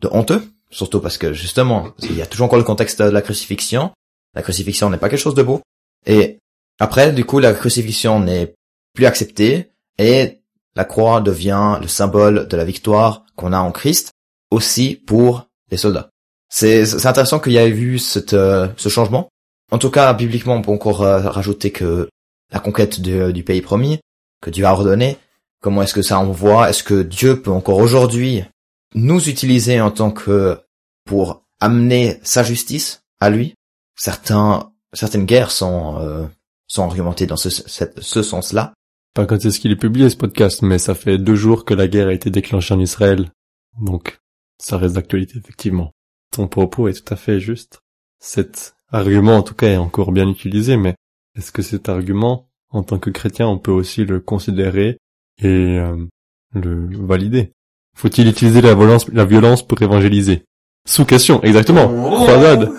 de 0.00 0.08
honteux, 0.10 0.42
surtout 0.70 1.00
parce 1.00 1.18
que 1.18 1.32
justement, 1.32 1.88
il 2.02 2.16
y 2.16 2.22
a 2.22 2.26
toujours 2.26 2.46
encore 2.46 2.58
le 2.58 2.64
contexte 2.64 3.02
de 3.02 3.10
la 3.10 3.22
crucifixion. 3.22 3.92
La 4.34 4.42
crucifixion 4.42 4.90
n'est 4.90 4.98
pas 4.98 5.08
quelque 5.08 5.18
chose 5.20 5.34
de 5.34 5.42
beau. 5.42 5.62
Et 6.06 6.38
après, 6.78 7.12
du 7.12 7.24
coup, 7.24 7.38
la 7.38 7.52
crucifixion 7.52 8.20
n'est 8.20 8.54
plus 8.94 9.06
acceptée 9.06 9.70
et 9.98 10.40
la 10.76 10.84
croix 10.84 11.20
devient 11.20 11.78
le 11.80 11.88
symbole 11.88 12.46
de 12.46 12.56
la 12.56 12.64
victoire 12.64 13.24
qu'on 13.34 13.52
a 13.52 13.58
en 13.58 13.72
Christ, 13.72 14.12
aussi 14.50 14.94
pour 14.94 15.48
les 15.70 15.76
soldats. 15.76 16.10
C'est 16.48 17.06
intéressant 17.06 17.40
qu'il 17.40 17.52
y 17.52 17.56
ait 17.56 17.68
eu 17.68 17.98
euh, 18.32 18.68
ce 18.76 18.88
changement. 18.88 19.28
En 19.72 19.78
tout 19.78 19.90
cas, 19.90 20.12
bibliquement, 20.12 20.54
on 20.54 20.62
peut 20.62 20.70
encore 20.70 21.02
euh, 21.02 21.28
rajouter 21.28 21.72
que 21.72 22.08
la 22.52 22.60
conquête 22.60 23.00
du 23.00 23.42
pays 23.42 23.62
promis, 23.62 23.98
que 24.40 24.50
Dieu 24.50 24.64
a 24.64 24.72
ordonné, 24.72 25.18
comment 25.60 25.82
est-ce 25.82 25.94
que 25.94 26.02
ça 26.02 26.20
envoie, 26.20 26.70
est-ce 26.70 26.84
que 26.84 27.02
Dieu 27.02 27.42
peut 27.42 27.50
encore 27.50 27.78
aujourd'hui 27.78 28.44
nous 28.94 29.28
utiliser 29.28 29.80
en 29.80 29.90
tant 29.90 30.12
que 30.12 30.60
pour 31.04 31.42
amener 31.58 32.20
sa 32.22 32.44
justice 32.44 33.00
à 33.18 33.30
lui? 33.30 33.54
Certains, 33.98 34.70
certaines 34.92 35.26
guerres 35.26 35.50
sont 35.50 35.98
euh, 35.98 36.26
sont 36.68 36.84
argumentées 36.84 37.26
dans 37.26 37.36
ce, 37.36 37.50
ce 37.50 38.22
sens-là. 38.22 38.74
Pas 39.16 39.24
quand 39.24 39.40
c'est 39.40 39.50
ce 39.50 39.60
qu'il 39.60 39.72
est 39.72 39.76
publié 39.76 40.10
ce 40.10 40.16
podcast, 40.18 40.60
mais 40.60 40.76
ça 40.76 40.94
fait 40.94 41.16
deux 41.16 41.36
jours 41.36 41.64
que 41.64 41.72
la 41.72 41.88
guerre 41.88 42.08
a 42.08 42.12
été 42.12 42.28
déclenchée 42.28 42.74
en 42.74 42.80
Israël, 42.80 43.30
donc 43.80 44.18
ça 44.58 44.76
reste 44.76 44.96
d'actualité 44.96 45.38
effectivement. 45.38 45.92
Ton 46.32 46.48
propos 46.48 46.86
est 46.88 47.02
tout 47.02 47.14
à 47.14 47.16
fait 47.16 47.40
juste. 47.40 47.80
Cet 48.20 48.74
argument 48.92 49.38
en 49.38 49.42
tout 49.42 49.54
cas 49.54 49.68
est 49.68 49.78
encore 49.78 50.12
bien 50.12 50.28
utilisé, 50.28 50.76
mais 50.76 50.96
est-ce 51.34 51.50
que 51.50 51.62
cet 51.62 51.88
argument, 51.88 52.50
en 52.68 52.82
tant 52.82 52.98
que 52.98 53.08
chrétien, 53.08 53.48
on 53.48 53.56
peut 53.56 53.70
aussi 53.70 54.04
le 54.04 54.20
considérer 54.20 54.98
et 55.42 55.78
euh, 55.78 55.96
le 56.52 56.86
valider? 57.06 57.52
Faut-il 57.96 58.28
utiliser 58.28 58.60
la 58.60 58.74
violence, 58.74 59.08
la 59.08 59.24
violence 59.24 59.66
pour 59.66 59.80
évangéliser? 59.80 60.44
Sous 60.86 61.06
question, 61.06 61.42
exactement. 61.42 61.88
Croisade. 61.88 62.70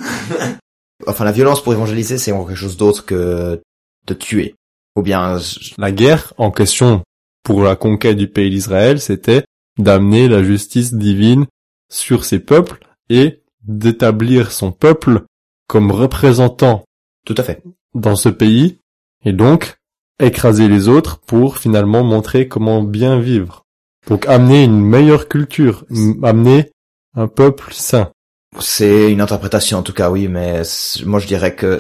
enfin, 1.08 1.26
la 1.26 1.32
violence 1.32 1.64
pour 1.64 1.74
évangéliser, 1.74 2.20
c'est 2.20 2.32
quelque 2.32 2.54
chose 2.54 2.78
d'autre 2.78 3.08
que 3.08 3.60
de 4.06 4.14
tuer. 4.14 4.54
Ou 4.98 5.04
bien... 5.04 5.38
La 5.78 5.92
guerre 5.92 6.34
en 6.38 6.52
question 6.52 7.04
pour 7.44 7.62
la 7.62 7.76
conquête 7.76 8.18
du 8.18 8.28
pays 8.28 8.50
d'Israël, 8.50 9.00
c'était 9.00 9.46
d'amener 9.78 10.28
la 10.28 10.44
justice 10.44 10.94
divine 10.94 11.46
sur 11.90 12.26
ses 12.26 12.40
peuples 12.40 12.80
et 13.10 13.44
d'établir 13.64 14.52
son 14.52 14.72
peuple 14.72 15.24
comme 15.68 15.92
représentant 15.92 16.84
tout 17.26 17.36
à 17.38 17.44
fait 17.44 17.62
dans 17.94 18.16
ce 18.16 18.30
pays 18.30 18.80
et 19.24 19.34
donc 19.34 19.78
écraser 20.20 20.68
les 20.68 20.88
autres 20.88 21.20
pour 21.20 21.58
finalement 21.58 22.04
montrer 22.04 22.48
comment 22.48 22.82
bien 22.82 23.20
vivre. 23.20 23.64
Donc 24.08 24.26
amener 24.26 24.64
une 24.64 24.82
meilleure 24.82 25.28
culture, 25.28 25.86
amener 26.24 26.72
un 27.16 27.28
peuple 27.28 27.72
saint. 27.72 28.12
C'est 28.60 29.12
une 29.12 29.22
interprétation 29.22 29.78
en 29.78 29.84
tout 29.84 29.94
cas, 29.94 30.10
oui, 30.10 30.28
mais 30.28 30.64
moi 31.06 31.20
je 31.20 31.28
dirais 31.28 31.56
que 31.56 31.80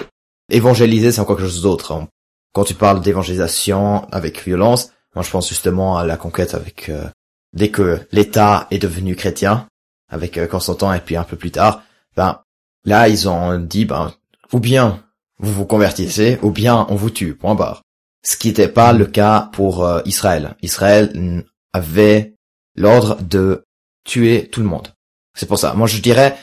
évangéliser 0.50 1.12
c'est 1.12 1.22
encore 1.22 1.38
quelque 1.38 1.48
chose 1.48 1.64
d'autre. 1.64 2.08
Quand 2.58 2.64
tu 2.64 2.74
parles 2.74 3.02
d'évangélisation 3.02 4.08
avec 4.12 4.44
violence, 4.44 4.92
moi 5.14 5.24
je 5.24 5.30
pense 5.30 5.48
justement 5.48 6.00
à 6.00 6.04
la 6.04 6.18
conquête 6.18 6.56
avec 6.56 6.90
euh, 6.90 7.06
dès 7.54 7.70
que 7.70 8.00
l'État 8.12 8.66
est 8.72 8.80
devenu 8.80 9.16
chrétien 9.16 9.68
avec 10.10 10.40
euh, 10.40 10.48
Constantin 10.48 10.92
et 10.96 11.00
puis 11.00 11.16
un 11.16 11.24
peu 11.24 11.36
plus 11.38 11.52
tard, 11.52 11.84
ben 12.16 12.42
là 12.84 13.10
ils 13.10 13.30
ont 13.30 13.60
dit 13.60 13.86
ben 13.86 14.12
ou 14.54 14.60
bien 14.60 15.04
vous 15.38 15.54
vous 15.54 15.66
convertissez 15.66 16.40
ou 16.42 16.50
bien 16.50 16.88
on 16.90 16.96
vous 16.96 17.12
tue. 17.12 17.36
Point 17.36 17.54
barre. 17.54 17.84
Ce 18.24 18.36
qui 18.38 18.48
n'était 18.48 18.70
pas 18.70 18.92
le 18.92 19.06
cas 19.06 19.52
pour 19.54 19.86
euh, 19.86 20.02
Israël. 20.06 20.56
Israël 20.64 21.46
avait 21.74 22.34
l'ordre 22.76 23.22
de 23.22 23.66
tuer 24.04 24.50
tout 24.52 24.62
le 24.62 24.68
monde. 24.68 24.96
C'est 25.36 25.46
pour 25.46 25.60
ça. 25.60 25.76
Moi, 25.76 25.86
je 25.86 26.02
dirais, 26.02 26.36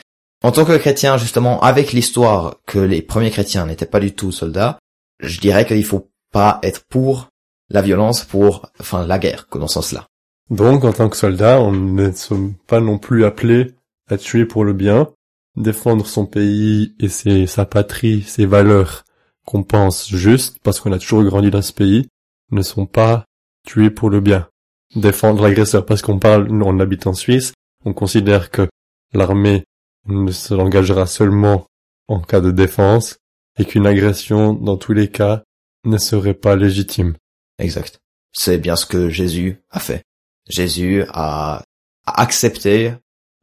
en 0.45 0.53
tant 0.53 0.63
que 0.63 0.77
chrétien, 0.77 1.17
justement, 1.17 1.61
avec 1.61 1.91
l'histoire 1.91 2.55
que 2.65 2.79
les 2.79 3.01
premiers 3.01 3.31
chrétiens 3.31 3.65
n'étaient 3.65 3.85
pas 3.85 3.99
du 3.99 4.15
tout 4.15 4.31
soldats, 4.31 4.79
je 5.19 5.39
dirais 5.39 5.65
qu'il 5.65 5.85
faut 5.85 6.09
pas 6.31 6.59
être 6.63 6.85
pour 6.85 7.29
la 7.69 7.81
violence, 7.81 8.23
pour, 8.23 8.69
enfin, 8.79 9.05
la 9.05 9.19
guerre, 9.19 9.47
dans 9.51 9.67
ce 9.67 9.75
sens-là. 9.75 10.07
Donc, 10.49 10.83
en 10.83 10.93
tant 10.93 11.09
que 11.09 11.17
soldat, 11.17 11.59
on 11.59 11.71
ne 11.71 12.11
sommes 12.11 12.53
pas 12.67 12.79
non 12.79 12.99
plus 12.99 13.25
appelés 13.25 13.73
à 14.07 14.17
tuer 14.17 14.45
pour 14.45 14.63
le 14.63 14.73
bien, 14.73 15.09
défendre 15.55 16.05
son 16.05 16.25
pays 16.25 16.95
et 16.99 17.47
sa 17.47 17.65
patrie, 17.65 18.21
ses 18.21 18.45
valeurs 18.45 19.03
qu'on 19.45 19.63
pense 19.63 20.09
justes, 20.09 20.59
parce 20.63 20.79
qu'on 20.79 20.91
a 20.91 20.99
toujours 20.99 21.23
grandi 21.23 21.49
dans 21.49 21.61
ce 21.61 21.73
pays, 21.73 22.07
ne 22.51 22.61
sont 22.61 22.85
pas 22.85 23.25
tués 23.65 23.89
pour 23.89 24.09
le 24.09 24.19
bien. 24.19 24.47
Défendre 24.95 25.43
l'agresseur, 25.43 25.85
parce 25.85 26.01
qu'on 26.01 26.19
parle, 26.19 26.47
on 26.51 26.79
habite 26.79 27.07
en 27.07 27.13
Suisse, 27.13 27.53
on 27.83 27.93
considère 27.93 28.51
que 28.51 28.67
l'armée 29.13 29.63
ne 30.07 30.31
se 30.31 30.53
l'engagera 30.53 31.07
seulement 31.07 31.65
en 32.07 32.19
cas 32.19 32.41
de 32.41 32.51
défense 32.51 33.17
et 33.57 33.65
qu'une 33.65 33.87
agression, 33.87 34.53
dans 34.53 34.77
tous 34.77 34.93
les 34.93 35.09
cas, 35.09 35.43
ne 35.85 35.97
serait 35.97 36.33
pas 36.33 36.55
légitime. 36.55 37.15
Exact. 37.59 37.99
C'est 38.33 38.57
bien 38.57 38.75
ce 38.75 38.85
que 38.85 39.09
Jésus 39.09 39.61
a 39.69 39.79
fait. 39.79 40.03
Jésus 40.49 41.03
a, 41.09 41.63
accepté 42.07 42.93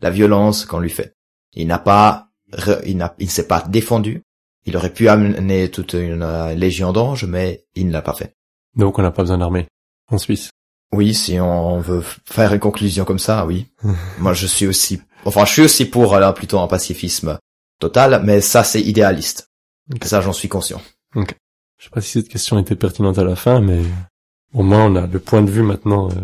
la 0.01 0.11
violence 0.11 0.65
qu'on 0.65 0.79
lui 0.79 0.91
fait. 0.91 1.15
Il 1.55 1.67
n'a 1.67 1.79
pas, 1.79 2.29
il 2.87 2.97
n'a, 2.97 3.15
il 3.19 3.31
s'est 3.31 3.49
pas 3.49 3.63
défendu. 3.63 4.23
Il 4.67 4.77
aurait 4.77 4.93
pu 4.93 5.09
amener 5.09 5.69
toute 5.69 5.95
une 5.95 6.23
euh, 6.23 6.55
légion 6.55 6.93
d'anges, 6.93 7.25
mais 7.25 7.65
il 7.75 7.89
ne 7.89 7.93
l'a 7.93 8.03
pas 8.03 8.13
fait. 8.13 8.35
Donc 8.77 8.99
on 8.99 9.03
n'a 9.03 9.11
pas 9.11 9.23
besoin 9.23 9.39
d'armée 9.39 9.67
en 10.09 10.19
Suisse. 10.19 10.51
Oui, 10.93 11.15
si 11.15 11.41
on 11.41 11.81
veut 11.81 12.05
faire 12.25 12.53
une 12.53 12.61
conclusion 12.61 13.05
comme 13.05 13.19
ça, 13.19 13.47
oui. 13.47 13.67
Moi, 14.19 14.35
je 14.35 14.47
suis 14.47 14.67
aussi, 14.67 15.01
enfin, 15.25 15.45
je 15.45 15.53
suis 15.53 15.63
aussi 15.63 15.87
pour 15.87 16.17
là 16.17 16.33
plutôt 16.33 16.61
un 16.61 16.69
pacifisme 16.69 17.39
total, 17.81 18.23
mais 18.25 18.41
ça, 18.41 18.63
c'est 18.63 18.83
idéaliste. 18.83 19.49
Ça, 20.03 20.21
j'en 20.21 20.33
suis 20.33 20.49
conscient. 20.49 20.81
Okay. 21.15 21.37
Je 21.79 21.85
sais 21.85 21.91
pas 21.91 22.01
si 22.01 22.13
cette 22.13 22.29
question 22.29 22.59
était 22.59 22.77
pertinente 22.77 23.19
à 23.19 23.25
la 23.25 23.37
fin, 23.37 23.61
mais 23.61 23.83
au 24.55 24.63
moins 24.63 24.87
on 24.87 24.97
a 24.97 25.07
le 25.07 25.19
point 25.19 25.43
de 25.43 25.51
vue 25.51 25.63
maintenant 25.63 26.09
euh, 26.11 26.15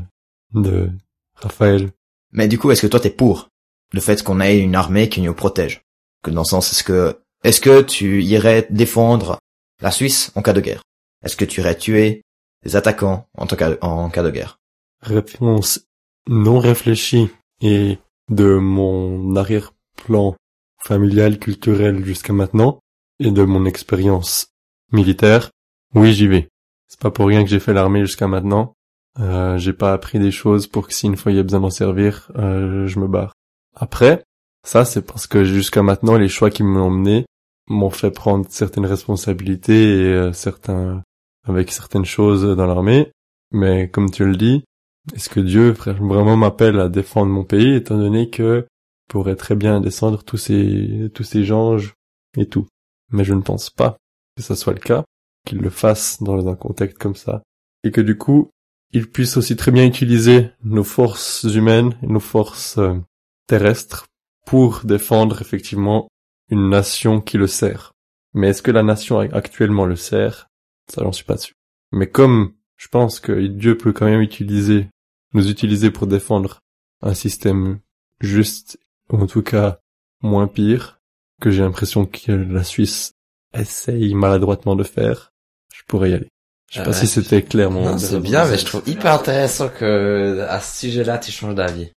de 0.55 0.91
Raphaël. 1.35 1.91
Mais 2.33 2.49
du 2.49 2.59
coup, 2.59 2.71
est-ce 2.71 2.83
que 2.83 2.87
toi 2.87 3.01
t'es 3.01 3.11
pour 3.11 3.49
le 3.93 4.01
fait 4.01 4.23
qu'on 4.23 4.41
ait 4.41 4.59
une 4.61 4.77
armée 4.77 5.09
qui 5.09 5.21
nous 5.21 5.35
protège? 5.35 5.83
Que 6.23 6.31
dans 6.31 6.43
le 6.43 6.47
sens, 6.47 6.71
est-ce 6.73 6.85
que 6.85 7.19
est-ce 7.45 7.61
que 7.61 7.83
tu 7.83 8.23
irais 8.23 8.67
défendre 8.71 9.39
la 9.81 9.91
Suisse 9.91 10.33
en 10.35 10.43
cas 10.43 10.53
de 10.53 10.61
guerre? 10.61 10.83
Est-ce 11.25 11.37
que 11.37 11.45
tu 11.45 11.61
irais 11.61 11.77
tuer 11.77 12.23
les 12.65 12.77
attaquants 12.77 13.27
en, 13.37 13.47
cas, 13.47 13.77
en 13.81 14.11
cas 14.11 14.23
de 14.23 14.31
guerre? 14.31 14.59
Réponse 15.03 15.81
non 16.29 16.59
réfléchie 16.59 17.31
et 17.61 17.99
de 18.31 18.57
mon 18.57 19.35
arrière-plan 19.37 20.37
familial, 20.79 21.39
culturel 21.39 22.05
jusqu'à 22.05 22.33
maintenant, 22.33 22.81
et 23.21 23.31
de 23.31 23.43
mon 23.45 23.65
expérience 23.65 24.49
militaire, 24.93 25.51
oui 25.95 26.13
j'y 26.13 26.29
vais. 26.29 26.49
C'est 26.89 27.01
pas 27.01 27.11
pour 27.11 27.27
rien 27.27 27.45
que 27.45 27.51
j'ai 27.51 27.61
fait 27.61 27.75
l'armée 27.75 28.01
jusqu'à 28.01 28.29
maintenant. 28.29 28.75
Euh, 29.21 29.59
j'ai 29.59 29.73
pas 29.73 29.93
appris 29.93 30.19
des 30.19 30.31
choses 30.31 30.67
pour 30.67 30.87
que 30.87 30.95
si 30.95 31.07
une 31.07 31.17
fois 31.17 31.33
il 31.33 31.37
y 31.37 31.41
a 31.41 31.43
besoin 31.43 31.61
d'en 31.61 31.71
servir, 31.71 32.31
euh, 32.37 32.87
je 32.87 32.99
me 33.01 33.09
barre. 33.09 33.35
Après, 33.75 34.25
ça 34.65 34.85
c'est 34.85 35.03
parce 35.03 35.27
que 35.27 35.45
jusqu'à 35.45 35.83
maintenant 35.83 36.17
les 36.17 36.29
choix 36.29 36.51
qui 36.51 36.63
m'ont 36.63 36.87
emmené 36.87 37.27
m'ont 37.69 37.91
fait 37.91 38.11
prendre 38.11 38.47
certaines 38.49 38.87
responsabilités 38.87 40.01
et 40.01 40.05
euh, 40.05 40.33
certains 40.33 41.03
avec 41.47 41.73
certaines 41.73 42.05
choses 42.05 42.45
dans 42.57 42.67
l'armée. 42.67 43.11
Mais 43.51 43.89
comme 43.89 44.11
tu 44.11 44.25
le 44.25 44.37
dis, 44.37 44.65
est-ce 45.15 45.29
que 45.29 45.41
Dieu 45.41 45.71
vraiment 45.71 46.37
m'appelle 46.37 46.79
à 46.81 46.89
défendre 46.89 47.33
mon 47.33 47.45
pays 47.45 47.75
étant 47.75 47.97
donné 47.97 48.31
que 48.31 48.67
pourrait 49.09 49.37
très 49.37 49.55
bien 49.57 49.81
descendre 49.81 50.23
tous 50.23 50.37
ces 50.37 51.11
tous 51.15 51.25
ces 51.25 51.51
anges 51.53 51.95
et 52.37 52.47
tout? 52.47 52.67
Mais 53.11 53.25
je 53.25 53.35
ne 53.35 53.43
pense 53.43 53.71
pas 53.71 53.97
que 54.37 54.43
ça 54.43 54.57
soit 54.57 54.75
le 54.75 54.81
cas, 54.81 55.05
qu'il 55.47 55.59
le 55.59 55.71
fasse 55.71 56.23
dans 56.23 56.49
un 56.49 56.55
contexte 56.55 56.99
comme 56.99 57.17
ça. 57.17 57.43
Et 57.85 57.91
que 57.91 58.01
du 58.01 58.17
coup, 58.17 58.51
il 58.93 59.11
puisse 59.11 59.37
aussi 59.37 59.57
très 59.57 59.71
bien 59.71 59.87
utiliser 59.87 60.51
nos 60.63 60.85
forces 60.85 61.45
humaines, 61.45 61.97
nos 62.03 62.21
forces 62.21 62.79
euh, 62.79 62.95
terrestres 63.47 64.07
pour 64.47 64.83
défendre 64.85 65.41
effectivement 65.43 66.09
une 66.51 66.71
nation 66.71 67.21
qui 67.21 67.37
le 67.37 67.47
sert. 67.47 67.93
Mais 68.35 68.49
est-ce 68.49 68.63
que 68.63 68.71
la 68.71 68.83
nation 68.83 69.19
actuellement 69.19 69.85
le 69.85 69.97
sert? 69.97 70.49
Ça, 70.91 71.03
j'en 71.03 71.13
suis 71.13 71.25
pas 71.25 71.37
sûr. 71.37 71.55
Mais 71.93 72.09
comme 72.09 72.55
je 72.77 72.89
pense 72.89 73.21
que 73.21 73.47
Dieu 73.47 73.77
peut 73.77 73.93
quand 73.93 74.07
même 74.07 74.21
utiliser, 74.21 74.89
nous 75.35 75.51
utiliser 75.51 75.91
pour 75.91 76.07
défendre 76.07 76.61
un 77.03 77.15
système 77.15 77.81
juste, 78.21 78.79
ou 79.11 79.19
en 79.19 79.27
tout 79.27 79.43
cas 79.43 79.81
moins 80.23 80.47
pire, 80.47 80.98
que 81.41 81.51
j'ai 81.51 81.63
l'impression 81.63 82.07
que 82.07 82.33
la 82.33 82.65
Suisse 82.65 83.13
essaye 83.55 84.15
maladroitement 84.15 84.77
de 84.77 84.85
faire, 84.85 85.33
je 85.73 85.83
pourrais 85.87 86.11
y 86.11 86.15
aller. 86.15 86.29
Je 86.71 86.79
sais 86.79 86.85
pas 86.85 86.93
si 86.93 87.07
c'était 87.07 87.43
clair 87.43 87.71
mon. 87.71 87.97
c'est 87.97 88.21
bien, 88.21 88.47
mais 88.47 88.59
je 88.59 88.67
trouve 88.67 88.83
hyper 88.87 89.15
intéressant 89.15 89.71
que 89.71 90.47
à 90.49 90.61
ce 90.61 90.81
sujet-là, 90.81 91.19
tu 91.19 91.33
changes 91.33 91.55
d'avis. 91.55 91.91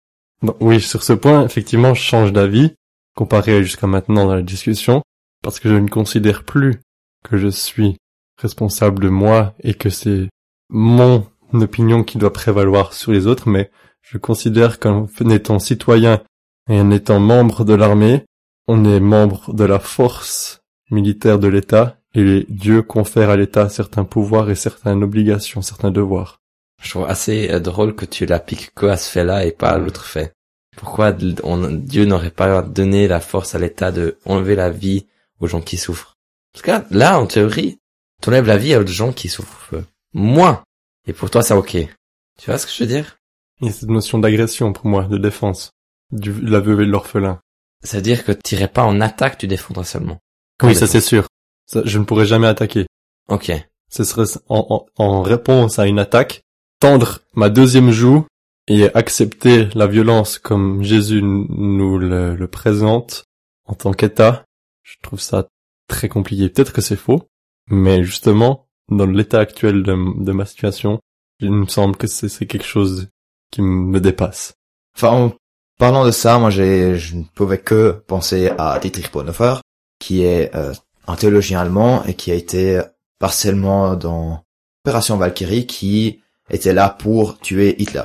oui, 0.62 0.80
sur 0.80 1.04
ce 1.04 1.14
point, 1.14 1.44
effectivement, 1.44 1.94
je 1.94 2.02
change 2.02 2.32
d'avis 2.32 2.74
comparé 3.16 3.64
jusqu'à 3.64 3.88
maintenant 3.88 4.28
dans 4.28 4.36
la 4.36 4.42
discussion, 4.42 5.04
parce 5.44 5.60
que 5.60 5.70
je 5.70 5.76
ne 5.76 5.89
considère 5.89 6.44
plus 6.44 6.82
que 7.24 7.38
je 7.38 7.50
suis 7.50 7.98
responsable 8.42 9.04
de 9.04 9.10
moi 9.10 9.54
et 9.62 9.74
que 9.74 9.89
c'est 9.89 10.30
mon 10.70 11.28
opinion 11.54 12.04
qui 12.04 12.18
doit 12.18 12.34
prévaloir 12.34 12.94
sur 12.94 13.12
les 13.12 13.28
autres, 13.28 13.50
mais 13.50 13.70
je 14.02 14.18
considère 14.18 14.80
qu'en 14.80 15.08
étant 15.30 15.60
citoyen 15.60 16.22
et 16.70 16.80
en 16.80 16.92
étant 16.92 17.20
membre 17.20 17.66
de 17.66 17.74
l'armée, 17.74 18.26
on 18.68 18.86
est 18.86 18.99
membre 18.99 19.53
de 19.53 19.64
la 19.64 19.80
force 19.80 20.62
militaire 20.89 21.39
de 21.39 21.47
l'État 21.47 21.97
et 22.14 22.45
Dieu 22.49 22.82
confère 22.82 23.30
à 23.30 23.38
l'État 23.38 23.70
certains 23.70 24.03
pouvoirs 24.03 24.49
et 24.49 24.55
certaines 24.55 25.03
obligations, 25.03 25.62
certains 25.62 25.91
devoirs. 25.91 26.41
Je 26.82 26.89
trouve 26.89 27.05
assez 27.05 27.49
euh, 27.49 27.59
drôle 27.59 27.95
que 27.95 28.05
tu 28.05 28.26
l'appliques 28.26 28.74
que 28.74 28.88
à 28.88 28.97
ce 28.97 29.09
fait-là 29.09 29.45
et 29.45 29.51
pas 29.51 29.70
à 29.70 29.78
l'autre 29.78 30.05
fait. 30.05 30.34
Pourquoi 30.76 31.12
Dieu 31.12 32.05
n'aurait 32.05 32.32
pas 32.32 32.62
donné 32.62 33.07
la 33.07 33.20
force 33.20 33.55
à 33.55 33.59
l'État 33.59 33.91
de 33.91 34.18
enlever 34.26 34.55
la 34.55 34.70
vie 34.70 35.05
aux 35.39 35.47
gens 35.47 35.62
qui 35.62 35.78
souffrent? 35.78 36.18
Parce 36.53 36.64
que 36.64 36.95
là, 36.95 37.20
en 37.20 37.28
théorie, 37.28 37.80
tu 38.22 38.30
enlèves 38.30 38.47
la 38.47 38.57
vie 38.57 38.76
aux 38.76 38.88
gens 38.88 39.12
qui 39.12 39.30
souffrent 39.30 39.84
moins. 40.14 40.64
Et 41.07 41.14
pour 41.14 41.30
toi, 41.30 41.43
c'est 41.43 41.53
ok. 41.53 41.72
Tu 41.72 42.45
vois 42.45 42.57
ce 42.57 42.66
que 42.66 42.72
je 42.72 42.84
veux 42.84 42.89
dire? 42.89 43.18
Il 43.59 43.68
y 43.68 43.70
a 43.70 43.74
cette 43.74 43.89
notion 43.89 44.18
d'agression 44.18 44.74
pour 44.74 44.88
moi, 44.88 45.03
de 45.03 45.18
défense. 45.18 45.72
Du, 46.12 46.34
la 46.41 46.59
veuve 46.59 46.82
et 46.82 46.86
de 46.86 46.91
l'orphelin. 46.91 47.41
Ça 47.84 47.98
veut 47.98 48.04
dire 48.04 48.24
que 48.24 48.32
tu 48.32 48.56
irais 48.56 48.68
pas 48.68 48.84
en 48.84 49.02
attaque, 49.02 49.38
tu 49.38 49.48
défendrais 49.48 49.86
seulement. 49.86 50.20
oui, 50.64 50.76
ça 50.76 50.88
c'est 50.88 51.02
sûr. 51.02 51.28
je 51.74 51.98
ne 51.98 52.04
pourrais 52.04 52.26
jamais 52.26 52.48
attaquer. 52.48 52.86
Ok. 53.28 53.52
Ce 53.90 54.04
serait 54.04 54.40
en, 54.48 54.86
en 54.98 55.22
réponse 55.22 55.80
à 55.80 55.88
une 55.88 56.00
attaque, 56.00 56.42
tendre 56.80 57.20
ma 57.36 57.50
deuxième 57.50 57.92
joue 57.92 58.26
et 58.68 58.94
accepter 58.96 59.68
la 59.76 59.88
violence 59.88 60.40
comme 60.40 60.84
Jésus 60.84 61.22
nous 61.22 61.98
le, 61.98 62.48
présente 62.48 63.26
en 63.66 63.74
tant 63.74 63.92
qu'État, 63.92 64.46
je 64.84 64.96
trouve 65.02 65.20
ça 65.20 65.48
très 65.88 66.10
compliqué. 66.10 66.50
Peut-être 66.50 66.74
que 66.74 66.82
c'est 66.82 66.96
faux, 66.96 67.28
mais 67.70 68.04
justement, 68.04 68.68
dans 68.90 69.06
l'état 69.06 69.40
actuel 69.40 69.84
de, 69.84 70.32
ma 70.32 70.46
situation, 70.46 71.00
il 71.40 71.52
me 71.52 71.66
semble 71.66 71.98
que 71.98 72.08
c'est 72.08 72.46
quelque 72.46 72.66
chose 72.66 73.10
qui 73.52 73.62
me 73.62 74.00
dépasse. 74.00 74.54
Enfin, 74.96 75.10
en 75.10 75.34
parlant 75.82 76.06
de 76.06 76.12
ça, 76.12 76.38
moi, 76.38 76.52
j'ai, 76.52 77.00
je 77.00 77.16
ne 77.16 77.24
pouvais 77.24 77.58
que 77.58 78.04
penser 78.06 78.52
à 78.60 78.78
Dietrich 78.80 79.12
Bonhoeffer, 79.12 79.56
qui 79.98 80.22
est 80.22 80.56
euh, 80.56 80.76
un 81.08 81.16
théologien 81.16 81.60
allemand 81.60 82.04
et 82.06 82.14
qui 82.14 82.30
a 82.32 82.36
été 82.36 82.80
partiellement 83.18 83.96
dans 83.96 84.44
l'opération 84.86 85.18
Valkyrie, 85.18 85.66
qui 85.66 86.22
était 86.52 86.76
là 86.76 86.88
pour 86.88 87.40
tuer 87.40 87.82
Hitler. 87.82 88.04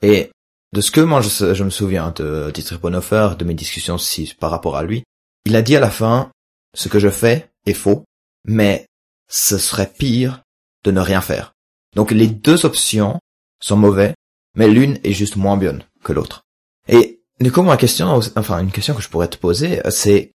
Et 0.00 0.30
de 0.72 0.80
ce 0.80 0.90
que 0.90 1.02
moi 1.02 1.20
je, 1.20 1.64
me 1.64 1.68
souviens 1.68 2.14
de 2.16 2.50
Dietrich 2.50 2.80
Bonhoeffer, 2.80 3.36
de 3.38 3.44
mes 3.44 3.52
discussions 3.52 3.96
aussi 3.96 4.34
par 4.40 4.50
rapport 4.50 4.78
à 4.78 4.82
lui, 4.82 5.04
il 5.44 5.54
a 5.54 5.60
dit 5.60 5.76
à 5.76 5.80
la 5.80 5.90
fin, 5.90 6.30
ce 6.74 6.88
que 6.88 6.98
je 6.98 7.10
fais 7.10 7.50
est 7.66 7.74
faux, 7.74 8.04
mais 8.46 8.86
ce 9.28 9.58
serait 9.58 9.92
pire 9.98 10.40
de 10.82 10.92
ne 10.92 11.00
rien 11.00 11.20
faire. 11.20 11.52
Donc 11.94 12.10
les 12.10 12.28
deux 12.28 12.64
options 12.64 13.20
sont 13.60 13.76
mauvais, 13.76 14.14
mais 14.56 14.68
l'une 14.68 14.98
est 15.04 15.12
juste 15.12 15.36
moins 15.36 15.58
bonne 15.58 15.84
que 16.02 16.14
l'autre. 16.14 16.40
Et 16.88 17.17
du 17.40 17.52
coup, 17.52 17.62
ma 17.62 17.76
question, 17.76 18.20
enfin 18.36 18.60
une 18.60 18.70
question 18.70 18.94
que 18.94 19.02
je 19.02 19.08
pourrais 19.08 19.28
te 19.28 19.36
poser, 19.36 19.80
c'est 19.90 20.32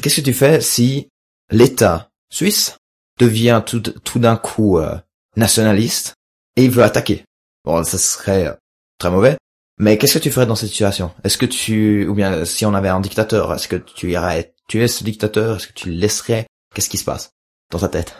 qu'est-ce 0.00 0.16
que 0.16 0.26
tu 0.26 0.34
fais 0.34 0.60
si 0.60 1.08
l'État 1.50 2.10
suisse 2.30 2.76
devient 3.18 3.62
tout, 3.64 4.18
d'un 4.18 4.36
coup 4.36 4.78
euh, 4.78 4.96
nationaliste 5.36 6.14
et 6.56 6.64
il 6.64 6.70
veut 6.70 6.82
attaquer? 6.82 7.24
Bon, 7.64 7.82
ça 7.84 7.98
serait 7.98 8.56
très 8.98 9.10
mauvais. 9.10 9.36
Mais 9.78 9.98
qu'est-ce 9.98 10.14
que 10.14 10.22
tu 10.22 10.30
ferais 10.30 10.46
dans 10.46 10.54
cette 10.54 10.68
situation? 10.68 11.12
Est-ce 11.24 11.38
que 11.38 11.46
tu, 11.46 12.06
ou 12.06 12.14
bien 12.14 12.44
si 12.44 12.64
on 12.64 12.74
avait 12.74 12.88
un 12.88 13.00
dictateur, 13.00 13.52
est-ce 13.52 13.66
que 13.66 13.76
tu 13.76 14.10
irais 14.10 14.54
tuer 14.68 14.86
ce 14.86 15.02
dictateur? 15.02 15.56
Est-ce 15.56 15.68
que 15.68 15.72
tu 15.72 15.90
le 15.90 15.96
laisserais? 15.96 16.46
Qu'est-ce 16.74 16.88
qui 16.88 16.98
se 16.98 17.04
passe 17.04 17.30
dans 17.70 17.78
ta 17.78 17.88
tête? 17.88 18.14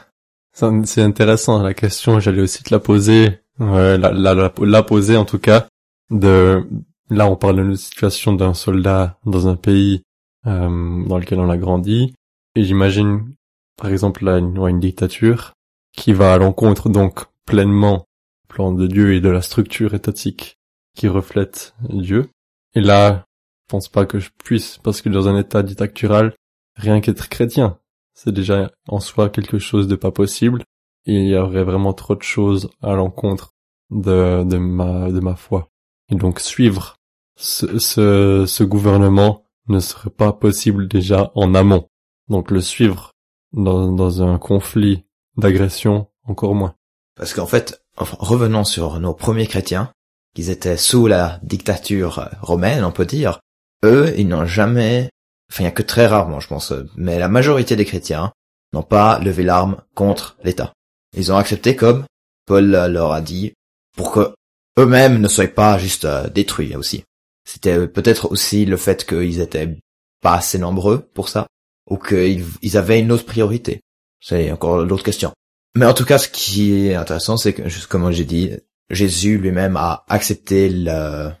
C'est 0.53 1.01
intéressant 1.01 1.61
la 1.61 1.73
question. 1.73 2.19
J'allais 2.19 2.41
aussi 2.41 2.63
te 2.63 2.73
la 2.73 2.79
poser, 2.79 3.39
la, 3.59 3.97
la, 3.97 4.83
poser 4.83 5.17
en 5.17 5.25
tout 5.25 5.39
cas. 5.39 5.67
De 6.09 6.65
là, 7.09 7.29
on 7.29 7.35
parle 7.35 7.57
d'une 7.57 7.75
situation 7.75 8.33
d'un 8.33 8.53
soldat 8.53 9.19
dans 9.25 9.47
un 9.47 9.55
pays 9.55 10.03
euh, 10.47 11.05
dans 11.05 11.17
lequel 11.17 11.39
on 11.39 11.49
a 11.49 11.57
grandi, 11.57 12.13
et 12.55 12.63
j'imagine, 12.63 13.33
par 13.77 13.91
exemple, 13.91 14.23
là, 14.23 14.37
une, 14.37 14.57
une 14.57 14.79
dictature 14.79 15.53
qui 15.91 16.13
va 16.13 16.33
à 16.33 16.37
l'encontre 16.37 16.89
donc 16.89 17.25
pleinement 17.45 18.05
plan 18.47 18.71
de 18.71 18.87
Dieu 18.87 19.13
et 19.13 19.21
de 19.21 19.29
la 19.29 19.41
structure 19.41 19.93
étatique 19.93 20.57
qui 20.95 21.07
reflète 21.07 21.75
Dieu. 21.89 22.29
Et 22.73 22.81
là, 22.81 23.25
je 23.63 23.71
pense 23.71 23.89
pas 23.89 24.05
que 24.05 24.19
je 24.19 24.29
puisse, 24.43 24.77
parce 24.77 25.01
que 25.01 25.09
dans 25.09 25.27
un 25.27 25.37
état 25.37 25.63
dictatorial, 25.63 26.33
rien 26.75 27.01
qu'être 27.01 27.29
chrétien, 27.29 27.79
c'est 28.13 28.31
déjà 28.31 28.71
en 28.87 28.99
soi 28.99 29.29
quelque 29.29 29.59
chose 29.59 29.87
de 29.87 29.95
pas 29.95 30.11
possible. 30.11 30.63
Il 31.05 31.27
y 31.27 31.37
aurait 31.37 31.63
vraiment 31.63 31.93
trop 31.93 32.15
de 32.15 32.23
choses 32.23 32.69
à 32.81 32.93
l'encontre 32.93 33.51
de, 33.91 34.43
de 34.43 34.57
ma, 34.57 35.11
de 35.11 35.19
ma 35.19 35.35
foi. 35.35 35.69
Et 36.11 36.15
donc 36.15 36.39
suivre 36.39 36.95
ce, 37.37 37.79
ce, 37.79 38.45
ce 38.47 38.63
gouvernement 38.63 39.43
ne 39.67 39.79
serait 39.79 40.09
pas 40.09 40.33
possible 40.33 40.87
déjà 40.87 41.31
en 41.35 41.55
amont. 41.55 41.89
Donc 42.29 42.51
le 42.51 42.61
suivre 42.61 43.11
dans, 43.53 43.91
dans 43.91 44.23
un 44.23 44.37
conflit 44.37 45.05
d'agression, 45.37 46.07
encore 46.23 46.55
moins. 46.55 46.75
Parce 47.15 47.33
qu'en 47.33 47.47
fait, 47.47 47.83
revenons 47.97 48.63
sur 48.63 48.99
nos 48.99 49.13
premiers 49.13 49.47
chrétiens, 49.47 49.91
qu'ils 50.33 50.49
étaient 50.49 50.77
sous 50.77 51.07
la 51.07 51.39
dictature 51.43 52.29
romaine, 52.41 52.83
on 52.83 52.91
peut 52.91 53.05
dire, 53.05 53.39
eux, 53.83 54.13
ils 54.17 54.27
n'ont 54.27 54.45
jamais, 54.45 55.09
enfin, 55.51 55.63
il 55.63 55.65
y 55.65 55.69
a 55.69 55.71
que 55.71 55.81
très 55.81 56.07
rarement, 56.07 56.39
je 56.39 56.47
pense, 56.47 56.73
mais 56.97 57.19
la 57.19 57.29
majorité 57.29 57.75
des 57.75 57.85
chrétiens 57.85 58.33
n'ont 58.73 58.83
pas 58.83 59.19
levé 59.19 59.43
l'arme 59.43 59.77
contre 59.93 60.37
l'État. 60.43 60.73
Ils 61.15 61.31
ont 61.31 61.37
accepté 61.37 61.75
comme 61.75 62.05
Paul 62.45 62.69
leur 62.69 63.13
a 63.13 63.21
dit, 63.21 63.53
pour 63.95 64.11
que 64.11 64.33
eux-mêmes 64.77 65.19
ne 65.19 65.27
soient 65.27 65.47
pas 65.47 65.77
juste 65.77 66.05
euh, 66.05 66.29
détruits 66.29 66.75
aussi. 66.75 67.03
C'était 67.43 67.87
peut-être 67.87 68.31
aussi 68.31 68.65
le 68.65 68.77
fait 68.77 69.05
qu'ils 69.05 69.39
étaient 69.39 69.77
pas 70.21 70.35
assez 70.35 70.57
nombreux 70.57 71.01
pour 71.13 71.29
ça, 71.29 71.47
ou 71.89 71.97
qu'ils 71.97 72.77
avaient 72.77 72.99
une 72.99 73.11
autre 73.11 73.25
priorité. 73.25 73.81
C'est 74.19 74.51
encore 74.51 74.79
l'autre 74.79 75.03
question. 75.03 75.31
Mais 75.75 75.85
en 75.85 75.93
tout 75.93 76.05
cas, 76.05 76.17
ce 76.17 76.29
qui 76.29 76.73
est 76.73 76.95
intéressant, 76.95 77.37
c'est 77.37 77.53
que, 77.53 77.69
juste 77.69 77.87
comme 77.87 78.09
j'ai 78.11 78.25
dit, 78.25 78.51
Jésus 78.89 79.37
lui-même 79.37 79.77
a 79.77 80.03
accepté 80.07 80.69
le, 80.69 81.31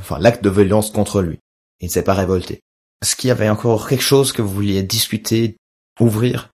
enfin, 0.00 0.18
l'acte 0.18 0.42
de 0.42 0.50
violence 0.50 0.90
contre 0.90 1.22
lui. 1.22 1.38
Il 1.80 1.86
ne 1.86 1.90
s'est 1.90 2.02
pas 2.02 2.14
révolté. 2.14 2.60
Est-ce 3.00 3.16
qu'il 3.16 3.28
y 3.28 3.32
avait 3.32 3.48
encore 3.48 3.88
quelque 3.88 4.02
chose 4.02 4.32
que 4.32 4.42
vous 4.42 4.52
vouliez 4.52 4.82
discuter, 4.82 5.56
ouvrir? 6.00 6.50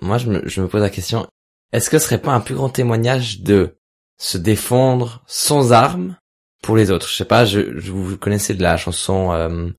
Moi, 0.00 0.18
je 0.18 0.28
me, 0.28 0.48
je 0.48 0.60
me 0.60 0.68
pose 0.68 0.80
la 0.80 0.90
question, 0.90 1.26
est-ce 1.72 1.90
que 1.90 1.98
ce 1.98 2.06
serait 2.06 2.22
pas 2.22 2.32
un 2.32 2.40
plus 2.40 2.54
grand 2.54 2.70
témoignage 2.70 3.42
de 3.42 3.76
se 4.20 4.38
défendre 4.38 5.22
sans 5.26 5.72
armes 5.72 6.16
pour 6.62 6.76
les 6.76 6.90
autres? 6.90 7.08
Je 7.08 7.16
sais 7.16 7.24
pas, 7.24 7.44
je, 7.44 7.78
je 7.78 7.90
vous 7.90 8.16
connaissez 8.16 8.54
de 8.54 8.62
la 8.62 8.76
chanson, 8.76 9.32
euh, 9.32 9.70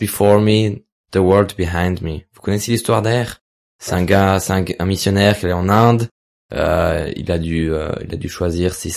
Before 0.00 0.40
Me, 0.40 0.82
The 1.12 1.16
World 1.16 1.54
Behind 1.56 2.02
Me. 2.02 2.18
Vous 2.34 2.42
connaissez 2.42 2.72
l'histoire 2.72 3.00
d'air? 3.00 3.38
C'est 3.78 3.94
un 3.94 4.04
gars, 4.04 4.40
c'est 4.40 4.52
un, 4.52 4.64
un, 4.78 4.86
missionnaire 4.86 5.38
qui 5.38 5.46
est 5.46 5.52
en 5.52 5.68
Inde, 5.70 6.08
euh, 6.52 7.10
il 7.16 7.30
a 7.30 7.38
dû, 7.38 7.72
euh, 7.72 7.92
il 8.04 8.12
a 8.12 8.16
dû 8.16 8.28
choisir 8.28 8.74
si 8.74 8.92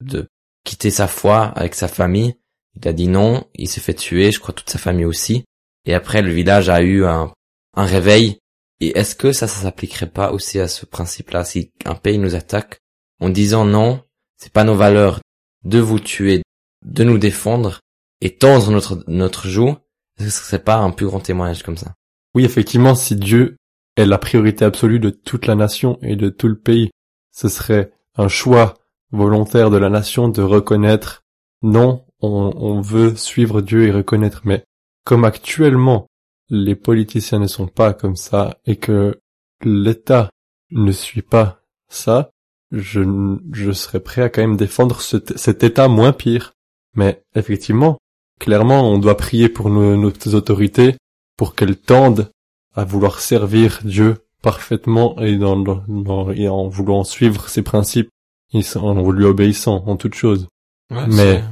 de 0.00 0.26
quitter 0.64 0.90
sa 0.90 1.06
foi 1.06 1.44
avec 1.56 1.74
sa 1.74 1.88
famille. 1.88 2.34
Il 2.76 2.88
a 2.88 2.92
dit 2.92 3.08
non, 3.08 3.46
il 3.54 3.68
s'est 3.68 3.80
fait 3.80 3.94
tuer, 3.94 4.32
je 4.32 4.40
crois 4.40 4.54
toute 4.54 4.70
sa 4.70 4.78
famille 4.78 5.04
aussi. 5.04 5.44
Et 5.84 5.94
après, 5.94 6.22
le 6.22 6.32
village 6.32 6.68
a 6.68 6.82
eu 6.82 7.04
un, 7.04 7.32
un 7.76 7.84
réveil. 7.84 8.38
Et 8.80 8.98
est-ce 8.98 9.14
que 9.14 9.32
ça, 9.32 9.46
ça 9.46 9.62
s'appliquerait 9.62 10.08
pas 10.08 10.32
aussi 10.32 10.58
à 10.58 10.68
ce 10.68 10.86
principe-là 10.86 11.44
si 11.44 11.70
un 11.84 11.94
pays 11.94 12.18
nous 12.18 12.34
attaque? 12.34 12.80
En 13.20 13.28
disant 13.28 13.64
non, 13.64 14.02
c'est 14.36 14.52
pas 14.52 14.64
nos 14.64 14.74
valeurs 14.74 15.20
de 15.64 15.78
vous 15.78 16.00
tuer, 16.00 16.42
de 16.84 17.04
nous 17.04 17.18
défendre 17.18 17.80
et 18.20 18.36
tendre 18.36 18.70
notre 18.70 19.04
notre 19.06 19.48
joue, 19.48 19.76
est-ce 20.18 20.26
que 20.26 20.30
ce 20.30 20.44
serait 20.44 20.64
pas 20.64 20.76
un 20.76 20.90
plus 20.90 21.06
grand 21.06 21.20
témoignage 21.20 21.62
comme 21.62 21.76
ça? 21.76 21.94
Oui, 22.34 22.44
effectivement, 22.44 22.94
si 22.94 23.16
Dieu 23.16 23.56
est 23.96 24.06
la 24.06 24.18
priorité 24.18 24.64
absolue 24.64 25.00
de 25.00 25.10
toute 25.10 25.46
la 25.46 25.54
nation 25.54 25.98
et 26.02 26.16
de 26.16 26.28
tout 26.28 26.48
le 26.48 26.58
pays. 26.58 26.90
Ce 27.32 27.48
serait 27.48 27.92
un 28.16 28.28
choix 28.28 28.74
volontaire 29.12 29.70
de 29.70 29.76
la 29.76 29.90
nation 29.90 30.28
de 30.28 30.42
reconnaître 30.42 31.22
non, 31.62 32.04
on, 32.20 32.52
on 32.56 32.80
veut 32.80 33.14
suivre 33.16 33.60
Dieu 33.60 33.86
et 33.86 33.92
reconnaître, 33.92 34.42
mais 34.44 34.64
comme 35.04 35.24
actuellement 35.24 36.06
les 36.48 36.74
politiciens 36.74 37.38
ne 37.38 37.46
sont 37.46 37.66
pas 37.66 37.92
comme 37.92 38.16
ça 38.16 38.58
et 38.66 38.76
que 38.76 39.20
l'État 39.62 40.30
ne 40.70 40.92
suit 40.92 41.22
pas 41.22 41.62
ça, 41.88 42.30
je, 42.72 43.36
je 43.52 43.72
serais 43.72 44.00
prêt 44.00 44.22
à 44.22 44.28
quand 44.28 44.42
même 44.42 44.56
défendre 44.56 45.00
cet 45.00 45.62
État 45.64 45.88
moins 45.88 46.12
pire. 46.12 46.54
Mais 46.94 47.22
effectivement, 47.34 47.98
clairement, 48.38 48.90
on 48.90 48.98
doit 48.98 49.16
prier 49.16 49.48
pour 49.48 49.70
nos, 49.70 49.96
nos 49.96 50.34
autorités 50.34 50.96
pour 51.36 51.54
qu'elles 51.54 51.76
tendent 51.76 52.30
à 52.74 52.84
vouloir 52.84 53.20
servir 53.20 53.80
Dieu 53.84 54.16
parfaitement 54.42 55.18
et, 55.20 55.36
dans, 55.36 55.84
et 56.32 56.48
en 56.48 56.68
voulant 56.68 57.04
suivre 57.04 57.48
ses 57.48 57.62
principes, 57.62 58.10
en 58.52 59.10
lui 59.10 59.24
obéissant 59.24 59.84
en 59.86 59.96
toutes 59.96 60.14
choses. 60.14 60.48
Mais 60.90 61.42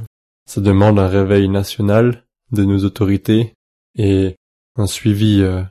ça 0.45 0.61
demande 0.61 0.99
un 0.99 1.07
réveil 1.07 1.47
national 1.47 2.25
de 2.51 2.63
nos 2.63 2.83
autorités 2.83 3.53
et 3.95 4.35
un 4.75 4.87
suivi 4.87 5.41
euh, 5.41 5.63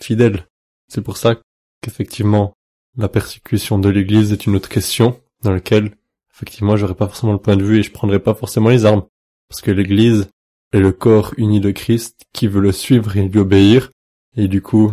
fidèle. 0.00 0.46
C'est 0.88 1.00
pour 1.00 1.16
ça 1.16 1.36
qu'effectivement 1.80 2.54
la 2.96 3.08
persécution 3.08 3.78
de 3.78 3.88
l'Église 3.88 4.32
est 4.32 4.46
une 4.46 4.56
autre 4.56 4.68
question 4.68 5.20
dans 5.42 5.52
laquelle 5.52 5.92
effectivement 6.34 6.76
j'aurais 6.76 6.94
pas 6.94 7.06
forcément 7.06 7.32
le 7.32 7.38
point 7.38 7.56
de 7.56 7.64
vue 7.64 7.78
et 7.78 7.82
je 7.82 7.92
prendrais 7.92 8.18
pas 8.18 8.34
forcément 8.34 8.70
les 8.70 8.84
armes 8.84 9.04
parce 9.48 9.60
que 9.60 9.70
l'Église 9.70 10.28
est 10.72 10.80
le 10.80 10.92
corps 10.92 11.32
uni 11.36 11.60
de 11.60 11.70
Christ 11.70 12.22
qui 12.32 12.48
veut 12.48 12.60
le 12.60 12.72
suivre 12.72 13.16
et 13.16 13.28
lui 13.28 13.38
obéir 13.38 13.90
et 14.36 14.48
du 14.48 14.62
coup 14.62 14.92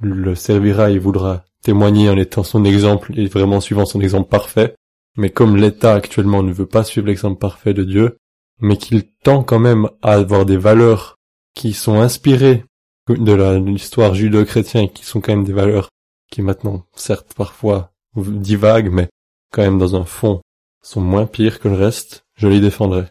le 0.00 0.34
servira 0.34 0.90
et 0.90 0.98
voudra 0.98 1.44
témoigner 1.62 2.08
en 2.08 2.16
étant 2.16 2.44
son 2.44 2.64
exemple 2.64 3.18
et 3.18 3.26
vraiment 3.26 3.60
suivant 3.60 3.84
son 3.84 4.00
exemple 4.00 4.28
parfait. 4.28 4.74
Mais 5.16 5.30
comme 5.30 5.56
l'État 5.56 5.94
actuellement 5.94 6.42
ne 6.42 6.52
veut 6.52 6.66
pas 6.66 6.84
suivre 6.84 7.08
l'exemple 7.08 7.38
parfait 7.38 7.74
de 7.74 7.82
Dieu, 7.82 8.18
mais 8.60 8.76
qu'il 8.76 9.04
tend 9.24 9.42
quand 9.42 9.58
même 9.58 9.88
à 10.02 10.12
avoir 10.12 10.46
des 10.46 10.56
valeurs 10.56 11.16
qui 11.54 11.72
sont 11.72 12.00
inspirées 12.00 12.64
de 13.08 13.58
l'histoire 13.58 14.14
judo-chrétienne, 14.14 14.90
qui 14.90 15.04
sont 15.04 15.20
quand 15.20 15.32
même 15.32 15.44
des 15.44 15.52
valeurs 15.52 15.88
qui 16.30 16.42
maintenant, 16.42 16.84
certes, 16.94 17.34
parfois 17.34 17.92
divaguent, 18.16 18.92
mais 18.92 19.08
quand 19.52 19.62
même 19.62 19.78
dans 19.78 19.96
un 19.96 20.04
fond, 20.04 20.40
sont 20.82 21.00
moins 21.00 21.26
pires 21.26 21.60
que 21.60 21.68
le 21.68 21.74
reste, 21.76 22.24
je 22.36 22.48
les 22.48 22.60
défendrai. 22.60 23.06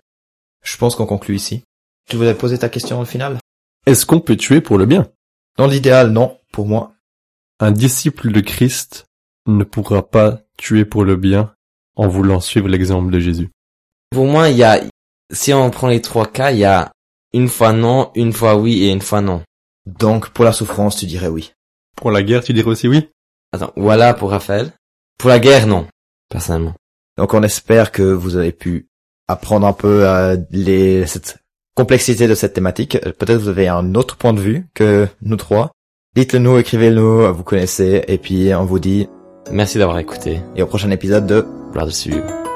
Je 0.63 0.77
pense 0.77 0.95
qu'on 0.95 1.05
conclut 1.05 1.35
ici. 1.35 1.63
Tu 2.09 2.15
voudrais 2.15 2.37
poser 2.37 2.57
ta 2.57 2.69
question 2.69 2.99
au 2.99 3.05
final? 3.05 3.37
Est-ce 3.85 4.05
qu'on 4.05 4.19
peut 4.19 4.35
tuer 4.35 4.61
pour 4.61 4.77
le 4.77 4.85
bien? 4.85 5.09
Dans 5.57 5.67
l'idéal, 5.67 6.11
non, 6.11 6.39
pour 6.51 6.67
moi. 6.67 6.93
Un 7.59 7.71
disciple 7.71 8.31
de 8.31 8.39
Christ 8.39 9.05
ne 9.47 9.63
pourra 9.63 10.07
pas 10.07 10.41
tuer 10.57 10.85
pour 10.85 11.03
le 11.03 11.15
bien 11.15 11.53
en 11.95 12.07
voulant 12.07 12.39
suivre 12.39 12.67
l'exemple 12.67 13.11
de 13.11 13.19
Jésus. 13.19 13.49
Pour 14.11 14.25
moi, 14.25 14.49
il 14.49 14.57
y 14.57 14.63
a, 14.63 14.81
si 15.31 15.53
on 15.53 15.69
prend 15.71 15.87
les 15.87 16.01
trois 16.01 16.27
cas, 16.27 16.51
il 16.51 16.59
y 16.59 16.65
a 16.65 16.91
une 17.33 17.47
fois 17.47 17.73
non, 17.73 18.11
une 18.15 18.33
fois 18.33 18.55
oui 18.55 18.83
et 18.83 18.91
une 18.91 19.01
fois 19.01 19.21
non. 19.21 19.43
Donc, 19.85 20.29
pour 20.29 20.45
la 20.45 20.53
souffrance, 20.53 20.97
tu 20.97 21.05
dirais 21.05 21.27
oui. 21.27 21.53
Pour 21.97 22.11
la 22.11 22.23
guerre, 22.23 22.43
tu 22.43 22.53
dirais 22.53 22.69
aussi 22.69 22.87
oui? 22.87 23.09
Attends, 23.51 23.73
voilà 23.75 24.13
pour 24.13 24.31
Raphaël. 24.31 24.71
Pour 25.17 25.29
la 25.29 25.39
guerre, 25.39 25.67
non, 25.67 25.87
personnellement. 26.29 26.75
Donc, 27.17 27.33
on 27.33 27.43
espère 27.43 27.91
que 27.91 28.03
vous 28.03 28.37
avez 28.37 28.51
pu 28.51 28.87
apprendre 29.27 29.67
un 29.67 29.73
peu 29.73 30.07
euh, 30.07 30.37
les, 30.51 31.05
cette 31.07 31.39
complexité 31.75 32.27
de 32.27 32.35
cette 32.35 32.53
thématique. 32.53 32.99
Peut-être 33.17 33.41
vous 33.41 33.49
avez 33.49 33.67
un 33.67 33.95
autre 33.95 34.15
point 34.15 34.33
de 34.33 34.39
vue 34.39 34.67
que 34.73 35.07
nous 35.21 35.35
trois. 35.35 35.71
Dites-le 36.15 36.39
nous, 36.39 36.57
écrivez-le 36.57 36.95
nous, 36.95 37.33
vous 37.33 37.43
connaissez, 37.43 38.03
et 38.07 38.17
puis 38.17 38.53
on 38.55 38.65
vous 38.65 38.79
dit... 38.79 39.07
Merci 39.51 39.77
d'avoir 39.77 39.99
écouté. 39.99 40.41
Et 40.55 40.61
au 40.61 40.67
prochain 40.67 40.91
épisode 40.91 41.25
de... 41.25 41.45
Brother 41.73 42.46